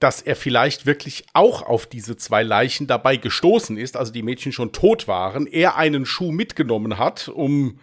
dass 0.00 0.22
er 0.22 0.34
vielleicht 0.36 0.86
wirklich 0.86 1.26
auch 1.34 1.62
auf 1.62 1.86
diese 1.86 2.16
zwei 2.16 2.42
Leichen 2.42 2.86
dabei 2.86 3.16
gestoßen 3.16 3.76
ist, 3.76 3.96
also 3.96 4.12
die 4.12 4.22
Mädchen 4.22 4.52
schon 4.52 4.72
tot 4.72 5.08
waren, 5.08 5.46
er 5.46 5.76
einen 5.76 6.06
Schuh 6.06 6.32
mitgenommen 6.32 6.98
hat, 6.98 7.28
um 7.28 7.80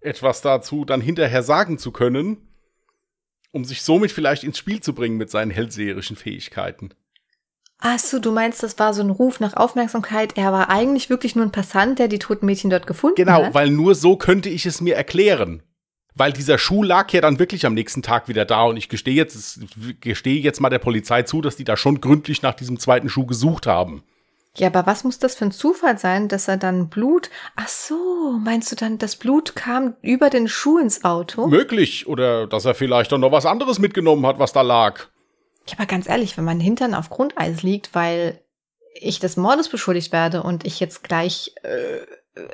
etwas 0.00 0.42
dazu 0.42 0.84
dann 0.84 1.00
hinterher 1.00 1.42
sagen 1.42 1.78
zu 1.78 1.92
können, 1.92 2.48
um 3.52 3.64
sich 3.64 3.82
somit 3.82 4.12
vielleicht 4.12 4.44
ins 4.44 4.58
Spiel 4.58 4.80
zu 4.80 4.92
bringen 4.92 5.16
mit 5.16 5.30
seinen 5.30 5.50
hellseherischen 5.50 6.16
Fähigkeiten. 6.16 6.90
Ach 7.78 7.98
so, 7.98 8.18
du 8.18 8.32
meinst, 8.32 8.62
das 8.62 8.78
war 8.78 8.94
so 8.94 9.02
ein 9.02 9.10
Ruf 9.10 9.38
nach 9.38 9.54
Aufmerksamkeit. 9.54 10.36
Er 10.36 10.52
war 10.52 10.70
eigentlich 10.70 11.10
wirklich 11.10 11.36
nur 11.36 11.44
ein 11.44 11.52
Passant, 11.52 11.98
der 11.98 12.08
die 12.08 12.18
toten 12.18 12.46
Mädchen 12.46 12.70
dort 12.70 12.86
gefunden 12.86 13.16
genau, 13.16 13.32
hat. 13.32 13.42
Genau, 13.42 13.54
weil 13.54 13.70
nur 13.70 13.94
so 13.94 14.16
könnte 14.16 14.48
ich 14.48 14.64
es 14.64 14.80
mir 14.80 14.96
erklären. 14.96 15.62
Weil 16.14 16.32
dieser 16.32 16.56
Schuh 16.56 16.82
lag 16.82 17.12
ja 17.12 17.20
dann 17.20 17.38
wirklich 17.38 17.66
am 17.66 17.74
nächsten 17.74 18.02
Tag 18.02 18.28
wieder 18.28 18.46
da 18.46 18.64
und 18.64 18.78
ich 18.78 18.88
gestehe 18.88 19.14
jetzt, 19.14 19.60
gestehe 20.00 20.40
jetzt 20.40 20.60
mal 20.60 20.70
der 20.70 20.78
Polizei 20.78 21.22
zu, 21.24 21.42
dass 21.42 21.56
die 21.56 21.64
da 21.64 21.76
schon 21.76 22.00
gründlich 22.00 22.40
nach 22.40 22.54
diesem 22.54 22.78
zweiten 22.78 23.10
Schuh 23.10 23.26
gesucht 23.26 23.66
haben. 23.66 24.02
Ja, 24.56 24.68
aber 24.68 24.86
was 24.86 25.04
muss 25.04 25.18
das 25.18 25.34
für 25.34 25.44
ein 25.44 25.52
Zufall 25.52 25.98
sein, 25.98 26.28
dass 26.28 26.48
er 26.48 26.56
dann 26.56 26.88
Blut. 26.88 27.28
Ach 27.56 27.68
so, 27.68 28.38
meinst 28.42 28.72
du 28.72 28.76
dann, 28.76 28.96
das 28.96 29.16
Blut 29.16 29.54
kam 29.54 29.94
über 30.00 30.30
den 30.30 30.48
Schuh 30.48 30.78
ins 30.78 31.04
Auto? 31.04 31.46
Möglich. 31.46 32.06
Oder 32.06 32.46
dass 32.46 32.64
er 32.64 32.74
vielleicht 32.74 33.12
dann 33.12 33.20
noch 33.20 33.32
was 33.32 33.44
anderes 33.44 33.78
mitgenommen 33.78 34.24
hat, 34.24 34.38
was 34.38 34.54
da 34.54 34.62
lag. 34.62 35.08
Ja, 35.68 35.74
aber 35.78 35.86
ganz 35.86 36.08
ehrlich, 36.08 36.36
wenn 36.36 36.44
mein 36.44 36.60
Hintern 36.60 36.94
auf 36.94 37.10
Grundeis 37.10 37.62
liegt, 37.62 37.94
weil 37.94 38.40
ich 38.94 39.18
des 39.18 39.36
Mordes 39.36 39.68
beschuldigt 39.68 40.12
werde 40.12 40.42
und 40.42 40.64
ich 40.64 40.80
jetzt 40.80 41.02
gleich 41.02 41.52
äh, 41.62 42.06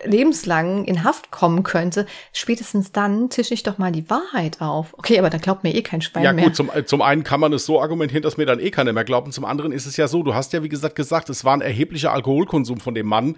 lebenslang 0.05 0.85
in 0.85 1.05
Haft 1.05 1.31
kommen 1.31 1.63
könnte, 1.63 2.07
spätestens 2.33 2.93
dann 2.93 3.31
tische 3.31 3.55
ich 3.55 3.63
doch 3.63 3.79
mal 3.79 3.93
die 3.93 4.09
Wahrheit 4.09 4.61
auf. 4.61 4.95
Okay, 4.95 5.19
aber 5.19 5.31
da 5.31 5.39
glaubt 5.39 5.65
mir 5.65 5.75
eh 5.75 5.83
kein 5.83 6.03
Schwein 6.03 6.25
ja, 6.25 6.33
mehr. 6.33 6.45
Ja 6.45 6.49
gut, 6.49 6.57
zum, 6.57 6.71
zum 6.87 7.03
einen 7.03 7.25
kann 7.25 7.41
man 7.41 7.53
es 7.53 7.67
so 7.67 7.81
argumentieren, 7.81 8.23
dass 8.23 8.37
mir 8.37 8.47
dann 8.47 8.61
eh 8.61 8.71
keiner 8.71 8.93
mehr 8.93 9.05
glaubt. 9.05 9.27
Und 9.27 9.33
zum 9.33 9.45
anderen 9.45 9.73
ist 9.73 9.87
es 9.87 9.97
ja 9.97 10.09
so, 10.09 10.23
du 10.23 10.35
hast 10.35 10.53
ja 10.53 10.63
wie 10.63 10.69
gesagt 10.69 10.95
gesagt, 10.95 11.31
es 11.31 11.45
war 11.45 11.55
ein 11.55 11.61
erheblicher 11.63 12.13
Alkoholkonsum 12.13 12.81
von 12.81 12.95
dem 12.95 13.07
Mann. 13.07 13.37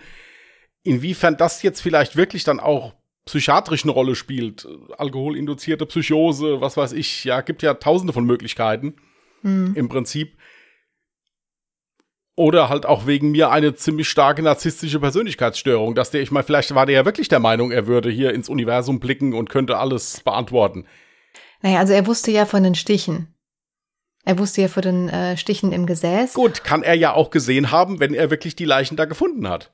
Inwiefern 0.82 1.36
das 1.36 1.62
jetzt 1.62 1.80
vielleicht 1.80 2.16
wirklich 2.16 2.44
dann 2.44 2.60
auch 2.60 2.94
psychiatrisch 3.24 3.84
eine 3.84 3.92
Rolle 3.92 4.14
spielt, 4.14 4.68
alkoholinduzierte 4.98 5.86
Psychose, 5.86 6.60
was 6.60 6.76
weiß 6.76 6.92
ich, 6.92 7.24
ja, 7.24 7.40
gibt 7.40 7.62
ja 7.62 7.72
tausende 7.72 8.12
von 8.12 8.26
Möglichkeiten 8.26 8.96
mhm. 9.44 9.72
im 9.74 9.88
Prinzip. 9.88 10.36
Oder 12.36 12.68
halt 12.68 12.84
auch 12.84 13.06
wegen 13.06 13.30
mir 13.30 13.50
eine 13.50 13.76
ziemlich 13.76 14.08
starke 14.08 14.42
narzisstische 14.42 14.98
Persönlichkeitsstörung, 14.98 15.94
dass 15.94 16.10
der, 16.10 16.20
ich 16.20 16.32
meine, 16.32 16.42
vielleicht 16.42 16.74
war 16.74 16.84
der 16.84 16.96
ja 16.96 17.04
wirklich 17.04 17.28
der 17.28 17.38
Meinung, 17.38 17.70
er 17.70 17.86
würde 17.86 18.10
hier 18.10 18.34
ins 18.34 18.48
Universum 18.48 18.98
blicken 18.98 19.34
und 19.34 19.50
könnte 19.50 19.78
alles 19.78 20.20
beantworten. 20.20 20.84
Naja, 21.62 21.78
also 21.78 21.92
er 21.92 22.06
wusste 22.08 22.32
ja 22.32 22.44
von 22.44 22.64
den 22.64 22.74
Stichen. 22.74 23.28
Er 24.24 24.38
wusste 24.38 24.62
ja 24.62 24.68
von 24.68 24.82
den 24.82 25.08
äh, 25.08 25.36
Stichen 25.36 25.70
im 25.72 25.86
Gesäß. 25.86 26.34
Gut, 26.34 26.64
kann 26.64 26.82
er 26.82 26.94
ja 26.94 27.12
auch 27.12 27.30
gesehen 27.30 27.70
haben, 27.70 28.00
wenn 28.00 28.14
er 28.14 28.30
wirklich 28.30 28.56
die 28.56 28.64
Leichen 28.64 28.96
da 28.96 29.04
gefunden 29.04 29.48
hat. 29.48 29.72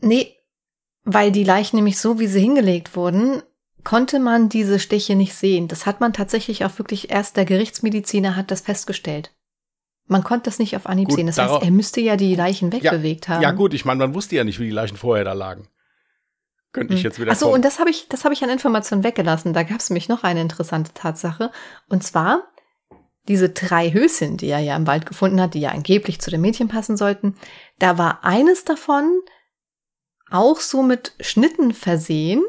Nee, 0.00 0.36
weil 1.04 1.32
die 1.32 1.44
Leichen 1.44 1.76
nämlich 1.76 1.98
so, 1.98 2.20
wie 2.20 2.26
sie 2.26 2.40
hingelegt 2.40 2.94
wurden, 2.94 3.42
konnte 3.84 4.18
man 4.18 4.48
diese 4.48 4.78
Stiche 4.78 5.14
nicht 5.14 5.34
sehen. 5.34 5.68
Das 5.68 5.86
hat 5.86 6.00
man 6.00 6.12
tatsächlich 6.12 6.64
auch 6.64 6.78
wirklich 6.78 7.10
erst 7.10 7.36
der 7.36 7.44
Gerichtsmediziner 7.44 8.36
hat 8.36 8.50
das 8.50 8.60
festgestellt. 8.60 9.32
Man 10.06 10.24
konnte 10.24 10.44
das 10.44 10.58
nicht 10.58 10.74
auf 10.74 10.86
Anhieb 10.86 11.08
gut, 11.08 11.16
sehen. 11.16 11.26
Das 11.26 11.38
heißt, 11.38 11.62
er 11.62 11.70
müsste 11.70 12.00
ja 12.00 12.16
die 12.16 12.34
Leichen 12.34 12.72
wegbewegt 12.72 13.28
ja, 13.28 13.34
haben. 13.34 13.42
Ja 13.42 13.50
gut, 13.52 13.74
ich 13.74 13.84
meine, 13.84 13.98
man 13.98 14.14
wusste 14.14 14.36
ja 14.36 14.44
nicht, 14.44 14.58
wie 14.58 14.64
die 14.64 14.70
Leichen 14.70 14.96
vorher 14.96 15.24
da 15.24 15.34
lagen. 15.34 15.68
Könnte 16.72 16.94
ich 16.94 17.00
hm. 17.00 17.04
jetzt 17.04 17.20
wieder. 17.20 17.32
Achso, 17.32 17.52
und 17.52 17.64
das 17.64 17.78
habe 17.78 17.90
ich, 17.90 18.08
das 18.08 18.24
habe 18.24 18.34
ich 18.34 18.42
an 18.42 18.50
Informationen 18.50 19.04
weggelassen. 19.04 19.52
Da 19.52 19.62
gab 19.62 19.80
es 19.80 19.90
nämlich 19.90 20.08
noch 20.08 20.22
eine 20.22 20.40
interessante 20.40 20.92
Tatsache. 20.94 21.50
Und 21.88 22.02
zwar 22.04 22.48
diese 23.28 23.50
drei 23.50 23.92
Höschen, 23.92 24.38
die 24.38 24.48
er 24.48 24.60
ja 24.60 24.76
im 24.76 24.86
Wald 24.86 25.04
gefunden 25.04 25.40
hat, 25.40 25.54
die 25.54 25.60
ja 25.60 25.70
angeblich 25.70 26.20
zu 26.20 26.30
den 26.30 26.40
Mädchen 26.40 26.68
passen 26.68 26.96
sollten. 26.96 27.36
Da 27.78 27.98
war 27.98 28.24
eines 28.24 28.64
davon 28.64 29.20
auch 30.30 30.60
so 30.60 30.82
mit 30.82 31.12
Schnitten 31.20 31.74
versehen, 31.74 32.42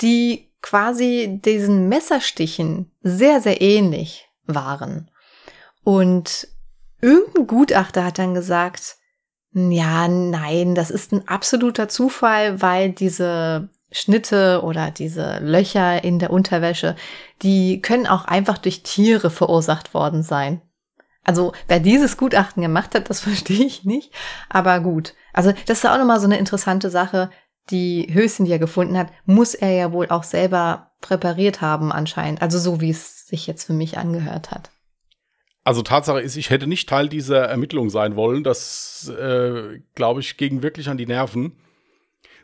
die 0.00 0.51
quasi 0.62 1.40
diesen 1.44 1.88
Messerstichen 1.88 2.90
sehr, 3.02 3.40
sehr 3.40 3.60
ähnlich 3.60 4.28
waren. 4.46 5.10
Und 5.84 6.48
irgendein 7.00 7.46
Gutachter 7.46 8.04
hat 8.04 8.18
dann 8.18 8.34
gesagt, 8.34 8.96
ja, 9.52 10.08
nein, 10.08 10.74
das 10.74 10.90
ist 10.90 11.12
ein 11.12 11.28
absoluter 11.28 11.88
Zufall, 11.88 12.62
weil 12.62 12.90
diese 12.90 13.68
Schnitte 13.90 14.62
oder 14.62 14.90
diese 14.90 15.38
Löcher 15.40 16.02
in 16.02 16.18
der 16.18 16.30
Unterwäsche, 16.30 16.96
die 17.42 17.82
können 17.82 18.06
auch 18.06 18.24
einfach 18.24 18.56
durch 18.56 18.82
Tiere 18.82 19.30
verursacht 19.30 19.92
worden 19.92 20.22
sein. 20.22 20.62
Also, 21.24 21.52
wer 21.68 21.78
dieses 21.78 22.16
Gutachten 22.16 22.62
gemacht 22.62 22.94
hat, 22.94 23.10
das 23.10 23.20
verstehe 23.22 23.64
ich 23.66 23.84
nicht. 23.84 24.12
Aber 24.48 24.80
gut. 24.80 25.14
Also, 25.32 25.52
das 25.66 25.78
ist 25.78 25.86
auch 25.86 25.98
nochmal 25.98 26.20
so 26.20 26.26
eine 26.26 26.38
interessante 26.38 26.90
Sache 26.90 27.30
die 27.70 28.08
Höschen, 28.12 28.44
die 28.44 28.52
er 28.52 28.58
gefunden 28.58 28.98
hat, 28.98 29.12
muss 29.24 29.54
er 29.54 29.70
ja 29.70 29.92
wohl 29.92 30.08
auch 30.08 30.24
selber 30.24 30.90
präpariert 31.00 31.60
haben 31.60 31.92
anscheinend. 31.92 32.42
Also 32.42 32.58
so 32.58 32.80
wie 32.80 32.90
es 32.90 33.26
sich 33.26 33.46
jetzt 33.46 33.64
für 33.64 33.72
mich 33.72 33.98
angehört 33.98 34.50
hat. 34.50 34.70
Also 35.64 35.82
Tatsache 35.82 36.20
ist, 36.20 36.36
ich 36.36 36.50
hätte 36.50 36.66
nicht 36.66 36.88
Teil 36.88 37.08
dieser 37.08 37.44
Ermittlung 37.44 37.88
sein 37.88 38.16
wollen. 38.16 38.42
Das, 38.42 39.08
äh, 39.08 39.80
glaube 39.94 40.20
ich, 40.20 40.36
ging 40.36 40.62
wirklich 40.62 40.88
an 40.88 40.98
die 40.98 41.06
Nerven. 41.06 41.52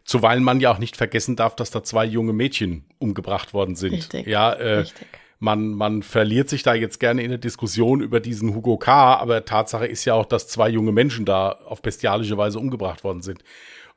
Zuweilen 0.05 0.45
man 0.45 0.61
ja 0.61 0.73
auch 0.73 0.79
nicht 0.79 0.97
vergessen 0.97 1.35
darf, 1.37 1.57
dass 1.57 1.71
da 1.71 1.83
zwei 1.83 2.05
junge 2.05 2.33
Mädchen 2.33 2.85
umgebracht 2.99 3.53
worden 3.55 3.75
sind. 3.75 3.93
Richtig. 3.93 4.27
Ja, 4.27 4.53
äh, 4.53 4.79
Richtig. 4.79 5.07
Man, 5.41 5.75
man 5.75 6.03
verliert 6.03 6.49
sich 6.49 6.63
da 6.63 6.75
jetzt 6.75 6.99
gerne 6.99 7.23
in 7.23 7.29
der 7.29 7.39
Diskussion 7.39 8.01
über 8.01 8.19
diesen 8.19 8.55
Hugo 8.55 8.77
K., 8.77 9.15
aber 9.17 9.45
Tatsache 9.45 9.87
ist 9.87 10.05
ja 10.05 10.15
auch, 10.15 10.27
dass 10.27 10.49
zwei 10.49 10.69
junge 10.69 10.91
Menschen 10.91 11.25
da 11.25 11.53
auf 11.65 11.81
bestialische 11.81 12.37
Weise 12.37 12.59
umgebracht 12.59 13.05
worden 13.05 13.23
sind. 13.23 13.45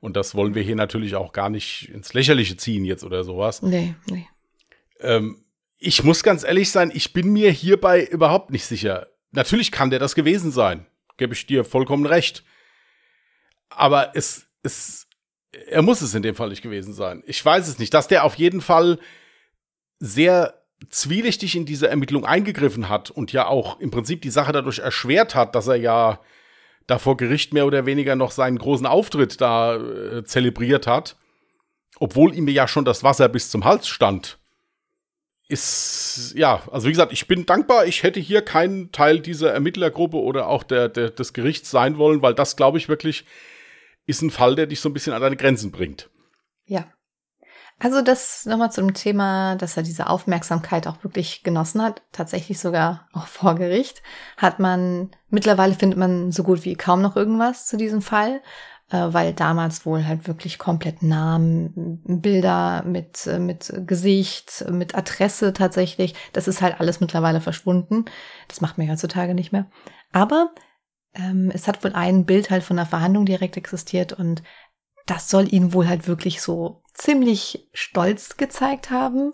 Und 0.02 0.18
das 0.18 0.36
wollen 0.36 0.56
wir 0.56 0.64
hier 0.64 0.76
natürlich 0.76 1.16
auch 1.16 1.32
gar 1.32 1.49
nicht 1.49 1.89
ins 1.89 2.14
Lächerliche 2.14 2.58
ziehen 2.58 2.84
jetzt 2.84 3.04
oder 3.04 3.24
sowas. 3.24 3.62
Nee, 3.62 3.95
nee. 4.10 4.28
Ähm, 4.99 5.43
Ich 5.78 6.04
muss 6.04 6.22
ganz 6.24 6.43
ehrlich 6.43 6.70
sein, 6.72 6.91
ich 6.93 7.14
bin 7.14 7.32
mir 7.32 7.52
hierbei 7.52 8.04
überhaupt 8.04 8.52
nicht 8.52 8.66
sicher. 8.66 9.08
Natürlich 9.32 9.72
kann 9.72 9.89
der 9.89 9.99
das 9.99 10.14
gewesen 10.16 10.52
sein. 10.52 10.86
Gebe 11.18 11.34
ich 11.34 11.45
dir 11.45 11.64
vollkommen 11.64 12.06
recht. 12.06 12.43
Aber 13.70 14.12
es, 14.16 14.47
es, 14.64 15.08
er 15.68 15.82
muss 15.82 16.02
es 16.02 16.14
in 16.14 16.24
dem 16.24 16.36
Fall 16.36 16.49
nicht 16.49 16.62
gewesen 16.62 16.93
sein. 16.93 17.24
Ich 17.26 17.43
weiß 17.43 17.68
es 17.68 17.80
nicht. 17.80 17.93
Dass 17.93 18.08
der 18.08 18.26
auf 18.26 18.36
jeden 18.36 18.62
Fall 18.62 18.99
sehr 19.99 20.62
zwielichtig 20.89 21.56
in 21.56 21.66
diese 21.66 21.88
Ermittlung 21.88 22.26
eingegriffen 22.26 22.89
hat 22.89 23.12
und 23.12 23.32
ja 23.32 23.45
auch 23.45 23.80
im 23.80 23.91
Prinzip 23.91 24.22
die 24.24 24.32
Sache 24.32 24.52
dadurch 24.52 24.80
erschwert 24.80 25.36
hat, 25.36 25.54
dass 25.54 25.68
er 25.68 25.76
ja 25.76 26.20
da 26.91 26.99
vor 26.99 27.17
Gericht 27.17 27.53
mehr 27.53 27.65
oder 27.65 27.85
weniger 27.85 28.15
noch 28.15 28.31
seinen 28.31 28.59
großen 28.59 28.85
Auftritt 28.85 29.39
da 29.39 29.77
äh, 29.77 30.23
zelebriert 30.25 30.87
hat, 30.87 31.15
obwohl 31.99 32.35
ihm 32.35 32.47
ja 32.49 32.67
schon 32.67 32.85
das 32.85 33.03
Wasser 33.03 33.29
bis 33.29 33.49
zum 33.49 33.63
Hals 33.63 33.87
stand. 33.87 34.37
Ist, 35.47 36.33
ja, 36.35 36.61
also 36.71 36.87
wie 36.87 36.91
gesagt, 36.91 37.13
ich 37.13 37.27
bin 37.27 37.45
dankbar, 37.45 37.85
ich 37.85 38.03
hätte 38.03 38.19
hier 38.19 38.41
keinen 38.41 38.91
Teil 38.91 39.19
dieser 39.19 39.51
Ermittlergruppe 39.53 40.17
oder 40.17 40.47
auch 40.47 40.63
der, 40.63 40.89
der 40.89 41.09
des 41.09 41.33
Gerichts 41.33 41.71
sein 41.71 41.97
wollen, 41.97 42.21
weil 42.21 42.33
das, 42.33 42.55
glaube 42.55 42.77
ich, 42.77 42.89
wirklich 42.89 43.25
ist 44.05 44.21
ein 44.21 44.31
Fall, 44.31 44.55
der 44.55 44.67
dich 44.67 44.81
so 44.81 44.89
ein 44.89 44.93
bisschen 44.93 45.13
an 45.13 45.21
deine 45.21 45.37
Grenzen 45.37 45.71
bringt. 45.71 46.09
Ja, 46.65 46.91
also 47.84 48.03
das 48.03 48.45
nochmal 48.45 48.71
zum 48.71 48.93
Thema, 48.93 49.55
dass 49.55 49.75
er 49.75 49.82
diese 49.82 50.07
Aufmerksamkeit 50.07 50.86
auch 50.86 51.03
wirklich 51.03 51.41
genossen 51.41 51.82
hat, 51.82 52.03
tatsächlich 52.11 52.59
sogar 52.59 53.07
auch 53.11 53.25
vor 53.27 53.55
Gericht, 53.55 54.03
hat 54.38 54.59
man, 54.59 55.09
mittlerweile 55.29 55.73
findet 55.73 55.97
man 55.97 56.32
so 56.32 56.43
gut 56.43 56.63
wie 56.63 56.75
kaum 56.75 57.01
noch 57.01 57.15
irgendwas 57.15 57.65
zu 57.65 57.77
diesem 57.77 58.03
Fall, 58.03 58.41
äh, 58.91 59.07
weil 59.13 59.34
damals 59.34 59.84
wohl 59.84 60.05
halt 60.05 60.27
wirklich 60.27 60.59
komplett 60.59 61.01
Namen, 61.01 62.03
Bilder 62.05 62.84
mit, 62.84 63.25
äh, 63.25 63.39
mit 63.39 63.73
Gesicht, 63.88 64.63
mit 64.69 64.93
Adresse 64.93 65.51
tatsächlich, 65.51 66.13
das 66.34 66.47
ist 66.47 66.61
halt 66.61 66.79
alles 66.79 66.99
mittlerweile 66.99 67.41
verschwunden. 67.41 68.05
Das 68.47 68.61
macht 68.61 68.77
man 68.77 68.91
heutzutage 68.91 69.34
nicht 69.34 69.51
mehr. 69.51 69.65
Aber 70.11 70.51
ähm, 71.15 71.51
es 71.51 71.67
hat 71.67 71.84
wohl 71.84 71.93
ein 71.93 72.25
Bild 72.25 72.51
halt 72.51 72.63
von 72.63 72.77
der 72.77 72.86
Verhandlung 72.86 73.25
direkt 73.25 73.57
existiert 73.57 74.13
und 74.13 74.43
das 75.06 75.30
soll 75.30 75.54
ihn 75.54 75.74
wohl 75.74 75.88
halt 75.88 76.08
wirklich 76.08 76.41
so 76.41 76.84
ziemlich 76.93 77.70
stolz 77.74 78.38
gezeigt 78.38 78.89
haben. 78.89 79.34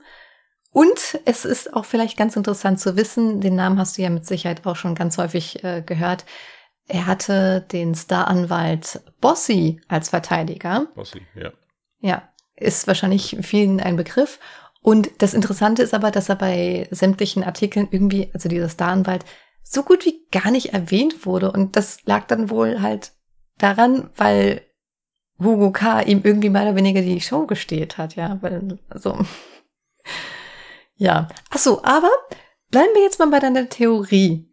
Und 0.72 1.20
es 1.26 1.46
ist 1.46 1.74
auch 1.74 1.86
vielleicht 1.86 2.18
ganz 2.18 2.36
interessant 2.36 2.80
zu 2.80 2.96
wissen, 2.96 3.42
den 3.42 3.56
Namen 3.56 3.80
hast 3.80 3.98
du 3.98 4.04
ja 4.04 4.10
mit 4.10 4.26
Sicherheit 4.26 4.66
auch 4.66 4.76
schon 4.76 4.96
ganz 4.96 5.18
häufig 5.18 5.64
äh, 5.64 5.82
gehört. 5.82 6.26
Er 6.88 7.08
hatte 7.08 7.62
den 7.72 7.96
Staranwalt 7.96 9.02
Bossi 9.20 9.82
als 9.88 10.10
Verteidiger. 10.10 10.88
Bossi, 10.94 11.22
ja. 11.36 11.52
Ja, 12.00 12.30
ist 12.56 12.88
wahrscheinlich 12.88 13.38
vielen 13.42 13.80
ein 13.80 13.96
Begriff. 13.96 14.40
Und 14.82 15.10
das 15.18 15.34
Interessante 15.34 15.84
ist 15.84 15.94
aber, 15.94 16.12
dass 16.12 16.30
er 16.30 16.36
bei 16.36 16.88
sämtlichen 16.92 17.44
Artikeln 17.44 17.88
irgendwie, 17.92 18.30
also 18.34 18.48
dieser 18.48 18.70
Staranwalt, 18.70 19.26
so 19.64 19.84
gut 19.84 20.06
wie 20.06 20.28
gar 20.32 20.52
nicht 20.52 20.74
erwähnt 20.74 21.26
wurde. 21.26 21.52
Und 21.52 21.76
das 21.76 22.06
lag 22.06 22.28
dann 22.28 22.50
wohl 22.50 22.82
halt 22.82 23.14
daran, 23.58 24.12
weil 24.16 24.67
Hugo 25.40 25.72
K. 25.72 26.02
ihm 26.02 26.22
irgendwie 26.24 26.50
mehr 26.50 26.64
oder 26.64 26.76
weniger 26.76 27.02
die 27.02 27.22
Show 27.22 27.46
gesteht 27.46 27.98
hat, 27.98 28.16
ja, 28.16 28.38
weil, 28.42 28.80
also, 28.90 29.18
ja. 30.96 31.28
Ach 31.50 31.58
so, 31.60 31.84
aber 31.84 32.10
bleiben 32.72 32.94
wir 32.94 33.04
jetzt 33.04 33.20
mal 33.20 33.30
bei 33.30 33.40
deiner 33.40 33.70
Theorie. 33.70 34.50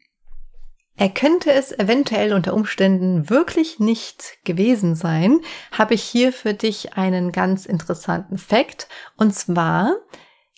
Er 0.96 1.08
könnte 1.08 1.50
es 1.50 1.72
eventuell 1.72 2.32
unter 2.32 2.54
Umständen 2.54 3.28
wirklich 3.28 3.80
nicht 3.80 4.38
gewesen 4.44 4.94
sein, 4.94 5.40
habe 5.72 5.94
ich 5.94 6.04
hier 6.04 6.32
für 6.32 6.54
dich 6.54 6.96
einen 6.96 7.32
ganz 7.32 7.66
interessanten 7.66 8.38
Fakt. 8.38 8.86
Und 9.16 9.34
zwar 9.34 9.96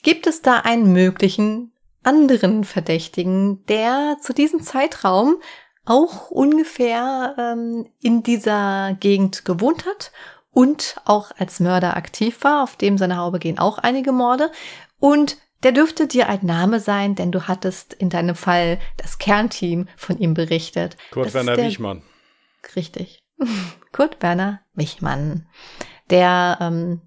gibt 0.02 0.26
es 0.26 0.42
da 0.42 0.60
einen 0.60 0.92
möglichen 0.92 1.72
anderen 2.02 2.64
Verdächtigen, 2.64 3.64
der 3.66 4.18
zu 4.20 4.34
diesem 4.34 4.62
Zeitraum 4.62 5.36
auch 5.86 6.30
ungefähr 6.30 7.34
ähm, 7.38 7.88
in 8.00 8.22
dieser 8.22 8.96
Gegend 9.00 9.44
gewohnt 9.44 9.86
hat 9.86 10.12
und 10.50 10.96
auch 11.04 11.30
als 11.38 11.60
Mörder 11.60 11.96
aktiv 11.96 12.42
war. 12.42 12.62
Auf 12.62 12.76
dem 12.76 12.98
seine 12.98 13.16
Haube 13.16 13.38
gehen 13.38 13.58
auch 13.58 13.78
einige 13.78 14.12
Morde. 14.12 14.50
Und 14.98 15.38
der 15.62 15.72
dürfte 15.72 16.06
dir 16.06 16.28
ein 16.28 16.44
Name 16.44 16.80
sein, 16.80 17.14
denn 17.14 17.32
du 17.32 17.48
hattest 17.48 17.94
in 17.94 18.10
deinem 18.10 18.34
Fall 18.34 18.78
das 18.96 19.18
Kernteam 19.18 19.88
von 19.96 20.18
ihm 20.18 20.34
berichtet. 20.34 20.96
Kurt 21.10 21.26
das 21.26 21.34
Werner 21.34 21.56
Wichmann. 21.56 22.02
Richtig. 22.74 23.22
Kurt 23.92 24.22
Werner 24.22 24.60
Wichmann. 24.74 25.46
Der 26.10 26.58
ähm, 26.60 27.00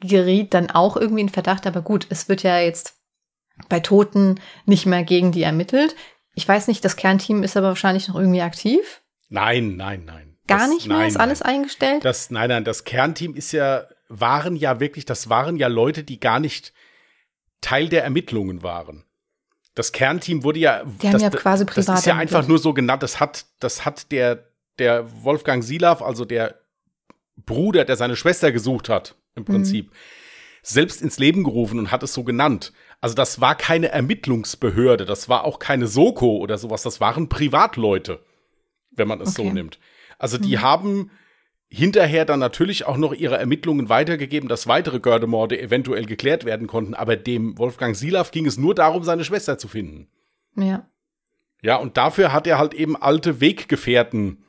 geriet 0.00 0.54
dann 0.54 0.70
auch 0.70 0.96
irgendwie 0.96 1.22
in 1.22 1.28
Verdacht, 1.28 1.66
aber 1.66 1.82
gut, 1.82 2.06
es 2.10 2.28
wird 2.28 2.42
ja 2.42 2.58
jetzt 2.58 2.96
bei 3.68 3.80
Toten 3.80 4.40
nicht 4.66 4.86
mehr 4.86 5.04
gegen 5.04 5.32
die 5.32 5.42
ermittelt. 5.42 5.94
Ich 6.34 6.48
weiß 6.48 6.68
nicht, 6.68 6.84
das 6.84 6.96
Kernteam 6.96 7.42
ist 7.42 7.56
aber 7.56 7.68
wahrscheinlich 7.68 8.08
noch 8.08 8.16
irgendwie 8.16 8.42
aktiv. 8.42 9.02
Nein, 9.28 9.76
nein, 9.76 10.04
nein. 10.04 10.36
Gar 10.46 10.60
das, 10.60 10.70
nicht 10.70 10.88
mehr? 10.88 10.98
Nein, 10.98 11.08
ist 11.08 11.16
alles 11.16 11.40
nein. 11.40 11.56
eingestellt? 11.56 12.04
Das, 12.04 12.30
nein, 12.30 12.48
nein, 12.48 12.64
das 12.64 12.84
Kernteam 12.84 13.34
ist 13.34 13.52
ja, 13.52 13.84
waren 14.08 14.56
ja 14.56 14.80
wirklich, 14.80 15.04
das 15.04 15.28
waren 15.28 15.56
ja 15.56 15.68
Leute, 15.68 16.04
die 16.04 16.20
gar 16.20 16.40
nicht 16.40 16.72
Teil 17.60 17.88
der 17.88 18.04
Ermittlungen 18.04 18.62
waren. 18.62 19.04
Das 19.74 19.92
Kernteam 19.92 20.44
wurde 20.44 20.58
ja, 20.58 20.84
die 20.84 21.10
das, 21.10 21.14
haben 21.14 21.20
ja 21.20 21.30
quasi 21.30 21.64
privat 21.64 21.88
das 21.88 22.00
ist 22.00 22.06
ja 22.06 22.16
einfach 22.16 22.46
nur 22.46 22.58
so 22.58 22.74
genannt, 22.74 23.02
das 23.02 23.20
hat, 23.20 23.46
das 23.60 23.86
hat 23.86 24.12
der, 24.12 24.48
der 24.78 25.06
Wolfgang 25.22 25.64
Silav, 25.64 26.02
also 26.02 26.24
der 26.24 26.60
Bruder, 27.36 27.84
der 27.84 27.96
seine 27.96 28.16
Schwester 28.16 28.52
gesucht 28.52 28.88
hat, 28.88 29.14
im 29.34 29.44
Prinzip, 29.44 29.86
mhm. 29.86 29.96
selbst 30.62 31.00
ins 31.00 31.18
Leben 31.18 31.44
gerufen 31.44 31.78
und 31.78 31.90
hat 31.90 32.02
es 32.02 32.12
so 32.12 32.24
genannt. 32.24 32.72
Also 33.02 33.16
das 33.16 33.40
war 33.40 33.56
keine 33.56 33.88
Ermittlungsbehörde, 33.88 35.04
das 35.04 35.28
war 35.28 35.44
auch 35.44 35.58
keine 35.58 35.88
Soko 35.88 36.36
oder 36.36 36.56
sowas, 36.56 36.82
das 36.82 37.00
waren 37.00 37.28
Privatleute, 37.28 38.20
wenn 38.92 39.08
man 39.08 39.20
es 39.20 39.36
okay. 39.36 39.48
so 39.48 39.52
nimmt. 39.52 39.80
Also 40.18 40.38
die 40.38 40.56
mhm. 40.56 40.62
haben 40.62 41.10
hinterher 41.68 42.24
dann 42.24 42.38
natürlich 42.38 42.86
auch 42.86 42.96
noch 42.96 43.12
ihre 43.12 43.38
Ermittlungen 43.38 43.88
weitergegeben, 43.88 44.48
dass 44.48 44.68
weitere 44.68 45.00
Gördemorde 45.00 45.60
eventuell 45.60 46.06
geklärt 46.06 46.44
werden 46.44 46.68
konnten, 46.68 46.94
aber 46.94 47.16
dem 47.16 47.58
Wolfgang 47.58 47.96
Silaf 47.96 48.30
ging 48.30 48.46
es 48.46 48.56
nur 48.56 48.74
darum, 48.74 49.02
seine 49.02 49.24
Schwester 49.24 49.58
zu 49.58 49.66
finden. 49.66 50.06
Ja. 50.54 50.86
Ja, 51.60 51.76
und 51.76 51.96
dafür 51.96 52.32
hat 52.32 52.46
er 52.46 52.58
halt 52.58 52.72
eben 52.72 52.94
alte 52.94 53.40
Weggefährten, 53.40 54.44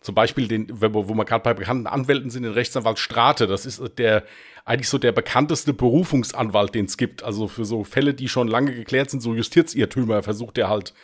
zum 0.00 0.14
Beispiel 0.14 0.48
den, 0.48 0.68
wo 0.70 1.06
wir 1.06 1.24
gerade 1.26 1.42
bei 1.42 1.52
bekannten 1.52 1.86
Anwälten 1.86 2.30
sind, 2.30 2.44
den 2.44 2.52
Rechtsanwalt 2.52 2.98
Strate, 2.98 3.46
das 3.46 3.66
ist 3.66 3.98
der 3.98 4.24
eigentlich 4.64 4.88
so 4.88 4.98
der 4.98 5.12
bekannteste 5.12 5.72
Berufungsanwalt, 5.74 6.74
den 6.74 6.86
es 6.86 6.96
gibt. 6.96 7.22
Also 7.22 7.48
für 7.48 7.64
so 7.64 7.84
Fälle, 7.84 8.14
die 8.14 8.28
schon 8.28 8.48
lange 8.48 8.74
geklärt 8.74 9.10
sind, 9.10 9.20
so 9.20 9.34
Justizirrtümer, 9.34 10.22
versucht 10.22 10.58
er 10.58 10.68
halt 10.68 10.94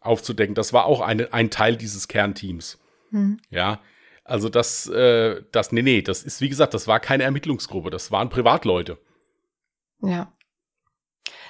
aufzudecken. 0.00 0.54
Das 0.54 0.72
war 0.72 0.86
auch 0.86 1.00
eine, 1.00 1.32
ein 1.32 1.50
Teil 1.50 1.76
dieses 1.76 2.08
Kernteams. 2.08 2.78
Hm. 3.10 3.38
Ja, 3.50 3.80
also 4.24 4.48
das, 4.48 4.86
äh, 4.88 5.42
das, 5.52 5.72
nee, 5.72 5.82
nee, 5.82 6.02
das 6.02 6.22
ist, 6.22 6.40
wie 6.40 6.48
gesagt, 6.48 6.74
das 6.74 6.86
war 6.86 7.00
keine 7.00 7.22
Ermittlungsgruppe, 7.22 7.90
das 7.90 8.10
waren 8.10 8.28
Privatleute. 8.28 8.98
Ja. 10.02 10.32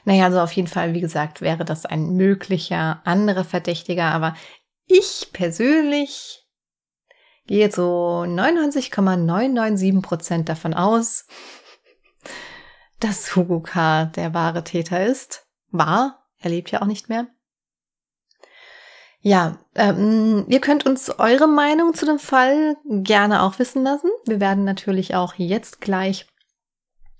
Naja, 0.04 0.26
also 0.26 0.40
auf 0.40 0.52
jeden 0.52 0.68
Fall, 0.68 0.94
wie 0.94 1.00
gesagt, 1.00 1.40
wäre 1.40 1.64
das 1.64 1.86
ein 1.86 2.14
möglicher 2.14 3.02
anderer 3.04 3.44
Verdächtiger, 3.44 4.04
aber 4.04 4.36
ich 4.86 5.30
persönlich 5.32 6.47
gehe 7.48 7.72
so 7.72 8.24
99,997 8.26 10.02
Prozent 10.02 10.48
davon 10.48 10.74
aus, 10.74 11.26
dass 13.00 13.34
Hugo 13.34 13.60
K. 13.60 14.04
der 14.04 14.34
wahre 14.34 14.62
Täter 14.62 15.04
ist. 15.04 15.46
War, 15.70 16.24
er 16.38 16.50
lebt 16.50 16.70
ja 16.70 16.82
auch 16.82 16.86
nicht 16.86 17.08
mehr. 17.08 17.26
Ja, 19.20 19.58
ähm, 19.74 20.44
ihr 20.48 20.60
könnt 20.60 20.86
uns 20.86 21.10
eure 21.18 21.48
Meinung 21.48 21.92
zu 21.94 22.06
dem 22.06 22.20
Fall 22.20 22.76
gerne 22.84 23.42
auch 23.42 23.58
wissen 23.58 23.82
lassen. 23.82 24.10
Wir 24.26 24.38
werden 24.38 24.62
natürlich 24.64 25.16
auch 25.16 25.34
jetzt 25.34 25.80
gleich 25.80 26.26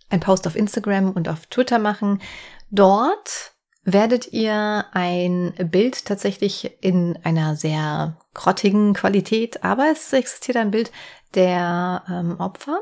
ein 0.09 0.21
Post 0.21 0.47
auf 0.47 0.55
Instagram 0.55 1.11
und 1.11 1.29
auf 1.29 1.47
Twitter 1.47 1.79
machen. 1.79 2.23
Dort 2.71 3.53
werdet 3.93 4.33
ihr 4.33 4.85
ein 4.93 5.55
Bild 5.71 6.05
tatsächlich 6.05 6.77
in 6.83 7.19
einer 7.25 7.57
sehr 7.57 8.19
grottigen 8.35 8.93
Qualität, 8.93 9.65
aber 9.65 9.87
es 9.91 10.13
existiert 10.13 10.59
ein 10.59 10.71
Bild 10.71 10.93
der 11.35 12.05
ähm, 12.09 12.39
Opfer. 12.39 12.81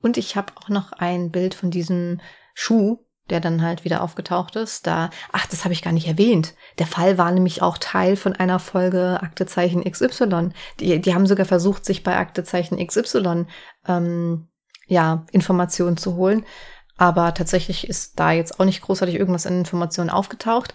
Und 0.00 0.16
ich 0.16 0.36
habe 0.36 0.52
auch 0.56 0.68
noch 0.68 0.92
ein 0.92 1.30
Bild 1.32 1.54
von 1.54 1.70
diesem 1.70 2.20
Schuh, 2.54 2.98
der 3.28 3.40
dann 3.40 3.62
halt 3.62 3.84
wieder 3.84 4.02
aufgetaucht 4.02 4.54
ist. 4.54 4.86
Da, 4.86 5.10
ach, 5.32 5.46
das 5.46 5.64
habe 5.64 5.74
ich 5.74 5.82
gar 5.82 5.92
nicht 5.92 6.06
erwähnt. 6.06 6.54
Der 6.78 6.86
Fall 6.86 7.18
war 7.18 7.32
nämlich 7.32 7.60
auch 7.60 7.76
Teil 7.78 8.14
von 8.14 8.32
einer 8.32 8.60
Folge 8.60 9.18
Aktezeichen 9.20 9.82
XY. 9.82 10.50
Die, 10.78 11.00
die 11.00 11.14
haben 11.14 11.26
sogar 11.26 11.46
versucht, 11.46 11.84
sich 11.84 12.04
bei 12.04 12.16
Aktezeichen 12.16 12.84
XY 12.84 13.46
ähm, 13.88 14.48
ja 14.86 15.26
Informationen 15.32 15.96
zu 15.96 16.14
holen. 16.14 16.44
Aber 16.96 17.34
tatsächlich 17.34 17.88
ist 17.88 18.18
da 18.18 18.32
jetzt 18.32 18.58
auch 18.58 18.64
nicht 18.64 18.80
großartig 18.82 19.16
irgendwas 19.16 19.46
an 19.46 19.58
Informationen 19.58 20.10
aufgetaucht. 20.10 20.74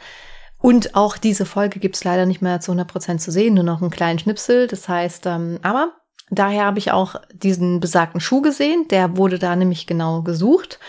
Und 0.59 0.95
auch 0.95 1.17
diese 1.17 1.45
Folge 1.45 1.79
gibt's 1.79 2.03
leider 2.03 2.25
nicht 2.27 2.41
mehr 2.41 2.59
zu 2.59 2.71
100 2.71 2.87
Prozent 2.87 3.21
zu 3.21 3.31
sehen, 3.31 3.55
nur 3.55 3.63
noch 3.63 3.81
einen 3.81 3.89
kleinen 3.89 4.19
Schnipsel. 4.19 4.67
Das 4.67 4.87
heißt, 4.87 5.25
ähm, 5.25 5.59
aber 5.63 5.93
daher 6.29 6.65
habe 6.65 6.77
ich 6.77 6.91
auch 6.91 7.15
diesen 7.33 7.79
besagten 7.79 8.21
Schuh 8.21 8.41
gesehen. 8.41 8.87
Der 8.89 9.17
wurde 9.17 9.39
da 9.39 9.55
nämlich 9.55 9.87
genau 9.87 10.21
gesucht. 10.21 10.79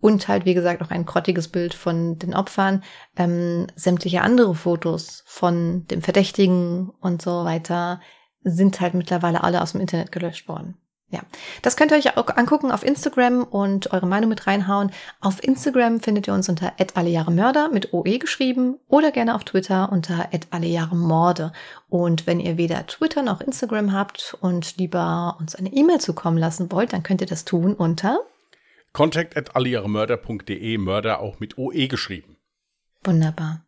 und 0.00 0.28
halt, 0.28 0.46
wie 0.46 0.54
gesagt, 0.54 0.82
auch 0.82 0.90
ein 0.90 1.04
grottiges 1.04 1.48
Bild 1.48 1.74
von 1.74 2.18
den 2.18 2.34
Opfern, 2.34 2.82
ähm, 3.16 3.66
sämtliche 3.76 4.22
andere 4.22 4.54
Fotos 4.54 5.22
von 5.26 5.86
dem 5.88 6.00
Verdächtigen 6.00 6.88
und 7.00 7.20
so 7.20 7.44
weiter 7.44 8.00
sind 8.42 8.80
halt 8.80 8.94
mittlerweile 8.94 9.44
alle 9.44 9.60
aus 9.60 9.72
dem 9.72 9.80
Internet 9.82 10.10
gelöscht 10.10 10.48
worden. 10.48 10.78
Ja, 11.12 11.20
das 11.62 11.76
könnt 11.76 11.90
ihr 11.90 11.98
euch 11.98 12.16
auch 12.16 12.36
angucken 12.36 12.70
auf 12.70 12.84
Instagram 12.84 13.42
und 13.42 13.92
eure 13.92 14.06
Meinung 14.06 14.28
mit 14.28 14.46
reinhauen. 14.46 14.92
Auf 15.20 15.42
Instagram 15.42 15.98
findet 15.98 16.28
ihr 16.28 16.34
uns 16.34 16.48
unter 16.48 16.72
@allejahremörder 16.94 17.68
mit 17.70 17.92
OE 17.92 18.18
geschrieben 18.18 18.78
oder 18.86 19.10
gerne 19.10 19.34
auf 19.34 19.42
Twitter 19.42 19.90
unter 19.90 20.28
@allejahremorde. 20.50 21.52
Und 21.88 22.28
wenn 22.28 22.38
ihr 22.38 22.56
weder 22.58 22.86
Twitter 22.86 23.22
noch 23.22 23.40
Instagram 23.40 23.92
habt 23.92 24.36
und 24.40 24.76
lieber 24.76 25.36
uns 25.40 25.56
eine 25.56 25.72
E-Mail 25.72 26.00
zukommen 26.00 26.38
lassen 26.38 26.70
wollt, 26.70 26.92
dann 26.92 27.02
könnt 27.02 27.20
ihr 27.20 27.26
das 27.26 27.44
tun 27.44 27.74
unter 27.74 28.20
contact 28.92 29.36
at 29.36 29.56
allejahremörder.de, 29.56 30.78
Mörder 30.78 31.20
auch 31.20 31.40
mit 31.40 31.58
OE 31.58 31.88
geschrieben. 31.88 32.36
Wunderbar. 33.02 33.64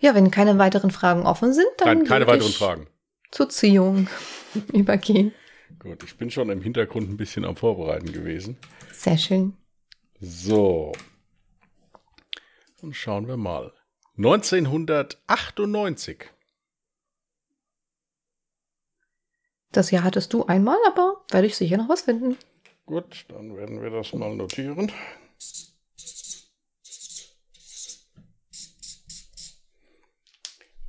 Ja, 0.00 0.16
wenn 0.16 0.32
keine 0.32 0.58
weiteren 0.58 0.90
Fragen 0.90 1.24
offen 1.24 1.52
sind, 1.52 1.68
dann 1.78 1.98
Nein, 1.98 2.06
keine 2.06 2.26
weiteren 2.26 2.52
Fragen. 2.52 2.88
Zur 3.30 3.48
Ziehung 3.48 4.08
übergehen. 4.72 5.32
Gut, 5.82 6.02
ich 6.04 6.16
bin 6.16 6.30
schon 6.30 6.48
im 6.48 6.62
Hintergrund 6.62 7.10
ein 7.10 7.16
bisschen 7.16 7.44
am 7.44 7.56
Vorbereiten 7.56 8.12
gewesen. 8.12 8.56
Sehr 8.92 9.18
schön. 9.18 9.56
So. 10.20 10.92
Und 12.80 12.94
schauen 12.94 13.26
wir 13.26 13.36
mal. 13.36 13.72
1998. 14.16 16.30
Das 19.72 19.90
Jahr 19.90 20.04
hattest 20.04 20.32
du 20.32 20.46
einmal, 20.46 20.78
aber 20.86 21.24
werde 21.32 21.48
ich 21.48 21.56
sicher 21.56 21.78
noch 21.78 21.88
was 21.88 22.02
finden. 22.02 22.36
Gut, 22.86 23.24
dann 23.26 23.56
werden 23.56 23.82
wir 23.82 23.90
das 23.90 24.12
mal 24.12 24.36
notieren. 24.36 24.92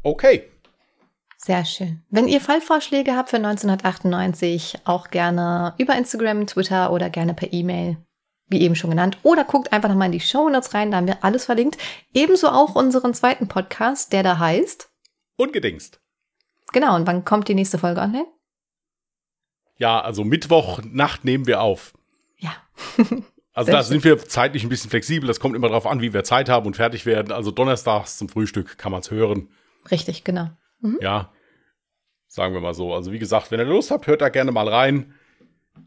Okay. 0.03 0.52
Sehr 1.45 1.65
schön. 1.65 2.01
Wenn 2.09 2.29
ihr 2.29 2.39
Fallvorschläge 2.39 3.17
habt 3.17 3.29
für 3.29 3.35
1998, 3.35 4.79
auch 4.85 5.09
gerne 5.09 5.73
über 5.77 5.93
Instagram, 5.93 6.47
Twitter 6.47 6.89
oder 6.89 7.09
gerne 7.09 7.33
per 7.33 7.51
E-Mail, 7.51 7.97
wie 8.47 8.61
eben 8.61 8.75
schon 8.75 8.91
genannt. 8.91 9.17
Oder 9.23 9.43
guckt 9.43 9.73
einfach 9.73 9.89
nochmal 9.89 10.05
in 10.05 10.13
die 10.13 10.21
Show 10.21 10.47
Notes 10.47 10.73
rein, 10.73 10.91
da 10.91 10.97
haben 10.97 11.07
wir 11.07 11.21
alles 11.21 11.43
verlinkt. 11.43 11.77
Ebenso 12.13 12.47
auch 12.47 12.75
unseren 12.75 13.13
zweiten 13.13 13.49
Podcast, 13.49 14.13
der 14.13 14.23
da 14.23 14.39
heißt 14.39 14.89
Ungedingst. 15.35 15.99
Genau, 16.71 16.95
und 16.95 17.07
wann 17.07 17.25
kommt 17.25 17.49
die 17.49 17.55
nächste 17.55 17.77
Folge 17.77 17.99
online? 17.99 18.27
Ja, 19.75 19.99
also 19.99 20.23
Mittwochnacht 20.23 21.25
nehmen 21.25 21.45
wir 21.45 21.61
auf. 21.61 21.93
Ja. 22.37 22.55
Also 23.55 23.71
da 23.71 23.83
sind 23.83 24.03
wir 24.03 24.17
zeitlich 24.17 24.63
ein 24.63 24.69
bisschen 24.69 24.89
flexibel. 24.89 25.27
Das 25.27 25.39
kommt 25.39 25.55
immer 25.55 25.67
darauf 25.67 25.85
an, 25.85 26.01
wie 26.01 26.11
wir 26.11 26.23
Zeit 26.23 26.49
haben 26.49 26.65
und 26.65 26.75
fertig 26.75 27.05
werden. 27.05 27.31
Also 27.31 27.51
donnerstags 27.51 28.17
zum 28.17 28.27
Frühstück 28.27 28.79
kann 28.79 28.91
man 28.91 29.01
es 29.01 29.11
hören. 29.11 29.47
Richtig, 29.91 30.23
genau. 30.23 30.49
Mhm. 30.83 30.99
Ja, 31.01 31.31
sagen 32.27 32.53
wir 32.53 32.61
mal 32.61 32.73
so. 32.73 32.93
Also 32.93 33.11
wie 33.11 33.19
gesagt, 33.19 33.51
wenn 33.51 33.59
ihr 33.59 33.65
Lust 33.65 33.91
habt, 33.91 34.07
hört 34.07 34.21
da 34.21 34.29
gerne 34.29 34.51
mal 34.51 34.67
rein. 34.67 35.13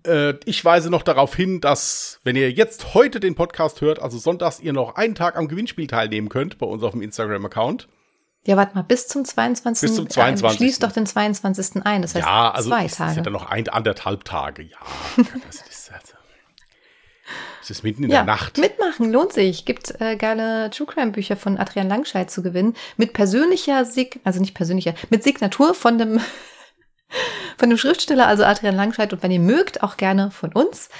Äh, 0.04 0.34
ich 0.44 0.64
weise 0.64 0.90
noch 0.90 1.02
darauf 1.02 1.34
hin, 1.34 1.60
dass, 1.60 2.20
wenn 2.24 2.34
ihr 2.34 2.50
jetzt 2.50 2.94
heute 2.94 3.20
den 3.20 3.34
Podcast 3.34 3.80
hört, 3.80 4.00
also 4.00 4.18
sonntags, 4.18 4.58
ihr 4.60 4.72
noch 4.72 4.96
einen 4.96 5.14
Tag 5.14 5.36
am 5.36 5.48
Gewinnspiel 5.48 5.86
teilnehmen 5.86 6.28
könnt 6.28 6.58
bei 6.58 6.66
uns 6.66 6.82
auf 6.82 6.92
dem 6.92 7.02
Instagram-Account. 7.02 7.88
Ja, 8.46 8.56
warte 8.56 8.76
mal, 8.76 8.82
bis 8.82 9.08
zum 9.08 9.24
22. 9.24 9.88
Bis 9.88 9.96
zum 9.96 10.08
22. 10.08 10.44
Äh, 10.44 10.56
schließt 10.56 10.82
doch 10.82 10.92
den 10.92 11.04
22. 11.04 11.84
ein. 11.84 12.02
Das 12.02 12.14
heißt, 12.14 12.24
ja, 12.24 12.50
also 12.52 12.70
zwei 12.70 12.84
es 12.84 12.96
Tage. 12.96 13.14
sind 13.14 13.26
dann 13.26 13.32
noch 13.32 13.50
ein, 13.50 13.68
anderthalb 13.68 14.24
Tage. 14.24 14.62
Ja, 14.62 14.78
das 15.46 15.64
es 17.66 17.78
ist 17.78 17.82
mitten 17.82 18.04
in 18.04 18.10
ja, 18.10 18.18
der 18.18 18.24
Nacht. 18.24 18.58
Mitmachen 18.58 19.10
lohnt 19.10 19.32
sich. 19.32 19.64
Gibt 19.64 20.00
äh, 20.00 20.14
geile 20.16 20.70
True 20.70 20.86
Crime 20.86 21.10
Bücher 21.10 21.36
von 21.36 21.58
Adrian 21.58 21.88
Langscheid 21.88 22.30
zu 22.30 22.42
gewinnen 22.42 22.74
mit 22.96 23.12
persönlicher 23.12 23.84
Sig 23.84 24.20
also 24.22 24.40
nicht 24.40 24.54
persönlicher, 24.54 24.94
mit 25.10 25.24
Signatur 25.24 25.74
von 25.74 25.98
dem 25.98 26.20
von 27.58 27.68
dem 27.68 27.76
Schriftsteller, 27.76 28.28
also 28.28 28.44
Adrian 28.44 28.76
Langscheid 28.76 29.12
und 29.12 29.22
wenn 29.22 29.32
ihr 29.32 29.40
mögt, 29.40 29.82
auch 29.82 29.96
gerne 29.96 30.30
von 30.30 30.52
uns. 30.52 30.90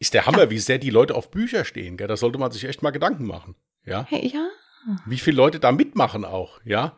Ist 0.00 0.14
der 0.14 0.26
Hammer, 0.26 0.50
wie 0.50 0.58
sehr 0.58 0.78
die 0.78 0.90
Leute 0.90 1.14
auf 1.14 1.30
Bücher 1.30 1.64
stehen, 1.64 1.96
gell? 1.96 2.08
Da 2.08 2.16
sollte 2.16 2.38
man 2.38 2.50
sich 2.50 2.64
echt 2.64 2.82
mal 2.82 2.90
Gedanken 2.90 3.26
machen. 3.26 3.54
Ja. 3.84 4.06
Hey, 4.08 4.26
ja. 4.26 4.48
Wie 5.06 5.18
viele 5.18 5.36
Leute 5.36 5.60
da 5.60 5.70
mitmachen 5.70 6.24
auch, 6.24 6.60
ja? 6.64 6.96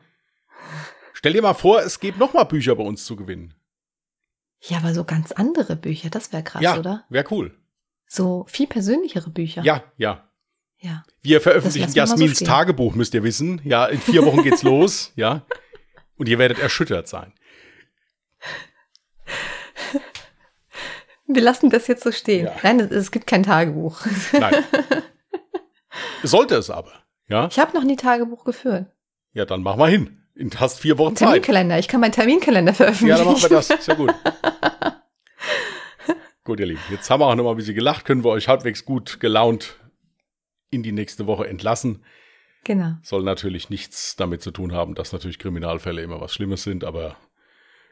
Stell 1.13 1.35
dir 1.35 1.43
mal 1.43 1.55
vor, 1.55 1.83
es 1.83 2.01
gibt 2.01 2.19
noch 2.19 2.33
mal 2.33 2.45
Bücher 2.45 2.75
bei 2.77 2.85
uns 2.85 3.05
zu 3.05 3.17
gewinnen. 3.17 3.55
Ja, 4.63 4.79
aber 4.79 4.95
so 4.95 5.05
ganz 5.05 5.33
andere 5.33 5.77
Bücher, 5.77 6.11
das 6.11 6.33
wäre 6.33 6.43
krass, 6.43 6.63
ja, 6.63 6.79
oder? 6.79 7.05
wäre 7.09 7.27
cool. 7.31 7.60
So 8.13 8.45
viel 8.49 8.67
persönlichere 8.67 9.31
Bücher. 9.31 9.63
Ja, 9.63 9.85
ja. 9.97 10.29
Ja. 10.79 11.05
Wir 11.23 11.41
veröffentlichen 11.41 11.91
so 11.91 11.97
Jasmins 11.97 12.37
stehen. 12.37 12.49
Tagebuch, 12.49 12.97
müsst 12.97 13.15
ihr 13.15 13.23
wissen. 13.23 13.61
Ja, 13.65 13.87
in 13.87 14.01
vier 14.01 14.25
Wochen 14.27 14.43
geht's 14.43 14.63
los, 14.65 15.13
ja. 15.15 15.43
Und 16.17 16.29
ihr 16.29 16.39
werdet 16.41 16.59
erschüttert 16.59 17.07
sein. 17.07 17.33
Wir 21.29 21.43
lassen 21.43 21.71
das 21.71 21.87
jetzt 21.87 22.03
so 22.03 22.11
stehen. 22.11 22.47
Ja. 22.47 22.57
Nein, 22.65 22.81
es, 22.81 22.91
es 22.91 23.11
gibt 23.13 23.29
kein 23.29 23.45
Tagebuch. 23.45 24.01
Nein. 24.33 24.65
Sollte 26.25 26.57
es 26.57 26.69
aber, 26.69 26.93
ja. 27.29 27.47
Ich 27.49 27.61
habe 27.61 27.77
noch 27.77 27.85
nie 27.85 27.95
Tagebuch 27.97 28.45
geführt. 28.45 28.87
Ja, 29.35 29.45
dann 29.45 29.63
mach 29.63 29.77
mal 29.77 29.89
hin. 29.89 30.17
Du 30.35 30.59
hast 30.59 30.81
vier 30.81 30.99
Wochen 30.99 31.15
Zeit. 31.15 31.29
Terminkalender. 31.29 31.79
Ich 31.79 31.87
kann 31.87 32.01
meinen 32.01 32.13
Terminkalender 32.13 32.73
Ja, 32.73 32.77
veröffentlichen. 32.77 33.19
dann 33.19 33.27
machen 33.27 33.43
wir 33.43 33.49
das. 33.51 33.69
Ja 33.87 33.95
gut. 33.95 34.13
gut, 36.45 36.61
ihr 36.61 36.67
Lieben. 36.67 36.81
Jetzt 36.91 37.11
haben 37.11 37.21
wir 37.21 37.27
auch 37.27 37.35
noch 37.35 37.45
mal 37.45 37.51
ein 37.51 37.57
bisschen 37.57 37.75
gelacht. 37.75 38.05
Können 38.05 38.25
wir 38.25 38.31
euch 38.31 38.49
halbwegs 38.49 38.85
gut 38.85 39.21
gelaunt 39.21 39.79
in 40.71 40.83
die 40.83 40.93
nächste 40.93 41.27
Woche 41.27 41.47
entlassen. 41.47 42.05
Genau. 42.65 42.95
Soll 43.03 43.23
natürlich 43.23 43.71
nichts 43.71 44.17
damit 44.17 44.43
zu 44.43 44.51
tun 44.51 44.73
haben, 44.73 44.95
dass 44.95 45.13
natürlich 45.13 45.39
Kriminalfälle 45.39 46.03
immer 46.03 46.21
was 46.21 46.35
Schlimmes 46.35 46.63
sind, 46.63 46.85
aber 46.85 47.17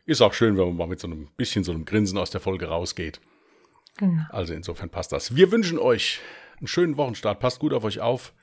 ist 0.05 0.21
auch 0.21 0.33
schön, 0.33 0.57
wenn 0.57 0.67
man 0.69 0.77
mal 0.77 0.87
mit 0.87 1.01
so 1.01 1.07
einem 1.07 1.29
bisschen 1.37 1.65
so 1.65 1.73
einem 1.73 1.85
Grinsen 1.85 2.19
aus 2.19 2.31
der 2.31 2.41
Folge 2.41 2.67
rausgeht. 2.69 3.21
genau. 3.97 4.23
Also 4.31 4.55
insofern 4.55 4.91
passt 4.91 5.13
das. 5.13 5.35
Wir 5.35 5.51
wünschen 5.51 5.79
euch 5.79 6.21
einen 6.59 6.67
schönen 6.67 6.97
Wochenstart. 6.97 7.41
Passt 7.41 7.61
gut 7.61 7.73
auf 7.73 7.85
euch 7.85 8.01
auf. 8.01 8.35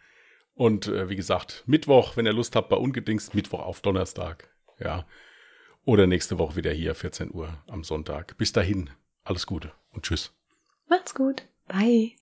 Und 0.54 0.88
äh, 0.88 1.10
wie 1.10 1.16
gesagt, 1.16 1.64
Mittwoch, 1.66 2.16
wenn 2.18 2.26
ihr 2.26 2.34
Lust 2.34 2.56
habt, 2.56 2.70
bei 2.70 2.78
Ungedingst, 2.78 3.36
Mittwoch 3.36 3.60
auf 3.60 3.82
Donnerstag. 3.82 4.50
Ja. 4.80 5.06
Oder 5.84 6.08
nächste 6.08 6.40
Woche 6.40 6.56
wieder 6.56 6.72
hier, 6.72 6.96
14 6.96 7.32
Uhr 7.34 7.62
am 7.68 7.84
Sonntag. 7.84 8.38
Bis 8.38 8.52
dahin, 8.52 8.90
alles 9.26 9.46
Gute 9.46 9.74
und 9.92 10.04
tschüss. 10.04 10.32
Macht's 10.88 11.14
gut. 11.14 11.48
Bye. 11.68 12.14